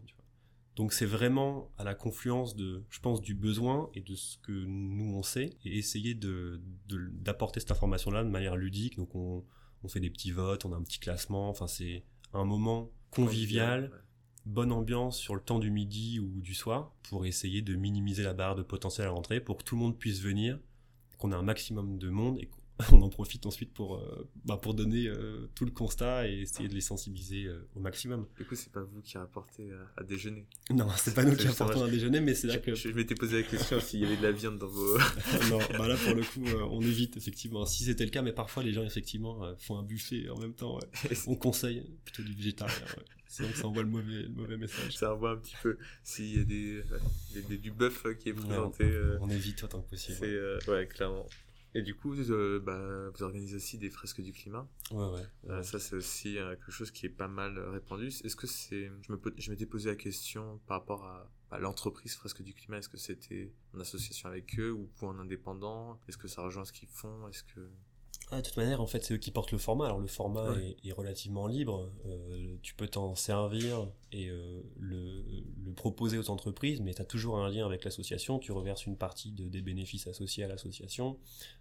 donc 0.76 0.92
c'est 0.92 1.06
vraiment 1.06 1.72
à 1.78 1.84
la 1.84 1.94
confluence 1.94 2.54
de, 2.54 2.84
je 2.90 3.00
pense, 3.00 3.22
du 3.22 3.34
besoin 3.34 3.88
et 3.94 4.02
de 4.02 4.14
ce 4.14 4.36
que 4.36 4.52
nous 4.52 5.16
on 5.16 5.22
sait, 5.22 5.56
et 5.64 5.78
essayer 5.78 6.14
de, 6.14 6.60
d'apporter 6.86 7.60
cette 7.60 7.70
information-là 7.70 8.22
de 8.22 8.28
manière 8.28 8.56
ludique. 8.56 8.98
Donc 8.98 9.14
on, 9.14 9.42
on, 9.82 9.88
fait 9.88 10.00
des 10.00 10.10
petits 10.10 10.32
votes, 10.32 10.66
on 10.66 10.74
a 10.74 10.76
un 10.76 10.82
petit 10.82 10.98
classement. 10.98 11.48
Enfin 11.48 11.66
c'est 11.66 12.04
un 12.34 12.44
moment 12.44 12.90
convivial 13.10 13.90
bonne 14.46 14.72
ambiance 14.72 15.18
sur 15.18 15.34
le 15.34 15.40
temps 15.40 15.58
du 15.58 15.70
midi 15.70 16.20
ou 16.20 16.40
du 16.40 16.54
soir 16.54 16.92
pour 17.02 17.26
essayer 17.26 17.62
de 17.62 17.74
minimiser 17.74 18.22
la 18.22 18.32
barre 18.32 18.54
de 18.54 18.62
potentiel 18.62 19.08
à 19.08 19.10
l'entrée 19.10 19.40
pour 19.40 19.58
que 19.58 19.64
tout 19.64 19.74
le 19.74 19.82
monde 19.82 19.98
puisse 19.98 20.20
venir, 20.20 20.58
qu'on 21.18 21.32
ait 21.32 21.36
un 21.36 21.42
maximum 21.42 21.98
de 21.98 22.08
monde 22.08 22.38
et 22.38 22.46
on 22.92 23.00
en 23.00 23.08
profite 23.08 23.46
ensuite 23.46 23.72
pour, 23.72 23.96
euh, 23.96 24.28
bah 24.44 24.58
pour 24.58 24.74
donner 24.74 25.06
euh, 25.06 25.48
tout 25.54 25.64
le 25.64 25.70
constat 25.70 26.28
et 26.28 26.40
essayer 26.40 26.68
de 26.68 26.74
les 26.74 26.82
sensibiliser 26.82 27.44
euh, 27.44 27.66
au 27.74 27.80
maximum. 27.80 28.26
Du 28.36 28.44
coup, 28.44 28.54
c'est 28.54 28.70
pas 28.70 28.82
vous 28.82 29.00
qui 29.00 29.16
rapportez 29.16 29.70
à, 29.96 30.02
déjeuner 30.02 30.46
Non, 30.70 30.88
c'est 30.96 31.14
pas 31.14 31.24
nous 31.24 31.36
qui 31.36 31.46
apportons 31.46 31.84
à 31.84 31.88
déjeuner, 31.88 32.20
mais 32.20 32.34
c'est 32.34 32.46
là 32.46 32.58
que. 32.58 32.74
Je, 32.74 32.88
m'étais 32.90 33.14
posé 33.14 33.42
la 33.42 33.48
question 33.48 33.80
s'il 33.80 34.00
y 34.00 34.04
avait 34.04 34.16
de 34.16 34.22
la 34.22 34.32
viande 34.32 34.58
dans 34.58 34.68
vos. 34.68 34.98
non, 35.50 35.58
bah 35.78 35.88
là 35.88 35.96
pour 35.96 36.14
le 36.14 36.22
coup, 36.22 36.44
on 36.70 36.82
évite 36.82 37.16
effectivement. 37.16 37.64
Si 37.64 37.84
c'était 37.84 38.04
le 38.04 38.10
cas, 38.10 38.22
mais 38.22 38.32
parfois 38.32 38.62
les 38.62 38.72
gens 38.72 38.84
effectivement 38.84 39.54
font 39.58 39.78
un 39.78 39.82
buffet 39.82 40.28
en 40.28 40.38
même 40.38 40.54
temps. 40.54 40.78
on 41.26 41.34
conseille 41.34 41.82
plutôt 42.04 42.22
du 42.22 42.34
végétarien. 42.34 42.74
Sinon, 43.28 43.48
ça 43.54 43.66
envoie 43.66 43.82
le 43.82 43.88
mauvais, 43.88 44.22
le 44.22 44.28
mauvais 44.28 44.56
message. 44.56 44.96
Ça 44.96 45.14
envoie 45.14 45.32
un 45.32 45.36
petit 45.36 45.56
peu. 45.62 45.78
S'il 46.04 46.38
y 46.38 46.40
a 46.40 46.44
des, 46.44 46.82
des, 47.48 47.58
du 47.58 47.70
bœuf 47.70 48.06
qui 48.18 48.28
est 48.28 48.34
présenté. 48.34 48.84
on, 49.20 49.30
évite 49.30 49.64
autant 49.64 49.80
que 49.80 49.90
possible. 49.90 50.18
C'est, 50.20 50.70
ouais, 50.70 50.86
clairement. 50.86 51.26
Et 51.76 51.82
du 51.82 51.94
coup, 51.94 52.14
euh, 52.14 52.58
bah, 52.58 53.10
vous 53.10 53.22
organisez 53.22 53.54
aussi 53.54 53.76
des 53.76 53.90
fresques 53.90 54.22
du 54.22 54.32
climat. 54.32 54.66
Ouais, 54.90 55.10
ouais. 55.10 55.26
Euh, 55.50 55.62
ça, 55.62 55.78
c'est 55.78 55.94
aussi 55.94 56.38
euh, 56.38 56.56
quelque 56.56 56.70
chose 56.70 56.90
qui 56.90 57.04
est 57.04 57.10
pas 57.10 57.28
mal 57.28 57.58
répandu. 57.58 58.06
Est-ce 58.06 58.34
que 58.34 58.46
c'est. 58.46 58.90
Je, 59.02 59.50
m'étais 59.50 59.66
posé 59.66 59.90
la 59.90 59.96
question 59.96 60.58
par 60.66 60.80
rapport 60.80 61.04
à, 61.04 61.58
l'entreprise 61.58 62.14
Fresque 62.14 62.40
du 62.40 62.54
climat. 62.54 62.78
Est-ce 62.78 62.88
que 62.88 62.96
c'était 62.96 63.52
en 63.74 63.80
association 63.80 64.30
avec 64.30 64.58
eux 64.58 64.72
ou 64.72 64.88
pour 64.96 65.10
un 65.10 65.18
indépendant? 65.18 66.00
Est-ce 66.08 66.16
que 66.16 66.28
ça 66.28 66.40
rejoint 66.40 66.64
ce 66.64 66.72
qu'ils 66.72 66.88
font? 66.88 67.28
Est-ce 67.28 67.44
que. 67.44 67.60
Ah, 68.32 68.38
de 68.38 68.46
toute 68.46 68.56
manière, 68.56 68.80
en 68.80 68.88
fait, 68.88 69.04
c'est 69.04 69.14
eux 69.14 69.18
qui 69.18 69.30
portent 69.30 69.52
le 69.52 69.58
format. 69.58 69.86
Alors, 69.86 70.00
le 70.00 70.08
format 70.08 70.52
est, 70.82 70.92
relativement 70.92 71.46
libre. 71.46 71.92
Euh, 72.06 72.56
tu 72.60 72.74
peux 72.74 72.88
t'en 72.88 73.14
servir 73.14 73.88
et 74.10 74.28
euh, 74.28 74.62
le, 74.80 75.22
le, 75.64 75.72
proposer 75.74 76.18
aux 76.18 76.28
entreprises, 76.28 76.80
mais 76.80 76.92
tu 76.92 77.02
as 77.02 77.04
toujours 77.04 77.38
un 77.38 77.48
lien 77.48 77.64
avec 77.64 77.84
l'association. 77.84 78.40
Tu 78.40 78.50
reverses 78.50 78.86
une 78.86 78.96
partie 78.96 79.30
de, 79.30 79.48
des 79.48 79.62
bénéfices 79.62 80.08
associés 80.08 80.42
à 80.42 80.48
l'association. 80.48 81.20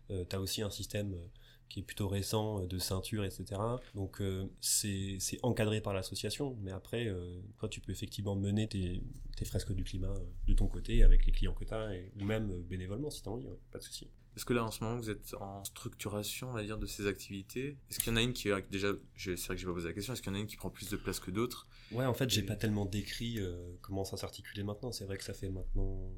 Euh, 0.09 0.25
tu 0.27 0.35
as 0.35 0.39
aussi 0.41 0.63
un 0.63 0.71
système 0.71 1.13
euh, 1.13 1.27
qui 1.69 1.81
est 1.81 1.83
plutôt 1.83 2.07
récent 2.07 2.61
de 2.65 2.79
ceinture, 2.79 3.25
etc. 3.25 3.61
Donc, 3.93 4.21
c'est 4.61 5.19
encadré 5.43 5.81
par 5.81 5.93
l'association. 5.93 6.57
Mais 6.61 6.71
après, 6.71 7.11
toi, 7.57 7.67
tu 7.67 7.81
peux 7.81 7.91
effectivement 7.91 8.35
mener 8.35 8.67
tes, 8.67 9.01
tes 9.35 9.45
fresques 9.45 9.73
du 9.73 9.83
climat 9.83 10.13
de 10.47 10.53
ton 10.53 10.67
côté 10.67 11.03
avec 11.03 11.25
les 11.25 11.31
clients 11.31 11.55
que 11.55 11.65
tu 11.65 11.73
as, 11.73 11.89
ou 12.21 12.23
même 12.23 12.61
bénévolement 12.61 13.09
si 13.09 13.23
tu 13.23 13.29
as 13.29 13.31
envie. 13.31 13.47
pas 13.71 13.79
de 13.79 13.83
souci. 13.83 14.07
Est-ce 14.35 14.45
que 14.45 14.53
là, 14.53 14.65
en 14.65 14.71
ce 14.71 14.83
moment, 14.83 14.97
vous 14.97 15.09
êtes 15.09 15.33
en 15.39 15.63
structuration, 15.63 16.49
on 16.49 16.53
va 16.53 16.63
dire, 16.63 16.77
de 16.77 16.85
ces 16.85 17.07
activités? 17.07 17.77
Est-ce 17.89 17.99
qu'il 17.99 18.11
y 18.11 18.13
en 18.13 18.17
a 18.17 18.21
une 18.21 18.33
qui, 18.33 18.49
déjà, 18.69 18.89
c'est 19.15 19.35
vrai 19.45 19.55
que 19.55 19.61
j'ai 19.61 19.65
pas 19.65 19.73
posé 19.73 19.87
la 19.87 19.93
question, 19.93 20.13
est-ce 20.13 20.21
qu'il 20.21 20.31
y 20.31 20.35
en 20.35 20.37
a 20.37 20.41
une 20.41 20.47
qui 20.47 20.57
prend 20.57 20.69
plus 20.69 20.89
de 20.89 20.97
place 20.97 21.19
que 21.19 21.31
d'autres? 21.31 21.67
Ouais, 21.91 22.05
en 22.05 22.13
fait, 22.13 22.29
j'ai 22.29 22.43
pas 22.43 22.55
tellement 22.55 22.85
décrit 22.85 23.39
euh, 23.39 23.55
comment 23.81 24.03
ça 24.03 24.17
s'articulait 24.17 24.63
maintenant. 24.63 24.91
C'est 24.91 25.05
vrai 25.05 25.17
que 25.17 25.23
ça 25.23 25.33
fait 25.33 25.49
maintenant 25.49 26.11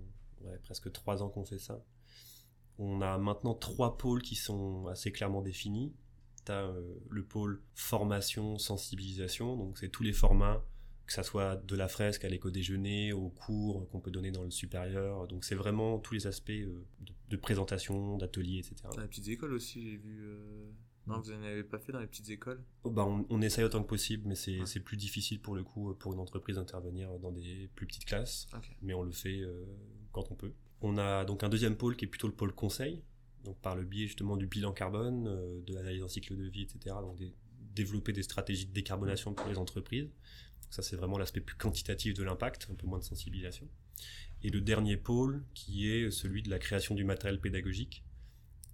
presque 0.63 0.91
trois 0.91 1.21
ans 1.23 1.29
qu'on 1.29 1.45
fait 1.45 1.59
ça. 1.59 1.83
On 2.79 3.01
a 3.01 3.17
maintenant 3.17 3.53
trois 3.53 3.97
pôles 3.97 4.21
qui 4.21 4.35
sont 4.35 4.87
assez 4.87 5.11
clairement 5.11 5.41
définis. 5.41 5.93
Tu 6.45 6.51
as 6.51 6.65
euh, 6.65 6.95
le 7.09 7.23
pôle 7.23 7.61
formation, 7.73 8.57
sensibilisation, 8.57 9.55
donc 9.57 9.77
c'est 9.77 9.89
tous 9.89 10.03
les 10.03 10.13
formats 10.13 10.63
que 11.07 11.13
ça 11.13 11.23
soit 11.23 11.55
de 11.55 11.75
la 11.75 11.87
fresque 11.87 12.25
à 12.25 12.29
l'éco-déjeuner, 12.29 13.13
aux 13.13 13.29
cours 13.29 13.89
qu'on 13.89 14.01
peut 14.01 14.11
donner 14.11 14.29
dans 14.29 14.43
le 14.43 14.51
supérieur. 14.51 15.25
Donc 15.27 15.45
c'est 15.45 15.55
vraiment 15.55 15.99
tous 15.99 16.13
les 16.13 16.27
aspects 16.27 16.49
euh, 16.49 16.85
de, 17.29 17.37
présentation, 17.37 18.17
d'atelier, 18.17 18.59
etc. 18.59 18.75
Dans 18.93 19.01
les 19.01 19.07
petites 19.07 19.29
écoles 19.29 19.53
aussi, 19.53 19.81
j'ai 19.81 19.95
vu... 19.95 20.19
Euh, 20.21 20.69
non, 21.07 21.21
vous 21.21 21.31
n'en 21.31 21.43
avez 21.43 21.63
pas 21.63 21.79
fait 21.79 21.93
dans 21.93 22.01
les 22.01 22.07
petites 22.07 22.29
écoles? 22.29 22.61
Oh, 22.83 22.91
bah, 22.91 23.05
on, 23.05 23.25
on, 23.29 23.41
essaye 23.41 23.63
autant 23.63 23.81
que 23.81 23.87
possible, 23.87 24.27
mais 24.27 24.35
c'est 24.35 24.81
plus 24.81 24.97
difficile 24.97 25.39
pour 25.39 25.55
le 25.55 25.63
coup 25.63 25.95
pour 25.95 26.11
une 26.13 26.19
entreprise 26.19 26.57
d'intervenir 26.57 27.17
dans 27.19 27.31
des 27.31 27.69
plus 27.75 27.87
petites 27.87 28.03
classes. 28.03 28.45
Mais 28.81 28.93
on 28.93 29.03
le 29.03 29.13
fait 29.13 29.39
euh, 29.39 29.63
quand 30.11 30.29
on 30.29 30.35
peut. 30.35 30.51
On 30.81 30.97
a 30.97 31.23
donc 31.23 31.43
un 31.43 31.49
deuxième 31.49 31.77
pôle 31.77 31.95
qui 31.95 32.03
est 32.03 32.09
plutôt 32.09 32.27
le 32.27 32.33
pôle 32.33 32.53
conseil, 32.53 33.01
donc 33.45 33.57
par 33.61 33.77
le 33.77 33.85
biais 33.85 34.07
justement 34.07 34.35
du 34.35 34.47
bilan 34.47 34.73
carbone, 34.73 35.63
de 35.65 35.73
l'analyse 35.73 36.03
en 36.03 36.09
cycle 36.09 36.35
de 36.35 36.43
vie, 36.43 36.63
etc. 36.63 36.97
Donc 37.01 37.17
développer 37.73 38.11
des 38.11 38.23
stratégies 38.23 38.65
de 38.65 38.73
décarbonation 38.73 39.33
pour 39.33 39.47
les 39.47 39.57
entreprises. 39.57 40.09
Ça, 40.69 40.81
c'est 40.81 40.95
vraiment 40.95 41.17
l'aspect 41.17 41.41
plus 41.41 41.55
quantitatif 41.55 42.13
de 42.13 42.23
l'impact, 42.23 42.67
un 42.71 42.75
peu 42.75 42.87
moins 42.87 42.99
de 42.99 43.03
sensibilisation. 43.03 43.67
Et 44.43 44.49
le 44.49 44.61
dernier 44.61 44.97
pôle, 44.97 45.43
qui 45.53 45.89
est 45.89 46.11
celui 46.11 46.43
de 46.43 46.49
la 46.49 46.59
création 46.59 46.95
du 46.95 47.03
matériel 47.03 47.39
pédagogique. 47.39 48.03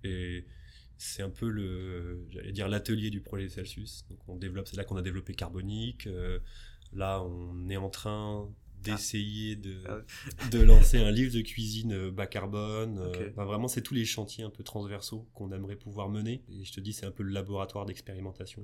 Et 0.04 0.46
c'est 0.98 1.24
un 1.24 1.30
peu 1.30 1.50
le, 1.50 2.26
j'allais 2.30 2.52
dire, 2.52 2.68
l'atelier 2.68 3.10
du 3.10 3.22
projet 3.22 3.50
Celsius. 3.50 4.06
Donc, 4.10 4.20
on 4.28 4.36
développe, 4.36 4.68
c'est 4.68 4.78
là 4.78 4.84
qu'on 4.84 4.98
a 4.98 5.02
développé 5.02 5.34
Carbonique. 5.34 6.08
Euh, 6.08 6.40
là, 6.92 7.22
on 7.24 7.70
est 7.70 7.78
en 7.78 7.90
train 7.90 8.50
d'essayer 8.84 9.56
de, 9.56 9.82
ah 9.88 10.02
de 10.52 10.60
lancer 10.60 10.98
un 10.98 11.12
livre 11.12 11.34
de 11.34 11.42
cuisine 11.42 11.94
euh, 11.94 12.12
bas 12.12 12.28
carbone. 12.28 13.00
Euh, 13.00 13.30
vraiment, 13.36 13.68
c'est 13.68 13.82
tous 13.82 13.94
les 13.94 14.06
chantiers 14.06 14.44
un 14.44 14.50
peu 14.50 14.64
transversaux 14.64 15.28
qu'on 15.34 15.52
aimerait 15.52 15.76
pouvoir 15.76 16.10
mener. 16.10 16.44
Et 16.50 16.66
je 16.66 16.74
te 16.74 16.80
dis, 16.80 16.94
c'est 16.94 17.06
un 17.06 17.12
peu 17.12 17.24
le 17.24 17.32
laboratoire 17.32 17.86
d'expérimentation 17.86 18.64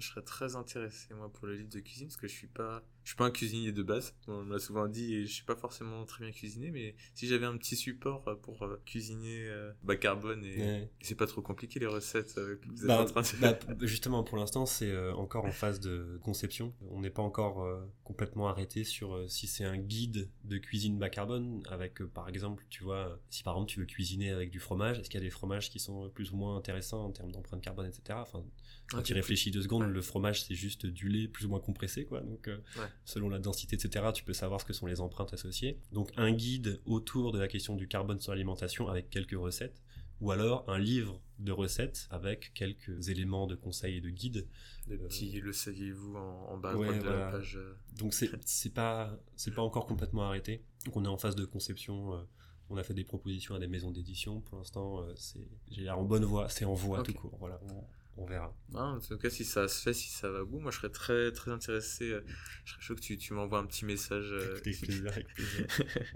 je 0.00 0.08
serais 0.08 0.22
très 0.22 0.56
intéressé, 0.56 1.14
moi, 1.14 1.32
pour 1.32 1.46
le 1.46 1.54
livre 1.54 1.68
de 1.68 1.80
cuisine, 1.80 2.08
parce 2.08 2.16
que 2.16 2.28
je 2.28 2.34
suis 2.34 2.46
pas, 2.46 2.82
je 3.04 3.10
suis 3.10 3.16
pas 3.16 3.24
un 3.24 3.30
cuisinier 3.30 3.72
de 3.72 3.82
base. 3.82 4.14
On 4.28 4.42
m'a 4.42 4.58
souvent 4.58 4.86
dit, 4.86 5.14
et 5.14 5.26
je 5.26 5.32
suis 5.32 5.44
pas 5.44 5.56
forcément 5.56 6.04
très 6.04 6.24
bien 6.24 6.32
cuisiné, 6.32 6.70
mais 6.70 6.94
si 7.14 7.26
j'avais 7.26 7.46
un 7.46 7.56
petit 7.56 7.76
support 7.76 8.26
euh, 8.28 8.34
pour 8.34 8.62
euh, 8.62 8.80
cuisiner 8.84 9.46
euh, 9.46 9.72
bas 9.82 9.96
carbone 9.96 10.44
et, 10.44 10.88
c'est 11.00 11.14
pas 11.14 11.26
trop 11.26 11.42
compliqué 11.42 11.80
les 11.80 11.86
recettes 11.86 12.34
que 12.34 12.68
vous 12.68 12.82
êtes 12.82 12.86
bah, 12.86 13.02
en 13.02 13.04
train 13.06 13.22
de 13.22 13.40
bah, 13.40 13.58
Justement, 13.80 14.22
pour 14.22 14.36
l'instant, 14.36 14.66
c'est 14.66 14.96
encore 15.12 15.44
en 15.44 15.50
phase 15.50 15.80
de 15.80 16.18
conception. 16.22 16.74
On 16.90 17.00
n'est 17.00 17.10
pas 17.10 17.22
encore 17.22 17.66
complètement 18.04 18.48
arrêté 18.48 18.84
sur 18.84 19.24
si 19.28 19.46
c'est 19.46 19.64
un 19.64 19.78
guide 19.78 20.30
de 20.44 20.58
cuisine 20.58 20.98
bas 20.98 21.10
carbone 21.10 21.62
avec, 21.68 22.02
par 22.04 22.28
exemple, 22.28 22.64
tu 22.68 22.84
vois, 22.84 23.18
si 23.30 23.42
par 23.42 23.54
exemple 23.54 23.70
tu 23.70 23.80
veux 23.80 23.86
cuisiner 23.86 24.30
avec 24.30 24.50
du 24.50 24.60
fromage, 24.60 24.98
est-ce 24.98 25.08
qu'il 25.08 25.18
y 25.20 25.22
a 25.22 25.26
des 25.26 25.30
fromages 25.30 25.70
qui 25.70 25.80
sont 25.80 26.10
plus 26.10 26.32
ou 26.32 26.36
moins 26.36 26.56
intéressants 26.56 27.04
en 27.04 27.10
termes 27.10 27.32
d'empreinte 27.32 27.62
carbone, 27.62 27.86
etc. 27.86 28.18
Enfin, 28.22 28.44
quand 28.88 29.02
tu 29.02 29.14
réfléchis 29.14 29.50
deux 29.50 29.62
secondes, 29.62 29.90
le 29.90 30.02
fromage 30.02 30.44
c'est 30.44 30.54
juste 30.54 30.86
du 30.86 31.08
lait 31.08 31.28
plus 31.28 31.46
ou 31.46 31.48
moins 31.48 31.60
compressé, 31.60 32.04
quoi. 32.04 32.20
Donc, 32.20 32.48
selon 33.04 33.28
la 33.28 33.38
densité, 33.38 33.76
etc., 33.76 34.06
tu 34.14 34.24
peux 34.24 34.32
savoir 34.32 34.60
ce 34.60 34.64
que 34.64 34.72
sont 34.72 34.86
les 34.86 35.00
empreintes 35.00 35.32
associées. 35.32 35.78
Donc, 35.92 36.10
un 36.16 36.32
guide 36.32 36.80
autour 36.84 37.32
de 37.32 37.38
la 37.38 37.48
question 37.48 37.76
du 37.76 37.88
carbone 37.88 38.20
sur 38.20 38.32
l'alimentation 38.32 38.88
avec 38.88 39.10
quelques 39.10 39.38
recettes, 39.38 39.82
ou 40.20 40.30
alors 40.30 40.64
un 40.68 40.78
livre 40.78 41.20
de 41.38 41.52
recettes 41.52 42.06
avec 42.10 42.52
quelques 42.54 43.08
éléments 43.08 43.46
de 43.46 43.54
conseils 43.54 43.96
et 43.96 44.00
de 44.00 44.10
guide. 44.10 44.46
Des 44.86 44.96
euh, 44.96 45.06
petits, 45.06 45.40
le 45.40 45.52
saviez-vous 45.52 46.16
en, 46.16 46.58
bas 46.58 46.74
de 46.74 47.02
la 47.02 47.30
page. 47.30 47.56
Euh. 47.56 47.74
Donc, 47.98 48.14
c'est 48.14 48.74
pas, 48.74 49.18
c'est 49.36 49.54
pas 49.54 49.62
encore 49.62 49.86
complètement 49.86 50.22
arrêté. 50.22 50.62
Donc, 50.84 50.96
on 50.96 51.04
est 51.04 51.08
en 51.08 51.18
phase 51.18 51.36
de 51.36 51.44
conception. 51.44 52.26
On 52.68 52.76
a 52.76 52.84
fait 52.84 52.94
des 52.94 53.04
propositions 53.04 53.54
à 53.54 53.58
des 53.58 53.66
maisons 53.66 53.90
d'édition. 53.90 54.40
Pour 54.42 54.58
l'instant, 54.58 55.04
c'est, 55.16 55.48
j'ai 55.70 55.82
l'air 55.82 55.98
en 55.98 56.04
bonne 56.04 56.24
voie. 56.24 56.48
C'est 56.48 56.64
en 56.64 56.74
voie 56.74 57.02
tout 57.02 57.14
court. 57.14 57.36
Voilà 57.40 57.60
on 57.68 57.84
verra. 58.26 58.54
en 58.74 59.00
tout 59.00 59.18
cas, 59.18 59.30
si 59.30 59.44
ça 59.44 59.68
se 59.68 59.82
fait, 59.82 59.94
si 59.94 60.10
ça 60.10 60.30
va 60.30 60.42
au 60.42 60.46
bout, 60.46 60.60
moi 60.60 60.70
je 60.70 60.76
serais 60.76 60.90
très 60.90 61.32
très 61.32 61.50
intéressé. 61.50 62.10
Euh, 62.10 62.24
je 62.64 62.72
serais 62.72 62.82
chaud 62.82 62.94
que 62.94 63.00
tu, 63.00 63.16
tu 63.16 63.32
m'envoies 63.32 63.58
un 63.58 63.66
petit 63.66 63.84
message. 63.84 64.30
Euh, 64.32 64.60
avec 64.60 64.62
plaisir, 64.62 65.12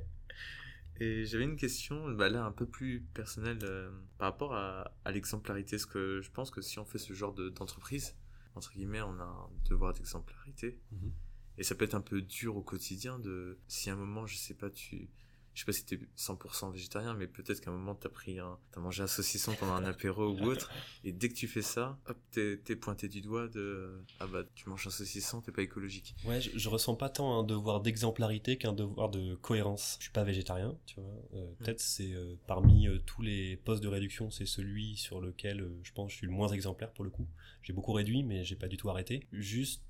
Et 1.00 1.24
j'avais 1.24 1.44
une 1.44 1.56
question, 1.56 2.10
bah 2.12 2.28
là 2.28 2.44
un 2.44 2.52
peu 2.52 2.66
plus 2.66 3.00
personnelle, 3.14 3.58
euh, 3.62 3.90
par 4.18 4.30
rapport 4.30 4.54
à, 4.54 4.96
à 5.04 5.10
l'exemplarité. 5.10 5.76
Parce 5.76 5.86
que 5.86 6.20
je 6.20 6.30
pense 6.30 6.50
que 6.50 6.60
si 6.60 6.78
on 6.78 6.84
fait 6.84 6.98
ce 6.98 7.12
genre 7.14 7.32
d'entreprise, 7.32 8.14
entre 8.54 8.72
guillemets, 8.72 9.02
on 9.02 9.18
a 9.18 9.24
un 9.24 9.50
devoir 9.68 9.92
d'exemplarité. 9.92 10.78
Mhm. 10.92 11.12
Et 11.56 11.62
ça 11.62 11.74
peut 11.74 11.84
être 11.84 11.94
un 11.94 12.00
peu 12.00 12.20
dur 12.20 12.56
au 12.56 12.62
quotidien 12.62 13.18
de, 13.18 13.58
si 13.68 13.90
à 13.90 13.94
un 13.94 13.96
moment, 13.96 14.26
je 14.26 14.36
sais 14.36 14.54
pas, 14.54 14.70
tu, 14.70 15.08
je 15.54 15.60
sais 15.60 15.66
pas 15.66 15.72
si 15.72 15.84
t'es 15.84 15.98
100% 16.18 16.72
végétarien, 16.72 17.14
mais 17.14 17.26
peut-être 17.26 17.60
qu'à 17.60 17.70
un 17.70 17.74
moment 17.74 17.94
t'as 17.94 18.08
pris 18.08 18.38
un, 18.38 18.58
t'as 18.72 18.80
mangé 18.80 19.02
un 19.02 19.06
saucisson 19.06 19.54
pendant 19.58 19.74
un 19.74 19.84
apéro 19.84 20.28
ou 20.28 20.44
autre, 20.44 20.70
et 21.04 21.12
dès 21.12 21.28
que 21.28 21.34
tu 21.34 21.48
fais 21.48 21.62
ça, 21.62 21.98
hop, 22.08 22.18
t'es, 22.30 22.58
t'es 22.62 22.76
pointé 22.76 23.08
du 23.08 23.20
doigt 23.20 23.48
de, 23.48 24.02
ah 24.20 24.26
bah, 24.26 24.42
tu 24.54 24.68
manges 24.68 24.86
un 24.86 24.90
saucisson, 24.90 25.40
t'es 25.40 25.52
pas 25.52 25.62
écologique. 25.62 26.14
Ouais, 26.24 26.40
je, 26.40 26.50
je 26.58 26.68
ressens 26.68 26.96
pas 26.96 27.08
tant 27.08 27.38
un 27.38 27.44
devoir 27.44 27.80
d'exemplarité 27.80 28.58
qu'un 28.58 28.72
devoir 28.72 29.08
de 29.08 29.34
cohérence. 29.36 29.96
Je 29.98 30.04
suis 30.04 30.12
pas 30.12 30.24
végétarien, 30.24 30.76
tu 30.86 31.00
vois. 31.00 31.14
Euh, 31.34 31.44
Mm. 31.44 31.64
Peut-être 31.64 31.80
c'est 31.80 32.12
euh, 32.12 32.34
parmi 32.46 32.88
euh, 32.88 32.98
tous 33.06 33.22
les 33.22 33.56
postes 33.56 33.82
de 33.82 33.88
réduction, 33.88 34.30
c'est 34.30 34.46
celui 34.46 34.96
sur 34.96 35.20
lequel 35.20 35.68
je 35.82 35.92
pense 35.92 36.08
que 36.08 36.12
je 36.12 36.16
suis 36.18 36.26
le 36.26 36.32
moins 36.32 36.48
exemplaire 36.48 36.90
pour 36.92 37.04
le 37.04 37.10
coup. 37.10 37.26
J'ai 37.62 37.72
beaucoup 37.72 37.92
réduit, 37.92 38.22
mais 38.22 38.44
j'ai 38.44 38.56
pas 38.56 38.68
du 38.68 38.76
tout 38.76 38.90
arrêté. 38.90 39.26
Juste, 39.32 39.82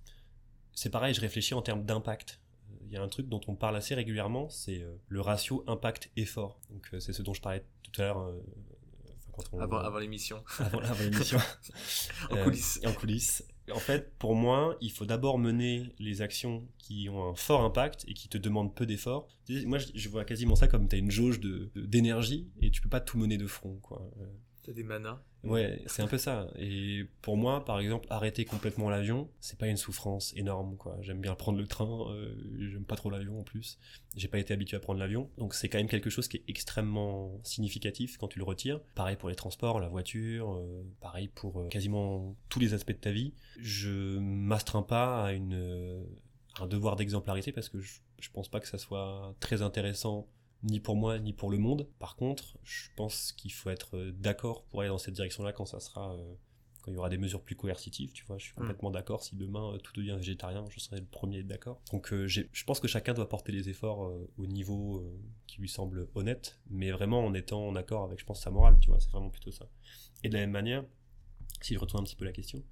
c'est 0.73 0.91
pareil, 0.91 1.15
je 1.15 1.21
réfléchis 1.21 1.55
en 1.55 1.63
termes 1.63 1.85
d'impact. 1.85 2.41
Il 2.87 2.93
y 2.93 2.97
a 2.97 3.03
un 3.03 3.09
truc 3.09 3.29
dont 3.29 3.41
on 3.49 3.55
parle 3.57 3.77
assez 3.77 3.95
régulièrement, 3.95 4.49
c'est 4.49 4.81
euh, 4.83 4.95
le 5.09 5.21
ratio 5.21 5.65
impact-effort. 5.67 6.61
Donc 6.71 6.89
euh, 6.95 7.01
c'est 7.01 7.13
ce 7.13 7.23
dont 7.23 7.35
je 7.35 7.41
parlais 7.41 7.65
tout 7.83 8.01
à 8.03 8.05
l'heure. 8.05 8.19
euh, 8.19 8.41
on- 9.53 9.59
Avant, 9.61 9.79
avant 9.79 9.99
l'émission. 9.99 10.45
avant, 10.61 10.79
avant 10.81 11.03
l'émission. 11.03 11.39
En 12.31 12.43
coulisses. 12.45 12.81
en 12.87 12.93
coulisses. 12.93 13.45
En 13.73 13.79
fait, 13.79 14.13
pour 14.19 14.35
moi, 14.37 14.77
il 14.81 14.93
faut 14.93 15.07
d'abord 15.07 15.39
mener 15.39 15.93
les 15.99 16.21
actions 16.23 16.69
qui 16.79 17.09
ont 17.09 17.31
un 17.31 17.35
fort 17.35 17.63
impact 17.63 18.05
et 18.07 18.15
qui 18.15 18.29
te 18.29 18.39
demandent 18.39 18.75
peu 18.75 18.87
d'efforts. 18.87 19.27
Moi, 19.67 19.79
je, 19.79 20.09
vois 20.09 20.25
quasiment 20.25 20.55
ça 20.55 20.69
comme 20.69 20.87
tu 20.89 20.95
as 20.97 20.99
une 20.99 21.11
jauge 21.11 21.41
de- 21.41 21.71
de- 21.75 21.87
d'énergie 21.87 22.49
et 22.61 22.71
tu 22.71 22.81
peux 22.83 22.89
pas 22.91 23.01
tout 23.01 23.19
mener 23.19 23.39
de 23.39 23.47
front. 23.47 23.77
Quoi. 23.83 24.09
Des 24.67 24.83
manas. 24.83 25.21
Ouais, 25.43 25.83
c'est 25.87 26.01
un 26.01 26.07
peu 26.07 26.17
ça. 26.17 26.49
Et 26.57 27.05
pour 27.21 27.37
moi, 27.37 27.65
par 27.65 27.79
exemple, 27.79 28.07
arrêter 28.09 28.47
complètement 28.47 28.89
l'avion, 28.89 29.29
c'est 29.41 29.59
pas 29.59 29.69
une 29.69 29.77
souffrance 29.77 30.33
énorme, 30.37 30.77
quoi. 30.77 30.97
J'aime 31.03 31.21
bien 31.21 31.35
prendre 31.35 31.59
le 31.59 31.67
train, 31.67 32.11
euh, 32.11 32.35
j'aime 32.59 32.85
pas 32.85 32.97
trop 32.97 33.11
l'avion 33.11 33.41
en 33.41 33.43
plus. 33.43 33.79
J'ai 34.17 34.29
pas 34.29 34.39
été 34.39 34.55
habitué 34.55 34.77
à 34.77 34.81
prendre 34.81 34.99
l'avion, 34.99 35.31
donc 35.37 35.55
c'est 35.55 35.69
quand 35.69 35.79
même 35.79 35.89
quelque 35.89 36.09
chose 36.09 36.29
qui 36.29 36.39
est 36.39 36.45
extrêmement 36.49 37.41
significatif 37.43 38.17
quand 38.17 38.29
tu 38.29 38.39
le 38.39 38.45
retires. 38.45 38.81
Pareil 38.95 39.17
pour 39.17 39.29
les 39.29 39.35
transports, 39.35 39.81
la 39.81 39.89
voiture, 39.89 40.55
euh, 40.55 40.83
pareil 41.01 41.29
pour 41.29 41.61
euh, 41.61 41.69
quasiment 41.69 42.35
tous 42.49 42.61
les 42.61 42.73
aspects 42.73 42.93
de 42.93 42.97
ta 42.97 43.13
vie. 43.13 43.35
Je 43.61 44.19
m'astreins 44.19 44.83
pas 44.83 45.27
à 45.27 45.33
une 45.33 46.05
un 46.61 46.67
devoir 46.67 46.97
d'exemplarité 46.97 47.53
parce 47.53 47.69
que 47.69 47.81
je, 47.81 47.95
je 48.21 48.31
pense 48.31 48.49
pas 48.49 48.61
que 48.61 48.69
ça 48.69 48.79
soit 48.79 49.35
très 49.41 49.63
intéressant 49.63 50.29
ni 50.65 50.81
pour 50.81 50.97
moi 50.97 51.19
ni 51.19 51.33
pour 51.33 51.51
le 51.51 51.59
monde. 51.59 51.89
Par 51.99 52.17
contre, 52.17 52.59
je 52.65 52.89
pense 52.97 53.33
qu'il 53.33 53.53
faut 53.53 53.71
être 53.71 53.97
euh, 53.97 54.13
d'accord 54.13 54.65
pour 54.65 54.81
aller 54.81 54.89
dans 54.89 54.99
cette 54.99 55.15
direction-là 55.15 55.53
quand 55.53 55.67
ça 55.67 55.81
sera 55.81 56.15
euh, 56.15 56.35
quand 56.85 56.91
il 56.91 56.95
y 56.95 56.99
aura 56.99 57.09
des 57.09 57.17
mesures 57.17 57.41
plus 57.41 57.57
coercitives, 57.57 58.13
tu 58.13 58.27
vois, 58.27 58.37
je 58.37 58.45
suis 58.45 58.53
complètement 58.53 58.91
d'accord. 58.91 59.23
Si 59.23 59.37
demain 59.37 59.73
euh, 59.73 59.79
tout 59.79 59.95
devient 59.95 60.17
végétarien, 60.19 60.67
je 60.69 60.79
serai 60.81 61.01
le 61.01 61.07
premier 61.07 61.43
d'accord. 61.43 61.81
Donc 61.93 62.13
euh, 62.13 62.29
je 62.29 62.65
pense 62.67 62.79
que 62.79 62.89
chacun 62.89 63.15
doit 63.15 63.27
porter 63.27 63.53
les 63.53 63.71
efforts 63.71 64.05
euh, 64.05 64.31
au 64.37 64.47
niveau 64.47 65.03
qui 65.47 65.63
lui 65.63 65.69
semble 65.69 66.09
honnête, 66.15 66.61
mais 66.69 66.91
vraiment 66.91 67.25
en 67.25 67.33
étant 67.33 67.67
en 67.67 67.75
accord 67.75 68.05
avec, 68.05 68.21
je 68.21 68.27
pense, 68.27 68.43
sa 68.43 68.51
morale, 68.51 68.77
tu 68.83 68.91
vois, 68.91 69.01
c'est 69.01 69.11
vraiment 69.11 69.31
plutôt 69.31 69.51
ça. 69.51 69.67
Et 70.25 70.29
de 70.29 70.35
la 70.35 70.41
même 70.41 70.51
manière, 70.51 70.85
si 71.63 71.73
je 71.73 71.79
retourne 71.79 72.03
un 72.03 72.05
petit 72.05 72.17
peu 72.17 72.27
la 72.27 72.33
question, 72.33 72.63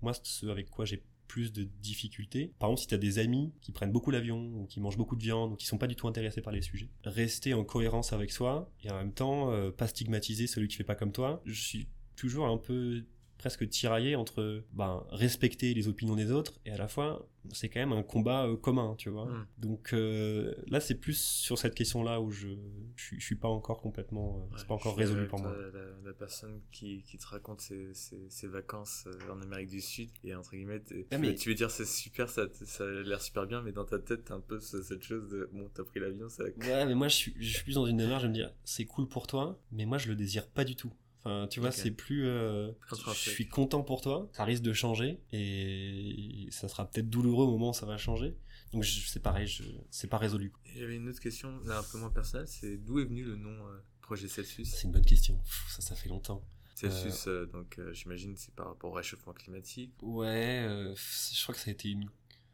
moi, 0.00 0.14
ce 0.14 0.46
avec 0.46 0.70
quoi 0.70 0.86
j'ai 0.86 1.02
plus 1.28 1.52
de 1.52 1.62
difficultés. 1.62 2.52
Par 2.58 2.70
exemple, 2.70 2.80
si 2.80 2.86
tu 2.88 2.98
des 2.98 3.18
amis 3.18 3.52
qui 3.60 3.70
prennent 3.70 3.92
beaucoup 3.92 4.10
l'avion, 4.10 4.40
ou 4.56 4.66
qui 4.66 4.80
mangent 4.80 4.96
beaucoup 4.96 5.14
de 5.14 5.22
viande, 5.22 5.52
ou 5.52 5.56
qui 5.56 5.66
sont 5.66 5.78
pas 5.78 5.86
du 5.86 5.94
tout 5.94 6.08
intéressés 6.08 6.40
par 6.40 6.52
les 6.52 6.62
sujets, 6.62 6.88
rester 7.04 7.54
en 7.54 7.64
cohérence 7.64 8.12
avec 8.12 8.32
soi, 8.32 8.72
et 8.82 8.90
en 8.90 8.96
même 8.96 9.12
temps, 9.12 9.52
euh, 9.52 9.70
pas 9.70 9.86
stigmatiser 9.86 10.46
celui 10.46 10.66
qui 10.66 10.76
fait 10.76 10.84
pas 10.84 10.96
comme 10.96 11.12
toi. 11.12 11.40
Je 11.44 11.60
suis 11.60 11.88
toujours 12.16 12.46
un 12.46 12.56
peu 12.56 13.04
presque 13.38 13.68
tiraillé 13.68 14.16
entre 14.16 14.64
ben, 14.72 15.04
respecter 15.10 15.72
les 15.74 15.88
opinions 15.88 16.16
des 16.16 16.30
autres 16.32 16.54
et 16.66 16.72
à 16.72 16.76
la 16.76 16.88
fois 16.88 17.26
c'est 17.52 17.68
quand 17.70 17.80
même 17.80 17.92
un 17.92 18.02
combat 18.02 18.44
euh, 18.46 18.56
commun 18.56 18.94
tu 18.98 19.08
vois 19.10 19.24
Mm. 19.26 19.46
donc 19.58 19.92
euh, 19.94 20.54
là 20.66 20.80
c'est 20.80 20.96
plus 20.96 21.18
sur 21.18 21.56
cette 21.56 21.74
question 21.74 22.02
là 22.02 22.20
où 22.20 22.30
je 22.30 22.48
je, 22.96 23.02
suis- 23.04 23.20
je 23.20 23.24
suis 23.24 23.36
pas 23.36 23.48
encore 23.48 23.80
complètement 23.80 24.48
euh, 24.52 24.56
c'est 24.58 24.66
pas 24.66 24.74
encore 24.74 24.96
résolu 24.96 25.26
pour 25.28 25.38
moi 25.40 25.54
La, 25.72 25.80
la 26.04 26.12
personne 26.12 26.60
qui, 26.72 27.02
qui 27.04 27.16
te 27.16 27.26
raconte 27.26 27.60
ses, 27.60 27.94
ses, 27.94 28.28
ses 28.28 28.48
vacances 28.48 29.06
en 29.30 29.40
Amérique 29.40 29.70
du 29.70 29.80
Sud 29.80 30.10
et 30.24 30.34
entre 30.34 30.50
guillemets, 30.50 30.82
Ah, 30.90 30.94
tu, 31.16 31.18
mais- 31.18 31.34
tu 31.34 31.48
veux 31.48 31.54
dire 31.54 31.70
c'est 31.70 31.86
super, 31.86 32.28
ça, 32.28 32.42
ça 32.64 32.84
a 32.84 32.88
l'air 32.88 33.22
super 33.22 33.46
bien, 33.46 33.62
mais 33.62 33.72
dans 33.72 33.84
ta 33.84 33.98
tête 33.98 34.24
t'as 34.26 34.34
un 34.34 34.40
peu 34.40 34.58
ce- 34.60 34.82
cette 34.82 35.02
chose 35.04 35.28
de 35.30 35.48
bon 35.52 35.70
t'as 35.72 35.84
pris 35.84 36.00
l'avion, 36.00 36.28
ça. 36.28 36.42
Ouais, 36.44 36.86
mais 36.86 36.94
moi 36.94 37.08
je 37.08 37.14
suis, 37.16 37.34
je 37.38 37.54
suis 37.54 37.62
plus 37.62 37.74
dans 37.76 37.86
une 37.86 37.98
démarche 37.98 38.24
de 38.24 38.28
me 38.28 38.34
dire 38.34 38.52
c'est 38.64 38.84
cool 38.84 39.06
pour 39.08 39.26
toi, 39.26 39.58
mais 39.72 39.86
moi 39.86 39.96
je 39.98 40.08
le 40.08 40.16
désire 40.16 40.48
pas 40.48 40.64
du 40.64 40.74
tout. 40.76 40.92
Enfin, 41.24 41.48
tu 41.48 41.60
vois, 41.60 41.72
c'est 41.72 41.90
plus. 41.90 42.26
euh, 42.26 42.70
je 42.92 43.12
suis 43.12 43.48
content 43.48 43.82
pour 43.82 44.00
toi, 44.00 44.28
ça 44.32 44.44
risque 44.44 44.62
de 44.62 44.72
changer 44.72 45.20
et 45.32 46.46
ça 46.50 46.68
sera 46.68 46.88
peut-être 46.88 47.10
douloureux 47.10 47.46
au 47.46 47.50
moment 47.50 47.70
où 47.70 47.74
ça 47.74 47.86
va 47.86 47.98
changer. 47.98 48.36
Donc 48.72 48.84
c'est 48.84 49.22
pareil, 49.22 49.46
je, 49.46 49.64
c'est 49.90 50.08
pas 50.08 50.18
résolu. 50.18 50.52
J'avais 50.76 50.96
une 50.96 51.08
autre 51.08 51.20
question, 51.20 51.58
là 51.64 51.78
un 51.78 51.82
peu 51.82 51.98
moins 51.98 52.10
personnelle, 52.10 52.46
c'est 52.48 52.76
d'où 52.76 53.00
est 53.00 53.04
venu 53.04 53.24
le 53.24 53.36
nom 53.36 53.50
euh, 53.50 53.78
Projet 54.02 54.28
Celsius? 54.28 54.68
C'est 54.68 54.84
une 54.84 54.92
bonne 54.92 55.04
question. 55.04 55.38
Ça, 55.70 55.82
ça 55.82 55.94
fait 55.94 56.08
longtemps. 56.08 56.42
Celsius, 56.74 57.26
euh, 57.26 57.46
donc 57.46 57.80
j'imagine 57.92 58.36
c'est 58.36 58.54
par 58.54 58.68
rapport 58.68 58.90
au 58.92 58.94
réchauffement 58.94 59.32
climatique. 59.32 59.92
Ouais, 60.02 60.66
je 60.94 61.42
crois 61.42 61.54
que 61.54 61.60
ça 61.60 61.70
a 61.70 61.72
été 61.72 61.90
une. 61.90 62.08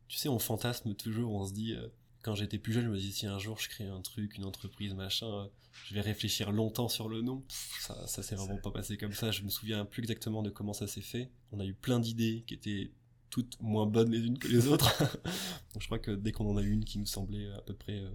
Tu 0.09 0.19
sais, 0.19 0.29
on 0.29 0.39
fantasme 0.39 0.95
toujours, 0.95 1.33
on 1.35 1.47
se 1.47 1.53
dit. 1.53 1.77
Euh, 2.25 2.31
quand 2.31 2.35
j'étais 2.35 2.59
plus 2.59 2.73
jeune, 2.73 2.85
je 2.85 2.91
me 2.91 2.97
disais 2.97 3.13
si 3.13 3.27
un 3.27 3.39
jour 3.39 3.59
je 3.59 3.69
crée 3.69 3.87
un 3.87 4.01
truc, 4.01 4.37
une 4.37 4.45
entreprise, 4.45 4.95
machin, 4.95 5.27
euh, 5.27 5.47
je 5.87 5.95
vais 5.95 6.01
réfléchir 6.01 6.53
longtemps 6.53 6.89
sur 6.89 7.09
le 7.09 7.21
nom. 7.21 7.43
Ça, 7.81 8.07
ça 8.07 8.23
s'est 8.23 8.35
vraiment 8.35 8.59
pas 8.59 8.71
passé 8.71 8.97
comme 8.97 9.13
ça. 9.13 9.31
Je 9.31 9.43
me 9.43 9.49
souviens 9.49 9.85
plus 9.85 10.03
exactement 10.03 10.43
de 10.43 10.51
comment 10.51 10.73
ça 10.73 10.87
s'est 10.87 11.01
fait. 11.01 11.31
On 11.53 11.61
a 11.61 11.65
eu 11.65 11.75
plein 11.75 12.01
d'idées 12.01 12.45
qui 12.47 12.55
étaient 12.55 12.91
toutes 13.31 13.61
moins 13.61 13.87
bonnes 13.87 14.13
les 14.13 14.21
unes 14.21 14.39
que 14.39 14.49
les 14.49 14.69
autres. 14.69 15.03
Donc 15.73 15.81
je 15.83 15.87
crois 15.87 15.99
que 15.99 16.13
dès 16.13 16.33
qu'on 16.33 16.49
en 16.49 16.57
a 16.57 16.63
une 16.63 16.85
qui 16.85 16.99
nous 16.99 17.07
semblait 17.07 17.51
à 17.53 17.61
peu 17.63 17.75
près, 17.75 17.99
euh, 17.99 18.11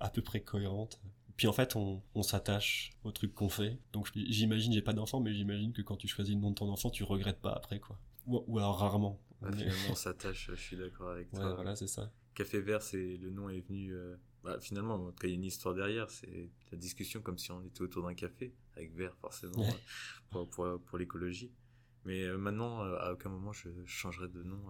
à 0.00 0.10
peu 0.10 0.22
près 0.22 0.40
cohérente. 0.40 1.00
Puis 1.40 1.46
en 1.46 1.54
fait, 1.54 1.74
on, 1.74 2.02
on 2.14 2.22
s'attache 2.22 2.90
au 3.02 3.12
truc 3.12 3.34
qu'on 3.34 3.48
fait. 3.48 3.78
Donc 3.94 4.10
j'imagine, 4.14 4.74
j'ai 4.74 4.82
pas 4.82 4.92
d'enfant, 4.92 5.20
mais 5.20 5.32
j'imagine 5.32 5.72
que 5.72 5.80
quand 5.80 5.96
tu 5.96 6.06
choisis 6.06 6.34
le 6.34 6.40
nom 6.42 6.50
de 6.50 6.54
ton 6.56 6.68
enfant, 6.70 6.90
tu 6.90 7.02
regrettes 7.02 7.40
pas 7.40 7.52
après, 7.52 7.80
quoi. 7.80 7.98
Ou, 8.26 8.44
ou 8.46 8.58
alors 8.58 8.78
rarement. 8.78 9.18
Mais- 9.40 9.52
finalement 9.52 9.80
on 9.88 9.94
s'attache, 9.94 10.50
je 10.50 10.54
suis 10.54 10.76
d'accord 10.76 11.12
avec 11.12 11.32
Ouais, 11.32 11.40
toi. 11.40 11.54
voilà, 11.54 11.74
c'est 11.76 11.86
ça. 11.86 12.12
Café 12.34 12.60
Vert, 12.60 12.82
c'est 12.82 13.16
le 13.16 13.30
nom 13.30 13.48
est 13.48 13.66
venu. 13.66 13.90
euh, 13.94 14.16
bah, 14.44 14.58
finalement, 14.60 14.96
en 14.96 15.12
tout 15.12 15.18
cas, 15.18 15.28
il 15.28 15.30
y 15.30 15.32
a 15.32 15.36
une 15.36 15.46
histoire 15.46 15.74
derrière. 15.74 16.10
C'est 16.10 16.50
la 16.72 16.76
discussion 16.76 17.22
comme 17.22 17.38
si 17.38 17.50
on 17.52 17.64
était 17.64 17.80
autour 17.80 18.04
d'un 18.04 18.12
café 18.12 18.52
avec 18.76 18.94
Vert 18.94 19.16
forcément 19.18 19.62
Ouais. 19.62 19.74
pour, 20.30 20.46
pour, 20.50 20.78
pour 20.84 20.98
l'écologie. 20.98 21.50
Mais 22.04 22.24
euh, 22.24 22.36
maintenant, 22.36 22.84
euh, 22.84 22.98
à 22.98 23.14
aucun 23.14 23.30
moment, 23.30 23.54
je, 23.54 23.70
changerai 23.86 24.28
de 24.28 24.42
nom. 24.42 24.60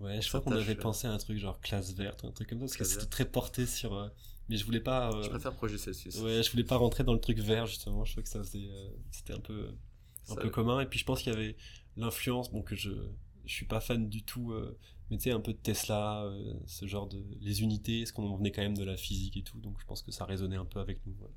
Ouais, 0.00 0.20
je 0.20 0.26
crois 0.26 0.40
qu'on 0.40 0.50
avait 0.50 0.74
pensé 0.74 1.06
à 1.06 1.12
un 1.12 1.18
truc 1.18 1.38
genre 1.38 1.60
classe 1.60 1.94
verte, 1.94 2.24
un 2.24 2.32
truc 2.32 2.48
comme 2.48 2.58
ça, 2.58 2.64
parce 2.64 2.76
que 2.76 2.82
c'était 2.82 3.06
très 3.06 3.26
porté 3.26 3.64
sur. 3.64 4.10
Euh, 4.50 4.52
Mais 4.52 4.56
je 4.56 4.64
voulais 4.64 4.80
pas. 4.80 5.10
euh, 5.12 5.22
Je 5.22 5.28
préfère 5.30 5.54
Projet 5.54 5.78
Celsius. 5.78 6.16
Ouais, 6.20 6.42
je 6.42 6.50
voulais 6.50 6.64
pas 6.64 6.76
rentrer 6.76 7.04
dans 7.04 7.14
le 7.14 7.20
truc 7.20 7.38
vert 7.38 7.66
justement. 7.66 8.04
Je 8.04 8.12
trouvais 8.12 8.22
que 8.24 8.28
ça 8.28 8.38
faisait, 8.42 8.68
euh, 8.70 8.90
c'était 9.10 9.32
un 9.32 9.40
peu, 9.40 9.68
un 10.28 10.34
Ça- 10.34 10.40
peu 10.40 10.50
commun. 10.50 10.80
Et 10.80 10.86
puis 10.86 10.98
je 10.98 11.04
pense 11.04 11.22
qu'il 11.22 11.32
y 11.32 11.36
avait 11.36 11.56
l'influence, 11.96 12.50
bon 12.50 12.62
que 12.62 12.76
je, 12.76 12.90
je 13.44 13.52
suis 13.52 13.66
pas 13.66 13.80
fan 13.80 14.08
du 14.08 14.22
tout, 14.22 14.52
euh, 14.52 14.76
mais 15.10 15.16
tu 15.18 15.24
sais 15.24 15.30
un 15.32 15.40
peu 15.40 15.52
de 15.52 15.58
Tesla, 15.58 16.22
euh, 16.24 16.54
ce 16.66 16.86
genre 16.86 17.08
de, 17.08 17.24
les 17.40 17.62
unités, 17.62 18.06
ce 18.06 18.12
qu'on 18.12 18.36
venait 18.36 18.52
quand 18.52 18.62
même 18.62 18.76
de 18.76 18.84
la 18.84 18.96
physique 18.96 19.36
et 19.36 19.42
tout. 19.42 19.58
Donc 19.60 19.80
je 19.80 19.86
pense 19.86 20.02
que 20.02 20.12
ça 20.12 20.24
résonnait 20.24 20.56
un 20.56 20.64
peu 20.66 20.80
avec 20.80 21.04
nous. 21.06 21.14
ouais. 21.20 21.30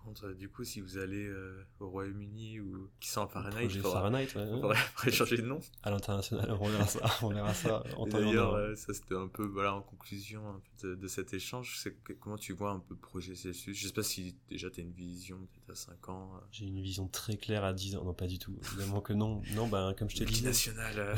Par 0.00 0.06
contre, 0.06 0.30
du 0.32 0.48
coup, 0.48 0.64
si 0.64 0.80
vous 0.80 0.96
allez 0.96 1.26
euh, 1.26 1.62
au 1.78 1.90
Royaume-Uni 1.90 2.58
ou 2.60 2.88
qui 3.00 3.10
sont 3.10 3.20
en 3.20 3.28
Fahrenheit, 3.28 3.64
il 3.66 3.82
faudra, 3.82 4.00
Fahrenheit, 4.00 4.28
ouais, 4.34 4.74
ouais. 5.04 5.12
changer 5.12 5.36
de 5.36 5.42
nom. 5.42 5.60
à 5.82 5.90
l'international, 5.90 6.56
on 6.58 6.68
verra 6.70 6.86
ça, 6.86 7.14
on 7.22 7.28
verra 7.28 7.52
ça 7.52 7.84
D'ailleurs, 8.06 8.54
euh, 8.54 8.74
ça 8.76 8.94
c'était 8.94 9.14
un 9.14 9.28
peu 9.28 9.44
voilà 9.44 9.74
en 9.74 9.82
conclusion 9.82 10.48
un 10.48 10.60
peu 10.80 10.88
de, 10.88 10.94
de 10.94 11.06
cet 11.06 11.34
échange. 11.34 11.78
C'est 11.78 11.94
comment 12.18 12.38
tu 12.38 12.54
vois 12.54 12.70
un 12.70 12.78
peu 12.80 12.96
Projet 12.96 13.34
Celsius? 13.34 13.76
Je 13.76 13.86
sais 13.88 13.92
pas 13.92 14.02
si 14.02 14.34
déjà 14.48 14.70
tu 14.70 14.80
as 14.80 14.84
une 14.84 14.92
vision 14.94 15.36
peut-être 15.36 15.70
à 15.70 15.74
5 15.74 16.08
ans. 16.08 16.30
euh, 16.36 16.46
J'ai 16.50 16.64
une 16.64 16.80
vision 16.80 17.06
très 17.06 17.36
claire 17.36 17.62
à 17.64 17.74
10 17.74 17.96
ans. 17.96 18.04
Non, 18.04 18.14
pas 18.14 18.26
du 18.26 18.38
tout. 18.38 18.58
Évidemment 18.72 19.02
que 19.02 19.12
non. 19.12 19.42
Non, 19.54 19.68
ben, 19.68 19.92
comme 19.98 20.08
je 20.08 20.16
te 20.16 20.24
dis. 20.24 20.30
multinationale. 20.32 20.98
euh, 20.98 21.14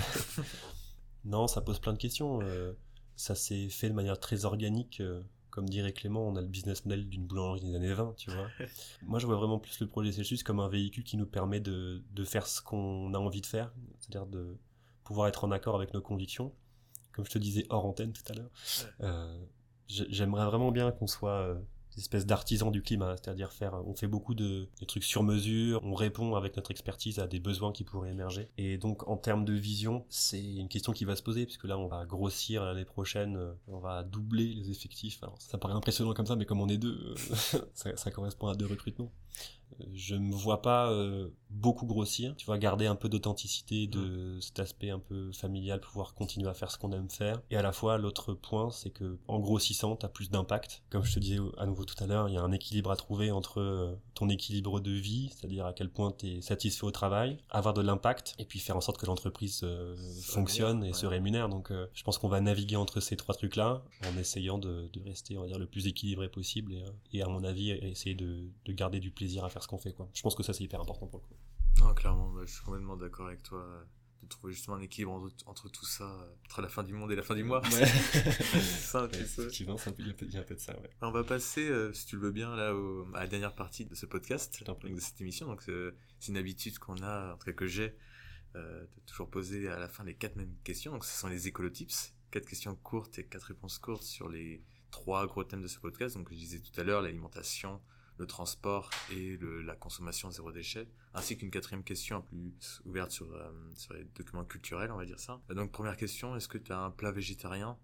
Non, 1.25 1.47
ça 1.47 1.61
pose 1.61 1.79
plein 1.79 1.92
de 1.92 1.99
questions. 1.99 2.40
ça 3.14 3.37
s'est 3.37 3.68
fait 3.68 3.88
de 3.88 3.95
manière 3.95 4.18
très 4.18 4.45
organique. 4.45 5.01
Euh, 5.53 5.55
comme 5.55 5.69
dirait 5.69 5.93
Clément, 5.93 6.27
on 6.27 6.37
a 6.37 6.41
le 6.41 6.47
business 6.49 6.85
model 6.85 7.09
d'une 7.09 7.27
boulangerie 7.27 7.61
des 7.61 7.75
années 7.75 7.93
20, 7.93 8.15
tu 8.17 8.31
vois. 8.31 8.49
Moi, 9.03 9.19
je 9.19 9.27
vois 9.27 9.37
vraiment 9.37 9.59
plus 9.59 9.79
le 9.81 9.87
projet 9.87 10.12
Celsius 10.12 10.43
comme 10.43 10.61
un 10.61 10.69
véhicule 10.69 11.05
qui 11.05 11.17
nous 11.17 11.27
permet 11.27 11.61
de, 11.61 12.03
de 12.12 12.25
faire 12.25 12.47
ce 12.47 12.62
qu'on 12.62 13.12
a 13.15 13.19
envie 13.19 13.41
de 13.41 13.47
faire, 13.47 13.73
c'est-à-dire 13.99 14.27
de 14.27 14.57
pouvoir 15.05 15.29
être 15.29 15.45
en 15.45 15.51
accord 15.51 15.75
avec 15.77 15.93
nos 15.95 16.01
convictions. 16.01 16.53
Comme 17.12 17.25
je 17.27 17.31
te 17.31 17.38
disais 17.38 17.67
hors 17.69 17.85
antenne 17.85 18.12
tout 18.12 18.23
à 18.31 18.35
l'heure, 18.35 18.51
euh, 19.03 19.45
j'ai- 19.88 20.07
j'aimerais 20.11 20.47
vraiment 20.47 20.73
bien 20.73 20.91
qu'on 20.93 21.07
soit 21.07 21.59
des 21.95 22.01
espèces 22.01 22.27
d'artisans 22.27 22.71
du 22.71 22.83
climat, 22.83 23.17
c'est-à-dire 23.17 23.53
faire, 23.53 23.75
on 23.87 23.95
fait 23.95 24.07
beaucoup 24.07 24.35
de, 24.35 24.69
trucs 24.87 25.05
sur 25.05 25.23
mesure, 25.23 25.81
on 25.85 25.95
répond 25.95 26.35
avec 26.35 26.57
notre 26.57 26.71
expertise 26.71 27.19
à 27.19 27.27
des 27.27 27.40
besoins 27.40 27.73
qui 27.73 27.85
pourraient 27.85 28.11
émerger. 28.11 28.49
Et 28.59 28.79
donc 28.79 29.09
en 29.09 29.17
termes 29.17 29.45
de 29.45 29.53
vision, 29.53 30.05
c'est 30.09 30.43
une 30.43 30.69
question 30.69 30.93
qui 30.93 31.05
va 31.05 31.17
se 31.17 31.23
poser, 31.23 31.45
puisque 31.45 31.65
là 31.65 31.79
on 31.79 31.87
va 31.87 32.05
grossir 32.07 32.65
l'année 32.65 32.85
prochaine, 32.85 33.37
euh, 33.37 33.53
on 33.69 33.79
va 33.79 34.03
doubler 34.03 34.47
les 34.47 34.71
effectifs. 34.71 35.23
Alors 35.23 35.37
ça 35.40 35.59
paraît 35.59 35.75
impressionnant 35.75 36.15
comme 36.15 36.27
ça, 36.27 36.37
mais 36.37 36.47
comme 36.47 36.61
on 36.61 36.69
est 36.69 36.79
deux, 36.79 37.15
euh, 37.55 37.61
ça 37.75 38.11
correspond 38.11 38.49
à 38.49 38.55
deux 38.55 38.67
recrutements. 38.67 39.13
Je 39.94 40.14
me 40.14 40.33
vois 40.33 40.62
pas 40.62 40.90
euh, 40.90 41.29
beaucoup 41.50 41.87
grossir. 41.87 42.35
Tu 42.37 42.46
vois, 42.46 42.58
garder 42.58 42.87
un 42.87 42.94
peu 42.94 43.08
d'authenticité, 43.08 43.87
de 43.87 44.38
cet 44.40 44.58
aspect 44.58 44.90
un 44.90 44.98
peu 44.98 45.33
familial, 45.33 45.81
pouvoir 45.81 46.14
continuer 46.14 46.48
à 46.48 46.54
faire 46.54 46.70
ce 46.70 46.79
qu'on 46.79 46.92
aime 46.92 47.10
faire. 47.10 47.40
Et 47.50 47.56
à 47.56 47.62
la 47.62 47.73
fois, 47.73 47.98
l'autre 47.98 48.35
point, 48.35 48.70
c'est 48.70 48.90
que 48.90 49.18
en 49.29 49.40
grossissant, 49.40 49.96
t'as 49.96 50.08
plus 50.08 50.31
d'impact. 50.31 50.83
Comme 50.90 51.04
je 51.04 51.14
te 51.14 51.18
disais 51.18 51.38
à 51.58 51.66
nouveau 51.66 51.85
tout 51.85 52.02
à 52.02 52.06
l'heure, 52.06 52.29
il 52.29 52.35
y 52.35 52.38
a 52.38 52.42
un 52.42 52.52
équilibre 52.52 52.90
à 52.90 52.96
trouver 52.96 53.31
entre 53.31 53.60
euh, 53.60 53.94
ton 54.14 54.29
équilibre 54.29 54.81
de 54.81 54.92
vie, 54.92 55.31
c'est-à-dire 55.35 55.66
à 55.66 55.73
quel 55.73 55.90
point 55.90 56.12
tu 56.12 56.27
es 56.27 56.40
satisfait 56.40 56.85
au 56.85 56.90
travail, 56.90 57.38
avoir 57.50 57.75
de 57.75 57.83
l'impact, 57.83 58.35
et 58.38 58.44
puis 58.44 58.58
faire 58.58 58.77
en 58.77 58.81
sorte 58.81 58.98
que 58.98 59.06
l'entreprise 59.06 59.60
euh, 59.64 59.96
fonctionne 60.23 60.85
et 60.85 60.92
se 60.92 61.06
rémunère. 61.06 61.48
Donc, 61.48 61.73
je 61.92 62.02
pense 62.02 62.18
qu'on 62.18 62.29
va 62.29 62.40
naviguer 62.40 62.77
entre 62.77 63.00
ces 63.00 63.16
trois 63.16 63.35
trucs-là 63.35 63.83
en 64.06 64.18
essayant 64.18 64.58
de, 64.58 64.88
de, 64.92 65.00
rester, 65.02 65.37
on 65.38 65.42
va 65.42 65.46
dire, 65.46 65.58
le 65.58 65.66
plus 65.66 65.87
équilibré 65.87 66.29
possible 66.29 66.73
et, 66.73 66.85
et 67.18 67.23
à 67.23 67.29
mon 67.29 67.44
avis, 67.44 67.70
essayer 67.70 68.14
de, 68.14 68.50
de 68.64 68.73
garder 68.73 69.00
du 69.00 69.10
plaisir 69.10 69.44
à 69.44 69.48
faire 69.48 69.62
ce 69.63 69.69
qu'on 69.69 69.79
fait. 69.79 69.92
Quoi. 69.92 70.08
Je 70.15 70.23
pense 70.23 70.35
que 70.35 70.42
ça, 70.42 70.52
c'est 70.52 70.65
hyper 70.65 70.81
important 70.81 71.06
pour 71.06 71.21
le 71.21 71.27
coup. 71.27 71.35
Non, 71.79 71.94
clairement, 71.94 72.31
bah, 72.31 72.42
je 72.44 72.52
suis 72.52 72.63
complètement 72.63 72.96
d'accord 72.96 73.27
avec 73.29 73.42
toi 73.42 73.58
euh, 73.58 73.85
de 74.23 74.29
trouver 74.29 74.52
justement 74.52 74.77
un 74.77 74.81
équilibre 74.81 75.31
entre, 75.46 75.69
tout 75.69 75.87
ça, 75.87 76.04
euh, 76.04 76.35
entre 76.46 76.63
la 76.63 76.69
fin 76.69 76.83
du 76.83 76.92
monde 76.92 77.10
et 77.13 77.17
la 77.17 77.23
fin 77.23 77.35
du 77.35 77.44
mois. 77.44 77.63
Ouais. 77.63 77.87
c'est 77.87 78.63
ça, 78.63 79.08
il 79.13 79.67
y, 79.67 80.37
a 80.37 80.40
un 80.40 80.42
peu 80.42 80.54
de 80.54 80.60
ça, 80.60 80.79
ouais. 80.79 80.90
On 81.00 81.10
va 81.10 81.25
passer, 81.25 81.67
euh, 81.69 81.92
si 81.92 82.06
tu 82.06 82.17
le 82.17 82.23
veux 82.23 82.31
bien, 82.31 82.54
là, 82.54 82.75
à 83.15 83.21
la 83.21 83.27
dernière 83.27 83.54
partie 83.54 83.85
de 83.85 83.94
ce 83.94 84.06
podcast, 84.06 84.63
de 84.63 85.00
cette 85.00 85.21
émission. 85.21 85.46
Donc, 85.46 85.63
c'est 85.63 86.29
une 86.29 86.37
habitude 86.37 86.79
qu'on 86.79 87.02
a, 87.02 87.35
en 87.35 87.37
tout 87.37 87.46
cas 87.46 87.52
que 87.52 87.67
j'ai, 87.67 87.96
de 88.54 88.87
toujours 89.06 89.31
poser 89.31 89.69
à 89.69 89.79
la 89.79 89.88
fin 89.88 90.04
les 90.04 90.15
quatre 90.15 90.37
mêmes 90.37 90.54
questions. 90.63 90.92
Donc, 90.92 91.04
ce 91.04 91.19
sont 91.19 91.29
les 91.29 91.48
écolotips. 91.48 92.15
Quatre 92.31 92.46
questions 92.46 92.75
courtes 92.77 93.19
et 93.19 93.27
quatre 93.27 93.44
réponses 93.44 93.79
courtes 93.79 94.02
sur 94.02 94.29
les 94.29 94.63
trois 94.90 95.27
gros 95.27 95.42
thèmes 95.42 95.63
de 95.63 95.69
ce 95.69 95.79
podcast. 95.79 96.17
Donc, 96.17 96.29
je 96.31 96.37
disais 96.37 96.60
tout 96.60 96.79
à 96.79 96.85
l'heure, 96.85 97.02
l'alimentation, 97.02 97.81
le 98.19 98.27
transport 98.27 98.90
et 99.10 99.38
la 99.65 99.75
consommation 99.75 100.31
zéro 100.31 100.52
déchet, 100.52 100.88
ainsi 101.15 101.37
qu'une 101.37 101.50
quatrième 101.50 101.85
question 101.85 102.23
plus 102.23 102.83
ouverte 102.85 103.10
sur, 103.10 103.33
euh, 103.33 103.50
sur 103.75 103.94
les 103.94 104.04
documents 104.04 104.44
culturels, 104.44 104.90
on 104.90 104.96
va 104.96 105.04
dire 105.04 105.21
ça. 105.21 105.40
Donc 105.50 105.73
première 105.73 105.96
question, 105.96 106.37
est-ce 106.37 106.48
que 106.48 106.58
tu 106.58 106.73
as 106.73 106.79
un 106.79 106.90
plat 106.90 107.10
végétarien 107.10 107.79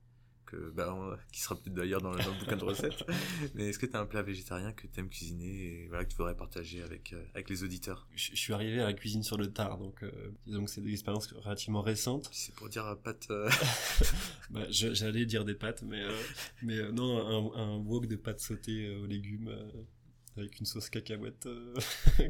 que, 0.46 0.70
bah, 0.70 1.18
qui 1.30 1.42
sera 1.42 1.56
peut-être 1.56 1.74
d'ailleurs 1.74 2.00
dans, 2.00 2.12
le 2.12 2.38
bouquin 2.38 2.56
de 2.56 2.64
recettes, 2.64 3.04
mais 3.54 3.68
est-ce 3.68 3.78
que 3.78 3.84
tu 3.84 3.94
as 3.94 4.00
un 4.00 4.06
plat 4.06 4.22
végétarien 4.22 4.72
que 4.72 4.86
tu 4.86 4.98
aimes 5.00 5.10
cuisiner 5.10 5.82
et 5.82 5.88
voilà, 5.88 6.04
que 6.04 6.10
tu 6.10 6.16
voudrais 6.16 6.34
partager 6.34 6.82
avec, 6.82 7.12
euh, 7.12 7.22
avec 7.34 7.50
les 7.50 7.64
auditeurs? 7.64 8.08
Je, 8.14 8.34
suis 8.34 8.54
arrivé 8.54 8.80
à 8.80 8.86
la 8.86 8.94
cuisine 8.94 9.22
sur 9.22 9.36
le 9.36 9.52
tard, 9.52 9.76
donc 9.76 10.02
euh, 10.02 10.10
disons 10.46 10.64
que 10.64 10.70
c'est 10.70 10.80
des 10.80 10.92
expériences 10.92 11.30
relativement 11.32 11.82
récentes. 11.82 12.30
C'est 12.32 12.54
pour 12.54 12.68
dire 12.70 12.96
pâtes... 13.04 13.28
bah, 14.50 14.64
J'allais 14.70 15.26
dire 15.26 15.44
des 15.44 15.54
pâtes, 15.54 15.82
mais, 15.82 16.02
mais 16.62 16.90
non, 16.92 17.54
un, 17.54 17.60
un 17.60 17.76
wok 17.76 18.06
de 18.06 18.16
pâtes 18.16 18.40
sautées 18.40 18.96
aux 18.96 19.06
légumes 19.06 19.52
avec 20.38 20.58
une 20.60 20.66
sauce 20.66 20.90
cacahuète. 20.90 21.46
Euh, 21.46 21.74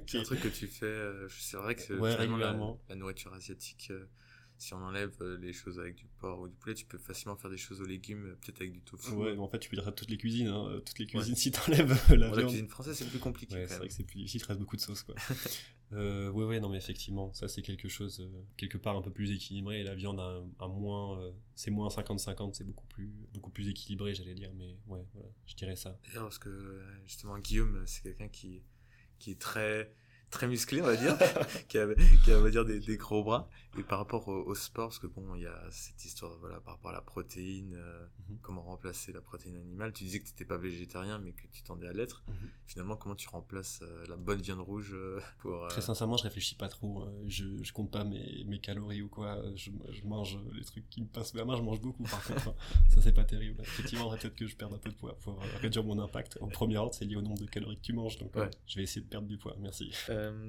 c'est 0.07 0.19
un 0.19 0.23
truc 0.23 0.41
que 0.41 0.49
tu 0.49 0.67
fais. 0.67 0.87
Euh, 0.87 1.29
c'est 1.29 1.57
vrai 1.57 1.75
que 1.75 1.93
ouais. 1.95 2.17
La, 2.89 2.97
nourriture 2.97 3.33
asiatique, 3.35 3.89
euh, 3.91 4.07
si 4.59 4.75
on 4.75 4.79
enlève 4.79 5.13
les 5.41 5.53
choses 5.53 5.79
avec 5.79 5.95
du 5.95 6.07
porc 6.19 6.41
ou 6.41 6.49
du 6.49 6.57
poulet, 6.57 6.75
tu 6.75 6.85
peux 6.85 6.99
facilement 6.99 7.37
faire 7.37 7.51
des 7.51 7.57
choses 7.57 7.81
aux 7.81 7.87
légumes, 7.87 8.37
peut-être 8.41 8.61
avec 8.61 8.73
du 8.73 8.81
tofu. 8.81 9.13
Ouais, 9.13 9.35
mais 9.35 9.41
en 9.41 9.49
fait, 9.49 9.59
tu 9.59 9.71
peux 9.71 9.77
dire 9.77 9.89
à 9.89 9.93
toutes 9.93 10.11
les 10.11 10.19
cuisines, 10.19 10.49
hein, 10.49 10.81
toutes 10.85 10.99
les 10.99 11.07
cuisines 11.07 11.37
si 11.37 11.51
t'enlèves 11.51 11.97
la 12.11 12.31
La 12.31 12.43
cuisine 12.43 12.69
française, 12.69 12.97
c'est 12.97 13.09
plus 13.09 13.19
compliqué. 13.19 13.55
Ouais, 13.55 13.67
c'est 13.69 13.79
vrai 13.79 13.89
que 13.89 13.95
c'est 13.95 14.05
plus 14.05 14.17
difficile, 14.17 14.43
il 14.43 14.47
reste 14.47 14.61
beaucoup 14.61 14.77
de 14.77 14.81
sauce, 14.81 15.03
quoi. 15.03 15.15
Euh, 15.93 16.31
ouais, 16.31 16.61
non, 16.61 16.69
mais 16.69 16.77
effectivement, 16.77 17.33
ça 17.33 17.49
c'est 17.49 17.63
quelque 17.63 17.89
chose 17.89 18.21
euh, 18.21 18.45
quelque 18.57 18.77
part 18.77 18.97
un 18.97 19.03
peu 19.03 19.11
plus 19.11 19.33
équilibré. 19.33 19.83
La 19.83 19.95
viande 19.95 20.21
a 20.21 20.43
un, 20.61 20.69
moins, 20.69 21.19
euh, 21.21 21.33
c'est 21.55 21.71
moins 21.71 21.89
50-50, 21.89 22.55
c'est 22.55 22.65
beaucoup 22.65 22.87
plus, 22.87 23.11
beaucoup 23.33 23.51
plus 23.51 23.69
équilibré, 23.69 24.15
j'allais 24.15 24.35
dire, 24.35 24.53
mais 24.55 24.77
ouais, 24.87 25.05
voilà, 25.15 25.29
je 25.47 25.55
dirais 25.55 25.77
ça. 25.77 25.99
Parce 26.15 26.39
que 26.39 26.83
justement, 27.07 27.39
Guillaume, 27.39 27.83
c'est 27.87 28.03
quelqu'un 28.03 28.29
qui, 28.29 28.63
qui 29.19 29.31
est 29.31 29.41
très, 29.41 29.91
très 30.31 30.47
musclé, 30.47 30.83
on 30.83 30.87
va 30.87 30.97
dire, 30.97 31.17
qui, 31.69 31.79
a, 31.79 31.87
qui 32.25 32.33
a, 32.33 32.39
on 32.39 32.43
va 32.43 32.51
dire, 32.51 32.65
des, 32.65 32.81
des 32.81 32.97
gros 32.97 33.23
bras. 33.25 33.49
Et 33.79 33.83
par 33.83 33.99
rapport 33.99 34.27
au, 34.27 34.55
sport, 34.55 34.89
parce 34.89 34.99
que 34.99 35.07
bon, 35.07 35.35
il 35.37 35.43
y 35.43 35.47
a 35.47 35.57
cette 35.71 36.05
histoire, 36.05 36.37
voilà, 36.41 36.59
par 36.61 36.75
rapport 36.75 36.91
à 36.91 36.95
la 36.95 37.01
protéine, 37.01 37.75
euh, 37.77 38.07
mhm. 38.29 38.39
comment 38.43 38.63
remplacer 38.63 39.13
la 39.13 39.21
protéine 39.21 39.57
animale. 39.57 39.93
Tu 39.93 40.05
disais 40.05 40.19
que 40.19 40.25
tu 40.25 40.33
n'étais 40.33 40.45
pas 40.45 40.57
végétarien, 40.57 41.19
mais 41.19 41.33
que 41.33 41.47
tu 41.53 41.63
tendais 41.63 41.87
à 41.87 41.93
l'être. 41.93 42.25
Mhm. 42.27 42.35
Finalement, 42.67 42.97
comment 42.97 43.15
tu 43.15 43.29
remplaces 43.29 43.81
euh, 43.83 44.05
la 44.09 44.17
bonne 44.17 44.41
viande 44.41 44.61
rouge 44.61 44.93
euh, 44.95 45.21
pour... 45.39 45.69
Très 45.69 45.83
sincèrement, 45.83 46.17
je 46.17 46.25
réfléchis 46.25 46.57
pas 46.57 46.69
trop. 46.69 47.07
Je, 47.27 47.63
je 47.63 47.73
compte 47.73 47.91
pas 47.91 48.03
mes, 48.03 48.45
mes 48.47 48.59
calories 48.59 49.03
ou 49.03 49.09
quoi. 49.09 49.41
Je, 49.55 49.71
je, 49.91 50.05
mange 50.05 50.39
les 50.55 50.65
trucs 50.65 50.89
qui 50.89 51.03
me 51.03 51.07
passent 51.07 51.35
la 51.35 51.45
main, 51.45 51.57
je 51.57 51.63
mange 51.63 51.81
beaucoup 51.81 52.05
par 52.05 52.25
contre. 52.25 52.49
Hein. 52.49 52.55
Ça, 52.89 53.01
c'est 53.01 53.13
pas 53.13 53.25
terrible. 53.25 53.61
Effectivement, 53.61 54.11
peut-être 54.11 54.35
que 54.35 54.47
je 54.47 54.57
perde 54.57 54.75
un 54.75 54.79
peu 54.79 54.91
de 54.91 54.97
poids 54.97 55.17
pour 55.23 55.41
réduire 55.61 55.85
mon 55.85 55.99
impact. 56.01 56.39
Au 56.41 56.47
premier 56.47 56.79
ordre, 56.79 56.95
c'est 56.95 57.05
lié 57.05 57.17
au 57.17 57.23
nombre 57.23 57.39
de 57.39 57.47
calories 57.47 57.77
que 57.77 57.83
tu 57.83 57.93
manges. 57.93 58.19
Donc, 58.19 58.33
je 58.67 58.77
vais 58.77 58.83
essayer 58.83 59.03
de 59.03 59.09
perdre 59.09 59.29
du 59.29 59.37
poids. 59.37 59.55
Merci. 59.61 59.93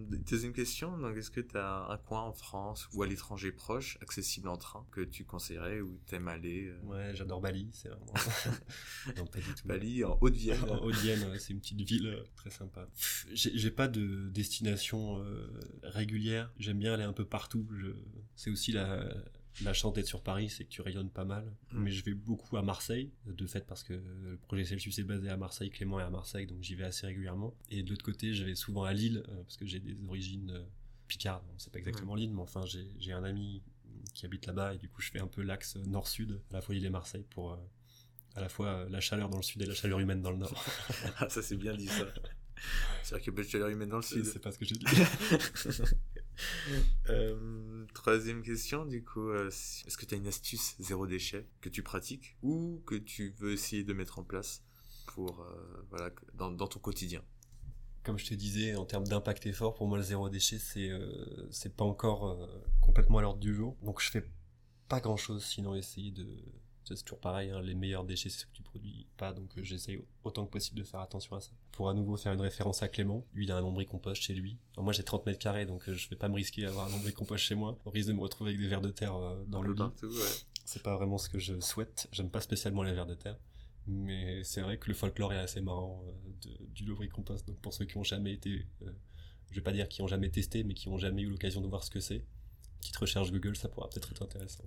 Deuxième 0.10 0.54
question, 0.54 0.98
donc 0.98 1.18
est-ce 1.18 1.32
que 1.32 1.42
tu 1.42 1.58
as 1.58 1.88
un 1.90 1.98
coin 1.98 2.22
en 2.22 2.34
France 2.34 2.88
ou 2.94 3.04
à 3.04 3.08
l'étranger 3.08 3.52
proche, 3.52 3.98
accessible 4.02 4.48
en 4.48 4.58
train, 4.58 4.86
que 4.92 5.02
tu 5.02 5.26
conseillerais 5.26 5.82
ou 5.82 6.00
t'aimes 6.06 6.28
aller 6.28 6.68
euh? 6.68 6.80
Ouais, 6.84 7.16
j'adore 7.16 7.42
Bali, 7.42 7.70
c'est 7.74 7.90
vraiment... 7.90 8.14
non, 9.18 9.26
pas 9.26 9.40
du 9.40 9.54
tout. 9.56 9.68
Bali, 9.68 10.04
en 10.04 10.18
Haute-Vienne. 10.22 10.64
en 10.70 10.84
Haute-Vienne, 10.84 11.38
c'est 11.40 11.54
une 11.54 11.60
petite 11.60 11.82
ville 11.82 12.08
euh, 12.08 12.24
très 12.36 12.50
sympa. 12.50 12.88
J'ai 13.34 13.72
pas 13.72 13.88
de 13.88 14.30
destination 14.30 15.20
euh, 15.24 15.48
régulière, 15.84 16.52
j'aime 16.58 16.80
bien 16.80 16.94
aller 16.94 17.04
un 17.04 17.14
peu 17.14 17.26
partout. 17.26 17.68
Je... 17.72 17.88
C'est 18.36 18.50
aussi 18.50 18.72
la, 18.72 19.04
la 19.64 19.74
chance 19.74 19.93
d'être 19.93 20.08
sur 20.08 20.22
Paris, 20.22 20.50
c'est 20.50 20.64
que 20.64 20.70
tu 20.70 20.82
rayonnes 20.82 21.10
pas 21.10 21.26
mal. 21.26 21.45
Mm. 21.72 21.84
Mais 21.84 21.91
je 21.91 22.04
vais 22.04 22.14
beaucoup 22.14 22.58
à 22.58 22.62
Marseille, 22.62 23.12
de 23.26 23.47
fait 23.47 23.66
parce 23.66 23.84
que 23.84 23.93
le 23.93 24.38
projet 24.38 24.66
Celsius 24.66 25.00
est 25.00 25.04
basé 25.04 25.30
à 25.30 25.38
Marseille, 25.38 25.70
Clément 25.70 26.00
est 26.00 26.04
à 26.04 26.10
Marseille, 26.10 26.47
donc 26.47 26.62
j'y 26.62 26.76
vais 26.76 26.86
assez 26.86 27.08
régulièrement. 27.08 27.56
Et 27.70 27.84
de 27.84 27.89
l'autre 27.89 28.06
côté, 28.06 28.34
je 28.34 28.43
vais 28.43 28.56
souvent 28.56 28.84
à 28.84 28.93
Lille, 28.93 29.24
parce 29.43 29.58
que 29.58 29.66
j'ai 29.66 29.80
des 29.80 30.02
origines 30.04 30.66
Picard, 31.10 31.43
c'est 31.58 31.74
pas 31.74 31.80
exactement 31.80 32.16
l'île, 32.16 32.32
mais 32.32 32.41
enfin 32.41 32.64
j'ai 32.66 33.12
un 33.12 33.24
ami 33.24 33.64
qui 34.14 34.26
habite 34.26 34.45
là-bas 34.45 34.76
et 34.76 34.78
du 34.78 34.88
coup 34.88 35.02
je 35.02 35.10
fais 35.10 35.20
un 35.20 35.28
peu 35.28 35.41
l'axe 35.41 35.76
nord-sud, 35.76 36.39
à 36.52 36.54
la 36.54 36.62
fois 36.62 36.76
l'île 36.76 36.86
et 36.86 36.89
Marseille 36.91 37.26
pour 37.32 37.52
euh, 37.52 37.58
à 38.36 38.41
la 38.41 38.47
fois 38.47 38.86
la 38.89 39.02
chaleur 39.02 39.28
dans 39.28 39.38
le 39.38 39.43
sud 39.43 39.62
et 39.62 39.66
la 39.66 39.74
chaleur 39.74 40.00
humaine 40.00 40.22
dans 40.22 40.32
le 40.32 40.38
nord. 40.38 40.64
ah, 41.18 41.28
ça 41.28 41.41
c'est 41.41 41.58
bien 41.58 41.76
dit 41.76 41.88
ça. 41.88 42.06
C'est 43.04 43.16
vrai 43.16 43.32
pas 43.32 43.41
de 43.41 43.47
chaleur 43.47 43.70
humaine 43.70 43.88
dans 43.88 43.97
le 43.97 44.04
sud. 44.04 44.26
C'est 44.26 44.39
pas 44.39 44.52
ce 44.52 44.60
que 44.60 44.66
j'ai 44.66 44.76
dit. 44.76 44.86
euh, 47.10 47.86
troisième 47.94 48.42
question, 48.42 48.86
du 48.86 49.04
coup, 49.04 49.30
euh, 49.30 49.48
est-ce 49.48 49.98
que 49.98 50.06
tu 50.06 50.16
as 50.16 50.18
une 50.18 50.28
astuce 50.28 50.76
zéro 50.80 51.08
déchet 51.08 51.48
que 51.62 51.70
tu 51.70 51.84
pratiques 51.84 52.38
ou 52.42 52.82
que 52.86 52.96
tu 52.96 53.34
veux 53.38 53.54
essayer 53.54 53.84
de 53.84 53.94
mettre 53.94 54.20
en 54.20 54.24
place 54.24 54.64
pour 55.08 55.42
euh, 55.42 55.86
voilà 55.90 56.12
dans, 56.34 56.56
ton 56.56 56.80
quotidien? 56.80 57.22
Comme 58.04 58.18
je 58.18 58.26
te 58.26 58.34
disais, 58.34 58.76
en 58.76 58.86
termes 58.86 59.08
d'impact 59.08 59.46
effort, 59.46 59.76
pour 59.76 59.88
moi, 59.88 59.98
le 59.98 60.04
zéro 60.04 60.30
déchet, 60.30 60.58
c'est 60.58 60.90
c'est 61.52 61.76
pas 61.76 61.84
encore 61.84 62.50
complètement 62.82 63.18
à 63.18 63.22
l'ordre 63.22 63.40
du 63.40 63.54
jour. 63.54 63.76
Donc, 63.84 64.02
je 64.02 64.10
fais 64.10 64.24
pas 64.88 65.02
grand 65.02 65.18
chose 65.18 65.44
sinon 65.44 65.76
essayer 65.76 66.12
de. 66.12 66.26
C'est 66.96 67.04
toujours 67.04 67.20
pareil, 67.20 67.52
hein, 67.52 67.62
les 67.62 67.76
meilleurs 67.76 68.04
déchets, 68.04 68.30
c'est 68.30 68.40
ce 68.40 68.46
que 68.46 68.54
tu 68.54 68.64
produis 68.64 69.08
pas, 69.18 69.34
donc 69.34 69.58
euh, 69.58 69.64
j'essaye 69.64 70.00
autant 70.24 70.46
que 70.46 70.52
possible 70.52 70.80
de 70.80 70.84
faire 70.84 71.00
attention 71.00 71.36
à 71.36 71.42
ça. 71.42 71.52
Pour 71.72 71.90
à 71.90 71.94
nouveau 71.94 72.18
faire 72.18 72.34
une 72.34 72.42
référence 72.42 72.84
à 72.84 72.88
Clément, 72.88 73.26
lui, 73.34 73.46
il 73.46 73.52
a 73.52 73.58
un 73.58 73.62
lombricompost 73.62 74.22
chez 74.22 74.34
lui. 74.34 74.58
moi, 74.78 74.94
j'ai 74.94 75.04
30 75.04 75.26
mètres 75.26 75.40
carrés, 75.40 75.66
donc 75.66 75.90
je 75.90 76.10
vais 76.10 76.16
pas 76.16 76.30
me 76.30 76.36
risquer 76.36 76.66
à 76.66 76.70
avoir 76.70 76.88
un 76.88 76.92
lombricompost 76.92 77.44
chez 77.44 77.56
moi. 77.56 77.78
Au 77.86 77.90
risque 77.90 78.10
de 78.10 78.14
me 78.14 78.22
retrouver 78.22 78.52
avec 78.52 78.62
des 78.62 78.68
vers 78.68 78.82
de 78.82 78.90
terre 78.90 79.14
dans 79.48 79.62
le 79.62 79.74
lit. 79.74 79.82
C'est 80.66 80.84
pas 80.84 80.96
vraiment 80.96 81.18
ce 81.18 81.30
que 81.30 81.40
je 81.40 81.60
souhaite. 81.60 82.08
J'aime 82.12 82.30
pas 82.30 82.42
spécialement 82.42 82.84
les 82.84 82.94
vers 82.94 83.08
de 83.08 83.16
terre. 83.16 83.38
Mais 83.88 84.44
c'est 84.44 84.62
vrai 84.62 84.78
que 84.78 84.88
le 84.88 84.94
folklore 84.94 85.34
est 85.34 85.40
assez 85.40 85.62
marrant 85.62 86.04
euh, 86.06 86.12
de, 86.44 86.66
du 86.68 86.86
lombricompost. 86.86 87.48
Donc 87.48 87.58
pour 87.58 87.74
ceux 87.74 87.86
qui 87.86 87.98
ont 87.98 88.04
jamais 88.04 88.34
été, 88.34 88.68
euh, 88.84 88.92
je 89.50 89.56
vais 89.56 89.62
pas 89.62 89.72
dire 89.72 89.90
qui 89.90 90.04
ont 90.04 90.08
jamais 90.08 90.30
testé, 90.30 90.64
mais 90.64 90.76
qui 90.76 90.88
ont 90.90 90.98
jamais 90.98 91.24
eu 91.24 91.30
l'occasion 91.30 91.62
de 91.62 91.68
voir 91.68 91.84
ce 91.84 91.90
que 91.90 92.00
c'est, 92.00 92.24
petite 92.80 92.98
recherche 92.98 93.32
Google, 93.32 93.56
ça 93.56 93.70
pourra 93.70 93.90
peut-être 93.90 94.12
être 94.12 94.24
intéressant. 94.24 94.64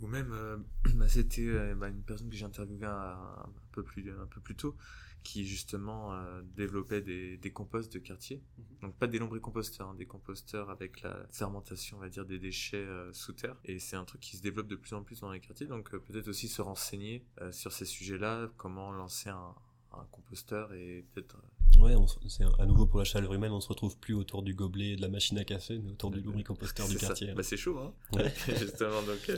Ou 0.00 0.06
même, 0.06 0.32
euh, 0.32 0.56
bah, 0.94 1.08
c'était 1.08 1.74
bah, 1.74 1.88
une 1.88 2.02
personne 2.02 2.28
que 2.28 2.36
j'ai 2.36 2.44
interviewée 2.44 2.86
un, 2.86 2.90
un, 2.90 3.52
peu 3.72 3.82
plus 3.82 4.10
un 4.10 4.26
peu 4.26 4.40
plus 4.40 4.56
tôt, 4.56 4.76
qui 5.24 5.46
justement 5.46 6.12
euh, 6.12 6.42
développait 6.54 7.00
des, 7.00 7.38
des 7.38 7.50
composts 7.50 7.92
de 7.92 7.98
quartier. 7.98 8.42
Mhm. 8.58 8.64
Donc 8.82 8.96
pas 8.96 9.06
des 9.06 9.18
lombricomposteurs, 9.18 9.88
hein, 9.88 9.94
des 9.94 10.06
composteurs 10.06 10.70
avec 10.70 11.00
la 11.00 11.26
fermentation, 11.32 11.96
on 11.96 12.00
va 12.00 12.10
dire, 12.10 12.26
des 12.26 12.38
déchets 12.38 12.76
euh, 12.76 13.12
sous 13.12 13.32
terre. 13.32 13.56
Et 13.64 13.78
c'est 13.78 13.96
un 13.96 14.04
truc 14.04 14.20
qui 14.20 14.36
se 14.36 14.42
développe 14.42 14.68
de 14.68 14.76
plus 14.76 14.92
en 14.92 15.02
plus 15.02 15.20
dans 15.20 15.32
les 15.32 15.40
quartiers. 15.40 15.66
Donc 15.66 15.92
euh, 15.94 15.98
peut-être 15.98 16.28
aussi 16.28 16.46
se 16.46 16.62
renseigner 16.62 17.24
sur 17.50 17.72
ces 17.72 17.86
sujets-là, 17.86 18.50
comment 18.58 18.92
lancer 18.92 19.30
un, 19.30 19.54
un 19.92 20.04
composteur 20.10 20.72
et 20.74 21.04
peut-être... 21.14 21.38
Ouais, 21.78 21.94
c'est 22.28 22.44
à 22.58 22.66
nouveau 22.66 22.86
pour 22.86 22.98
la 22.98 23.04
chaleur 23.04 23.32
humaine, 23.34 23.52
on 23.52 23.60
se 23.60 23.68
retrouve 23.68 23.98
plus 23.98 24.14
autour 24.14 24.42
du 24.42 24.54
gobelet 24.54 24.92
et 24.92 24.96
de 24.96 25.02
la 25.02 25.08
machine 25.08 25.38
à 25.38 25.44
café, 25.44 25.78
mais 25.78 25.92
autour 25.92 26.10
du 26.10 26.20
lombricomposteur 26.20 26.88
du 26.88 26.96
quartier. 26.96 27.32
Bah, 27.34 27.42
c'est 27.42 27.56
chaud, 27.56 27.78
hein. 27.78 27.92
Justement, 28.48 29.02
donc 29.02 29.30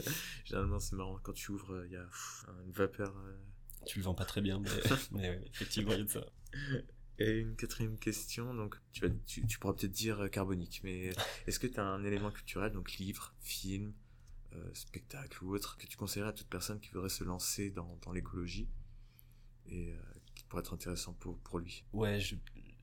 généralement 0.45 0.79
c'est 0.79 0.95
marrant, 0.95 1.17
quand 1.23 1.33
tu 1.33 1.51
ouvres, 1.51 1.83
il 1.85 1.91
y 1.91 1.97
a 1.97 2.05
une 2.65 2.71
vapeur 2.71 3.13
tu 3.87 3.99
le 3.99 4.03
vends 4.03 4.13
pas 4.13 4.25
très 4.25 4.41
bien, 4.41 4.61
mais, 5.11 5.41
effectivement, 5.53 5.91
il 5.93 5.99
y 5.99 6.01
a 6.01 6.03
de 6.03 6.09
ça. 6.09 6.25
Et 7.19 7.39
une 7.39 7.55
quatrième 7.55 7.97
question, 7.97 8.53
donc 8.53 8.75
tu, 8.91 9.01
vas, 9.01 9.13
tu, 9.25 9.57
pourras 9.59 9.73
peut-être 9.73 9.91
dire 9.91 10.19
euh, 10.19 10.27
carbonique, 10.27 10.81
mais 10.83 11.11
est-ce 11.47 11.59
que 11.59 11.65
tu 11.65 11.79
as 11.79 11.83
un 11.83 12.03
élément 12.03 12.29
culturel, 12.29 12.71
donc 12.73 12.93
livre, 12.97 13.33
film, 13.41 13.93
euh, 14.53 14.69
spectacle 14.73 15.43
ou 15.43 15.55
autre, 15.55 15.77
que 15.77 15.87
tu 15.87 15.97
conseillerais 15.97 16.29
à 16.29 16.33
toute 16.33 16.47
personne 16.47 16.79
qui 16.79 16.91
voudrait 16.91 17.09
se 17.09 17.23
lancer 17.23 17.71
dans, 17.71 17.97
dans 18.03 18.11
l'écologie? 18.11 18.69
Et 19.65 19.93
euh, 19.93 19.97
pourrait 20.47 20.61
être 20.61 20.73
intéressant 20.73 21.13
pour, 21.19 21.37
pour 21.39 21.59
lui 21.59 21.83
Ouais, 21.93 22.19
je, 22.19 22.35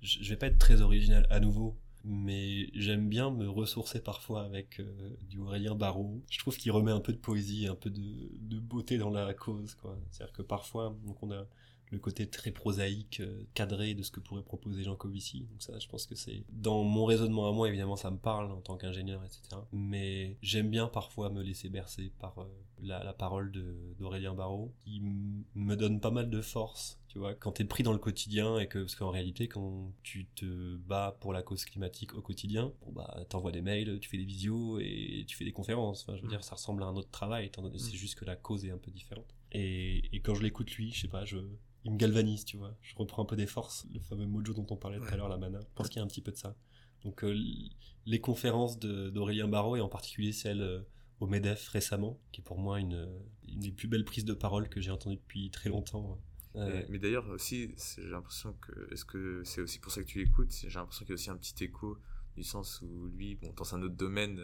je 0.02 0.28
vais 0.28 0.36
pas 0.36 0.46
être 0.46 0.58
très 0.58 0.80
original 0.82 1.26
à 1.30 1.40
nouveau, 1.40 1.76
mais 2.04 2.68
j'aime 2.74 3.08
bien 3.08 3.30
me 3.30 3.48
ressourcer 3.48 4.00
parfois 4.00 4.42
avec 4.42 4.80
euh, 4.80 5.16
du 5.28 5.38
Aurélien 5.38 5.74
Barraud. 5.74 6.22
Je 6.30 6.38
trouve 6.38 6.56
qu'il 6.56 6.72
remet 6.72 6.92
un 6.92 7.00
peu 7.00 7.12
de 7.12 7.18
poésie, 7.18 7.66
un 7.66 7.74
peu 7.74 7.90
de, 7.90 8.30
de 8.40 8.58
beauté 8.58 8.98
dans 8.98 9.10
la 9.10 9.32
cause. 9.34 9.76
C'est-à-dire 10.10 10.32
que 10.32 10.42
parfois, 10.42 10.96
donc 11.04 11.22
on 11.22 11.30
a 11.30 11.46
le 11.90 11.98
côté 11.98 12.28
très 12.28 12.50
prosaïque, 12.50 13.20
euh, 13.20 13.44
cadré 13.54 13.94
de 13.94 14.02
ce 14.02 14.10
que 14.10 14.20
pourrait 14.20 14.42
proposer 14.42 14.82
Jean 14.82 14.96
Covici. 14.96 15.46
Donc 15.50 15.62
ça, 15.62 15.78
je 15.78 15.88
pense 15.88 16.06
que 16.06 16.14
c'est 16.14 16.44
dans 16.50 16.82
mon 16.82 17.04
raisonnement 17.04 17.48
à 17.48 17.52
moi, 17.52 17.68
évidemment, 17.68 17.96
ça 17.96 18.10
me 18.10 18.18
parle 18.18 18.50
en 18.52 18.60
tant 18.60 18.76
qu'ingénieur, 18.76 19.22
etc. 19.24 19.62
Mais 19.72 20.36
j'aime 20.42 20.70
bien 20.70 20.88
parfois 20.88 21.30
me 21.30 21.42
laisser 21.42 21.68
bercer 21.68 22.12
par 22.18 22.38
euh, 22.38 22.46
la, 22.82 23.12
parole 23.12 23.52
d'Aurélien 23.98 24.34
Barraud, 24.34 24.72
qui 24.84 25.00
me 25.54 25.76
donne 25.76 26.00
pas 26.00 26.10
mal 26.10 26.28
de 26.28 26.40
force. 26.40 26.98
Tu 27.14 27.20
vois, 27.20 27.32
quand 27.32 27.52
t'es 27.52 27.64
pris 27.64 27.84
dans 27.84 27.92
le 27.92 28.00
quotidien 28.00 28.58
et 28.58 28.66
que, 28.66 28.80
parce 28.80 28.96
qu'en 28.96 29.10
réalité, 29.10 29.46
quand 29.46 29.92
tu 30.02 30.26
te 30.34 30.74
bats 30.78 31.16
pour 31.20 31.32
la 31.32 31.44
cause 31.44 31.64
climatique 31.64 32.12
au 32.12 32.20
quotidien, 32.20 32.72
bon 32.80 32.90
bah, 32.90 33.24
t'envoies 33.28 33.52
des 33.52 33.62
mails, 33.62 34.00
tu 34.00 34.08
fais 34.08 34.16
des 34.16 34.24
visios 34.24 34.80
et 34.80 35.24
tu 35.28 35.36
fais 35.36 35.44
des 35.44 35.52
conférences. 35.52 36.02
Enfin, 36.02 36.16
je 36.16 36.22
veux 36.22 36.26
mm. 36.26 36.30
dire, 36.30 36.42
ça 36.42 36.56
ressemble 36.56 36.82
à 36.82 36.86
un 36.86 36.96
autre 36.96 37.12
travail, 37.12 37.46
étant 37.46 37.62
donné, 37.62 37.78
c'est 37.78 37.92
mm. 37.92 37.96
juste 37.96 38.16
que 38.16 38.24
la 38.24 38.34
cause 38.34 38.64
est 38.64 38.72
un 38.72 38.78
peu 38.78 38.90
différente. 38.90 39.32
Et, 39.52 40.12
et 40.12 40.20
quand 40.22 40.34
je 40.34 40.42
l'écoute 40.42 40.72
lui, 40.72 40.90
je 40.90 41.02
sais 41.02 41.08
pas, 41.08 41.24
je, 41.24 41.38
il 41.84 41.92
me 41.92 41.96
galvanise, 41.96 42.44
tu 42.44 42.56
vois. 42.56 42.76
Je 42.82 42.96
reprends 42.96 43.22
un 43.22 43.26
peu 43.26 43.36
des 43.36 43.46
forces, 43.46 43.86
le 43.94 44.00
fameux 44.00 44.26
mojo 44.26 44.52
dont 44.52 44.66
on 44.70 44.76
parlait 44.76 44.98
tout 44.98 45.06
à 45.12 45.16
l'heure, 45.16 45.28
la 45.28 45.38
mana. 45.38 45.60
Je 45.60 45.74
pense 45.76 45.88
qu'il 45.88 45.98
y 45.98 46.00
a 46.00 46.04
un 46.04 46.08
petit 46.08 46.20
peu 46.20 46.32
de 46.32 46.36
ça. 46.36 46.56
Donc 47.04 47.22
euh, 47.22 47.38
les 48.06 48.20
conférences 48.20 48.80
d'Aurélien 48.80 49.46
Barraud, 49.46 49.76
et 49.76 49.80
en 49.80 49.88
particulier 49.88 50.32
celle 50.32 50.62
euh, 50.62 50.80
au 51.20 51.28
MEDEF 51.28 51.68
récemment, 51.68 52.18
qui 52.32 52.40
est 52.40 52.44
pour 52.44 52.58
moi 52.58 52.80
une, 52.80 53.08
une 53.46 53.60
des 53.60 53.70
plus 53.70 53.86
belles 53.86 54.04
prises 54.04 54.24
de 54.24 54.34
parole 54.34 54.68
que 54.68 54.80
j'ai 54.80 54.90
entendues 54.90 55.16
depuis 55.16 55.50
très 55.50 55.68
longtemps. 55.68 56.18
Euh, 56.56 56.84
mais, 56.88 56.98
d'ailleurs 56.98 57.28
aussi, 57.30 57.74
j'ai 57.98 58.08
l'impression 58.08 58.52
que, 58.60 58.92
est-ce 58.92 59.04
que 59.04 59.42
c'est 59.44 59.60
aussi 59.60 59.78
pour 59.78 59.90
ça 59.90 60.02
que 60.02 60.08
tu 60.08 60.18
l'écoutes? 60.18 60.52
J'ai 60.52 60.78
l'impression 60.78 61.04
qu'il 61.04 61.10
y 61.10 61.12
a 61.12 61.14
aussi 61.14 61.30
un 61.30 61.36
petit 61.36 61.64
écho, 61.64 61.98
du 62.36 62.44
sens 62.44 62.80
où 62.82 63.06
lui, 63.08 63.34
bon, 63.34 63.52
dans 63.56 63.74
un 63.74 63.82
autre 63.82 63.96
domaine, 63.96 64.40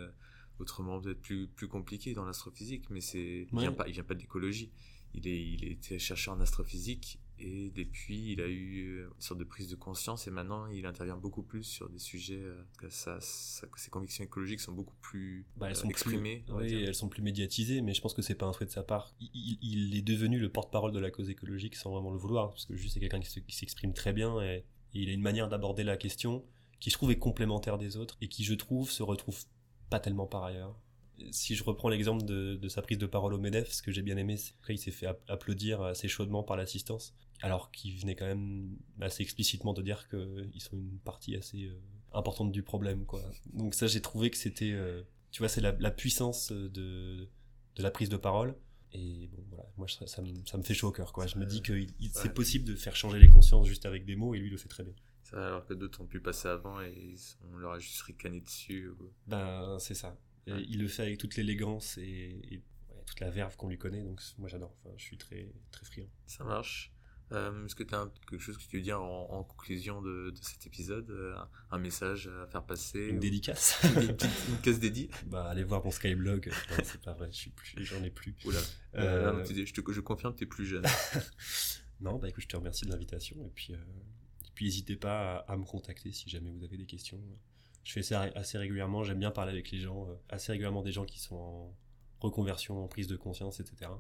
autrement 0.59 1.01
peut-être 1.01 1.21
plus, 1.21 1.49
plus 1.49 1.69
compliqué 1.69 2.15
dans 2.15 2.25
l'astrophysique, 2.25 2.91
mais 2.91 3.01
c'est, 3.01 3.47
il 3.53 3.59
vient 3.59 3.73
pas, 3.73 3.89
il 3.89 3.93
vient 3.93 4.05
pas 4.05 4.15
de 4.15 4.21
l'écologie. 4.21 4.73
Il 5.15 5.27
est, 5.27 5.43
il 5.43 5.65
était 5.65 5.99
chercheur 5.99 6.35
en 6.35 6.41
astrophysique 6.41 7.19
et 7.41 7.71
depuis, 7.75 8.33
il 8.33 8.41
a 8.41 8.47
eu 8.47 8.99
euh, 8.99 9.07
une 9.15 9.21
sorte 9.21 9.41
de 9.41 9.45
prise 9.45 9.69
de 9.69 9.77
conscience 9.77 10.27
et 10.27 10.31
maintenant, 10.31 10.67
il 10.67 10.85
intervient 10.85 11.17
beaucoup 11.17 11.43
plus 11.43 11.63
sur 11.63 11.89
des 11.89 11.99
sujets. 11.99 12.43
Euh, 12.43 12.91
ça, 12.91 13.19
ses 13.21 13.91
convictions 13.91 14.25
écologiques 14.25 14.61
sont 14.61 14.73
beaucoup 14.73 14.97
plus 15.01 15.47
bah, 15.57 15.69
elles 15.69 15.77
sont 15.77 15.87
euh, 15.87 15.91
exprimées. 15.91 16.45
oui, 16.51 16.85
elles 16.85 16.95
sont 16.95 17.09
plus 17.09 17.23
médiatisées, 17.23 17.81
mais 17.81 17.95
je 17.95 18.01
pense 18.03 18.15
que 18.15 18.23
c'est 18.23 18.35
pas 18.35 18.47
un 18.47 18.53
souhait 18.53 18.67
de 18.67 18.71
sa 18.71 18.83
part. 18.83 19.15
Il, 19.21 19.97
est 19.97 20.03
devenu 20.03 20.39
le 20.39 20.51
porte-parole 20.51 20.93
de 20.93 20.99
la 20.99 21.11
cause 21.11 21.31
écologique 21.31 21.77
sans 21.77 21.91
vraiment 21.91 22.11
le 22.11 22.19
vouloir, 22.19 22.51
parce 22.51 22.67
que 22.67 22.77
juste 22.77 22.95
c'est 22.95 23.01
quelqu'un 23.01 23.21
qui 23.21 23.55
s'exprime 23.55 23.95
très 23.95 24.13
bien 24.13 24.41
et, 24.43 24.65
il 24.93 25.09
a 25.09 25.13
une 25.13 25.23
manière 25.23 25.49
d'aborder 25.49 25.85
la 25.85 25.97
question 25.97 26.45
qui 26.81 26.91
je 26.91 26.97
trouve 26.97 27.13
est 27.13 27.19
complémentaire 27.19 27.79
des 27.79 27.97
autres 27.97 28.17
et 28.21 28.27
qui 28.27 28.43
je 28.43 28.55
trouve 28.55 28.91
se 28.91 29.05
retrouve 29.05 29.45
pas 29.89 30.01
tellement 30.01 30.27
par 30.27 30.43
ailleurs 30.43 30.77
si 31.31 31.55
je 31.55 31.65
reprends 31.65 31.89
l'exemple 31.89 32.25
de, 32.25 32.57
de, 32.57 32.69
sa 32.69 32.83
prise 32.83 32.99
de 32.99 33.07
parole 33.07 33.35
au 33.35 33.39
MEDEF, 33.39 33.73
ce 33.73 33.83
que 33.83 33.93
j'ai 33.93 34.03
bien 34.03 34.17
aimé, 34.17 34.37
c'est 34.37 34.55
qu'il 34.65 34.79
s'est 34.79 34.91
fait 34.91 35.07
applaudir 35.29 35.83
assez 35.83 36.09
chaudement 36.09 36.43
par 36.43 36.57
l'assistance 36.57 37.15
alors 37.43 37.71
qu'il 37.71 37.99
venait 37.99 38.15
quand 38.15 38.27
même 38.27 38.77
assez 39.01 39.23
explicitement 39.23 39.73
de 39.73 39.83
dire 39.83 40.09
qu'ils 40.09 40.61
sont 40.61 40.77
une 40.77 40.99
partie 40.99 41.37
assez 41.37 41.65
euh, 41.65 41.81
importante 42.13 42.53
du 42.53 42.63
problème 42.63 43.05
quoi. 43.07 43.23
Donc 43.53 43.75
ça 43.75 43.87
j'ai 43.87 44.01
trouvé 44.01 44.31
que 44.31 44.37
c'était 44.37 44.73
euh, 44.73 45.03
tu 45.31 45.41
vois 45.41 45.49
c'est 45.49 45.61
la, 45.61 45.91
puissance 45.91 46.53
de, 46.53 46.69
de 46.69 47.83
la 47.83 47.91
prise 47.91 48.09
de 48.09 48.17
parole. 48.17 48.57
Et 48.93 49.29
bon 49.29 49.45
voilà 49.51 49.71
moi 49.77 49.87
ça, 49.89 50.23
me, 50.23 50.45
ça 50.45 50.59
me 50.59 50.63
fait 50.63 50.75
chaud 50.75 50.89
au 50.89 50.93
cœur 50.93 51.13
quoi. 51.13 51.27
Je 51.27 51.39
me 51.39 51.47
dis 51.47 51.63
que 51.63 51.87
c'est 52.13 52.35
possible 52.35 52.65
de 52.65 52.75
faire 52.75 52.97
changer 52.97 53.19
les 53.19 53.29
consciences 53.29 53.67
juste 53.67 53.87
avec 53.87 54.05
des 54.05 54.17
mots 54.17 54.35
et 54.35 54.39
lui 54.39 54.51
le 54.51 54.57
fait 54.57 54.69
très 54.69 54.85
bien. 54.85 54.95
Ça, 55.23 55.47
alors 55.47 55.65
que 55.65 55.75
d'autres 55.75 56.01
ont 56.01 56.07
pu 56.07 56.19
passer 56.19 56.49
avant 56.49 56.81
et 56.81 57.15
on 57.53 57.57
leur 57.57 57.73
a 57.73 57.79
juste 57.79 58.03
ricané 58.03 58.41
dessus 58.41 58.91
ben 59.29 59.79
c'est 59.79 59.95
ça 59.95 60.19
il 60.47 60.81
le 60.81 60.89
fait 60.89 61.03
avec 61.03 61.19
toute 61.19 61.37
l'élégance 61.37 61.99
et, 61.99 62.63
toute 63.07 63.21
la 63.21 63.31
verve 63.31 63.57
qu'on 63.57 63.69
lui 63.69 63.79
connaît 63.79 64.03
donc 64.03 64.21
moi 64.39 64.49
j'adore 64.49 64.73
enfin 64.79 64.95
je 64.97 65.03
suis 65.03 65.19
très 65.19 65.53
très 65.73 65.85
friand 65.85 66.09
ça 66.27 66.45
marche 66.45 66.93
euh, 67.33 67.65
Est-ce 67.65 67.75
que 67.75 67.83
tu 67.83 67.95
as 67.95 68.11
quelque 68.29 68.43
chose 68.43 68.57
que 68.59 68.65
tu 68.65 68.77
veux 68.77 68.83
dire 68.83 69.01
en, 69.01 69.45
conclusion 69.45 70.03
de, 70.03 70.33
cet 70.41 70.67
épisode 70.67 71.09
euh, 71.11 71.37
un, 71.71 71.79
message 71.79 72.29
à 72.43 72.47
faire 72.49 72.65
passer 72.65 73.07
Une 73.07 73.21
dédicace 73.21 73.81
Une, 73.97 74.17
une 74.49 74.61
case 74.63 74.81
dédiée? 74.81 75.11
Bah, 75.27 75.49
allez 75.49 75.63
voir 75.63 75.85
mon 75.85 75.91
Skyblog. 75.91 76.51
c'est 76.83 77.01
pas 77.01 77.13
vrai, 77.13 77.31
j'en 77.77 78.03
ai 78.03 78.11
plus. 78.11 78.35
Oula. 78.45 78.59
Euh, 78.97 79.45
je, 79.45 79.73
te, 79.73 79.93
je 79.93 80.01
confirme 80.01 80.33
que 80.33 80.39
tu 80.39 80.45
es 80.45 80.49
plus 80.49 80.67
jeune. 80.67 80.85
non, 82.01 82.19
bah 82.19 82.29
écoute, 82.29 82.43
je 82.43 82.49
te 82.49 82.57
remercie 82.57 82.85
de 82.85 82.91
l'invitation. 82.91 83.37
Et 83.45 83.51
puis, 83.51 83.75
puis 84.55 84.65
n'hésitez 84.65 84.97
pas 84.97 85.45
à, 85.47 85.57
me 85.57 85.65
contacter 85.65 86.11
si 86.13 86.29
jamais 86.29 86.51
vous 86.51 86.65
avez 86.65 86.77
des 86.77 86.87
questions. 86.87 87.21
Je 87.83 87.93
fais 87.93 88.03
ça 88.03 88.23
assez 88.35 88.59
régulièrement. 88.59 89.05
J'aime 89.05 89.19
bien 89.19 89.31
parler 89.31 89.53
avec 89.53 89.71
les 89.71 89.79
gens, 89.79 90.07
assez 90.29 90.53
régulièrement 90.53 90.83
des 90.83 90.93
gens 90.93 91.05
qui 91.05 91.19
sont 91.19 91.37
en 91.37 91.75
reconversion, 92.21 92.85
en 92.85 92.89
prise 92.89 93.07
de 93.07 93.17
conscience, 93.17 93.61
etc. 93.61 93.91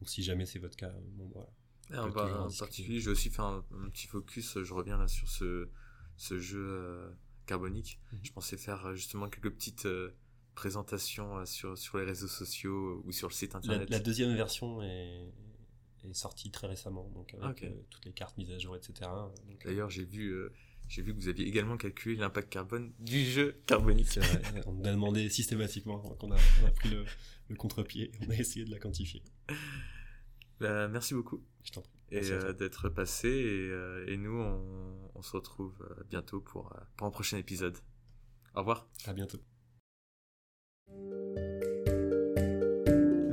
Donc 0.00 0.08
si 0.08 0.22
jamais 0.22 0.46
c'est 0.46 0.58
votre 0.58 0.76
cas, 0.76 0.92
bon 1.16 1.30
voilà 1.32 1.48
en, 1.92 2.10
particulier, 2.58 3.00
j'ai 3.00 3.10
aussi 3.10 3.30
fait 3.30 3.42
un, 3.42 3.64
petit 3.92 4.06
focus, 4.06 4.58
je 4.62 4.74
reviens 4.74 4.96
là 4.96 5.08
sur 5.08 5.28
ce, 5.28 5.68
ce 6.16 6.38
jeu 6.38 6.66
euh, 6.66 7.10
carbonique. 7.46 8.00
Mhm. 8.12 8.18
Je 8.22 8.32
pensais 8.32 8.56
faire 8.56 8.86
euh, 8.86 8.94
justement 8.94 9.28
quelques 9.28 9.52
petites 9.52 9.86
euh, 9.86 10.16
présentations 10.54 11.44
sur, 11.46 11.76
sur 11.76 11.98
les 11.98 12.04
réseaux 12.04 12.28
sociaux 12.28 13.02
ou 13.04 13.12
sur 13.12 13.28
le 13.28 13.34
site 13.34 13.54
internet. 13.54 13.90
La, 13.90 14.00
deuxième 14.00 14.34
version 14.34 14.82
est, 14.82 15.32
est, 16.04 16.14
sortie 16.14 16.50
très 16.50 16.68
récemment, 16.68 17.10
donc 17.10 17.34
avec 17.40 17.66
toutes 17.90 18.04
les 18.04 18.12
cartes 18.12 18.36
mises 18.38 18.50
à 18.50 18.58
jour, 18.58 18.76
etc. 18.76 19.10
D'ailleurs, 19.64 19.90
j'ai 19.90 20.04
vu 20.04 20.48
j'ai 20.88 21.02
vu 21.02 21.14
que 21.14 21.20
vous 21.20 21.28
aviez 21.28 21.46
également 21.46 21.76
calculé 21.76 22.16
l'impact 22.16 22.52
carbone 22.52 22.92
du 22.98 23.24
jeu 23.24 23.60
carbonique. 23.66 24.18
on 24.66 24.72
nous 24.72 24.86
a 24.86 24.92
demandé 24.92 25.28
systématiquement, 25.28 25.98
donc 25.98 26.22
on 26.22 26.30
a, 26.30 26.36
on 26.62 26.66
a 26.66 26.70
pris 26.70 26.90
le, 26.90 27.04
le 27.48 27.56
contre-pied, 27.56 28.12
on 28.20 28.30
a 28.30 28.34
essayé 28.34 28.64
de 28.64 28.70
la 28.70 28.78
quantifier. 28.78 29.22
Bah, 30.60 30.88
merci 30.88 31.14
beaucoup. 31.14 31.42
Je 31.64 31.72
t'en 31.72 31.82
prie. 31.82 31.92
Et 32.10 32.30
euh, 32.30 32.52
d'être 32.52 32.88
passé. 32.88 33.28
Et, 33.28 33.70
euh, 33.70 34.06
et 34.06 34.16
nous, 34.16 34.38
on, 34.38 35.10
on, 35.14 35.22
se 35.22 35.32
retrouve 35.32 35.74
euh, 35.82 36.04
bientôt 36.08 36.40
pour, 36.40 36.72
pour 36.96 37.06
un 37.06 37.10
prochain 37.10 37.38
épisode. 37.38 37.76
Au 38.54 38.60
revoir. 38.60 38.88
À 39.06 39.12
bientôt. 39.12 39.40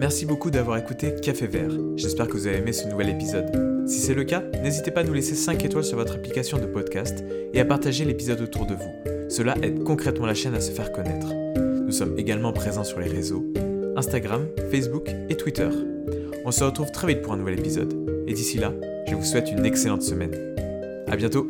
Merci 0.01 0.25
beaucoup 0.25 0.49
d'avoir 0.49 0.79
écouté 0.79 1.13
Café 1.13 1.45
Vert. 1.45 1.69
J'espère 1.95 2.27
que 2.27 2.31
vous 2.31 2.47
avez 2.47 2.57
aimé 2.57 2.73
ce 2.73 2.87
nouvel 2.87 3.09
épisode. 3.09 3.85
Si 3.85 3.99
c'est 3.99 4.15
le 4.15 4.23
cas, 4.23 4.41
n'hésitez 4.63 4.89
pas 4.89 5.01
à 5.01 5.03
nous 5.03 5.13
laisser 5.13 5.35
5 5.35 5.63
étoiles 5.63 5.83
sur 5.83 5.95
votre 5.95 6.15
application 6.15 6.57
de 6.57 6.65
podcast 6.65 7.23
et 7.53 7.59
à 7.59 7.65
partager 7.65 8.03
l'épisode 8.03 8.41
autour 8.41 8.65
de 8.65 8.73
vous. 8.73 9.29
Cela 9.29 9.55
aide 9.61 9.83
concrètement 9.83 10.25
la 10.25 10.33
chaîne 10.33 10.55
à 10.55 10.59
se 10.59 10.71
faire 10.71 10.91
connaître. 10.91 11.27
Nous 11.85 11.91
sommes 11.91 12.17
également 12.17 12.51
présents 12.51 12.83
sur 12.83 12.99
les 12.99 13.09
réseaux 13.09 13.45
Instagram, 13.95 14.47
Facebook 14.71 15.07
et 15.29 15.37
Twitter. 15.37 15.69
On 16.45 16.51
se 16.51 16.63
retrouve 16.63 16.91
très 16.91 17.05
vite 17.05 17.21
pour 17.21 17.33
un 17.33 17.37
nouvel 17.37 17.59
épisode. 17.59 17.93
Et 18.25 18.33
d'ici 18.33 18.57
là, 18.57 18.73
je 19.07 19.13
vous 19.13 19.23
souhaite 19.23 19.51
une 19.51 19.65
excellente 19.65 20.01
semaine. 20.01 20.33
A 21.09 21.15
bientôt 21.15 21.45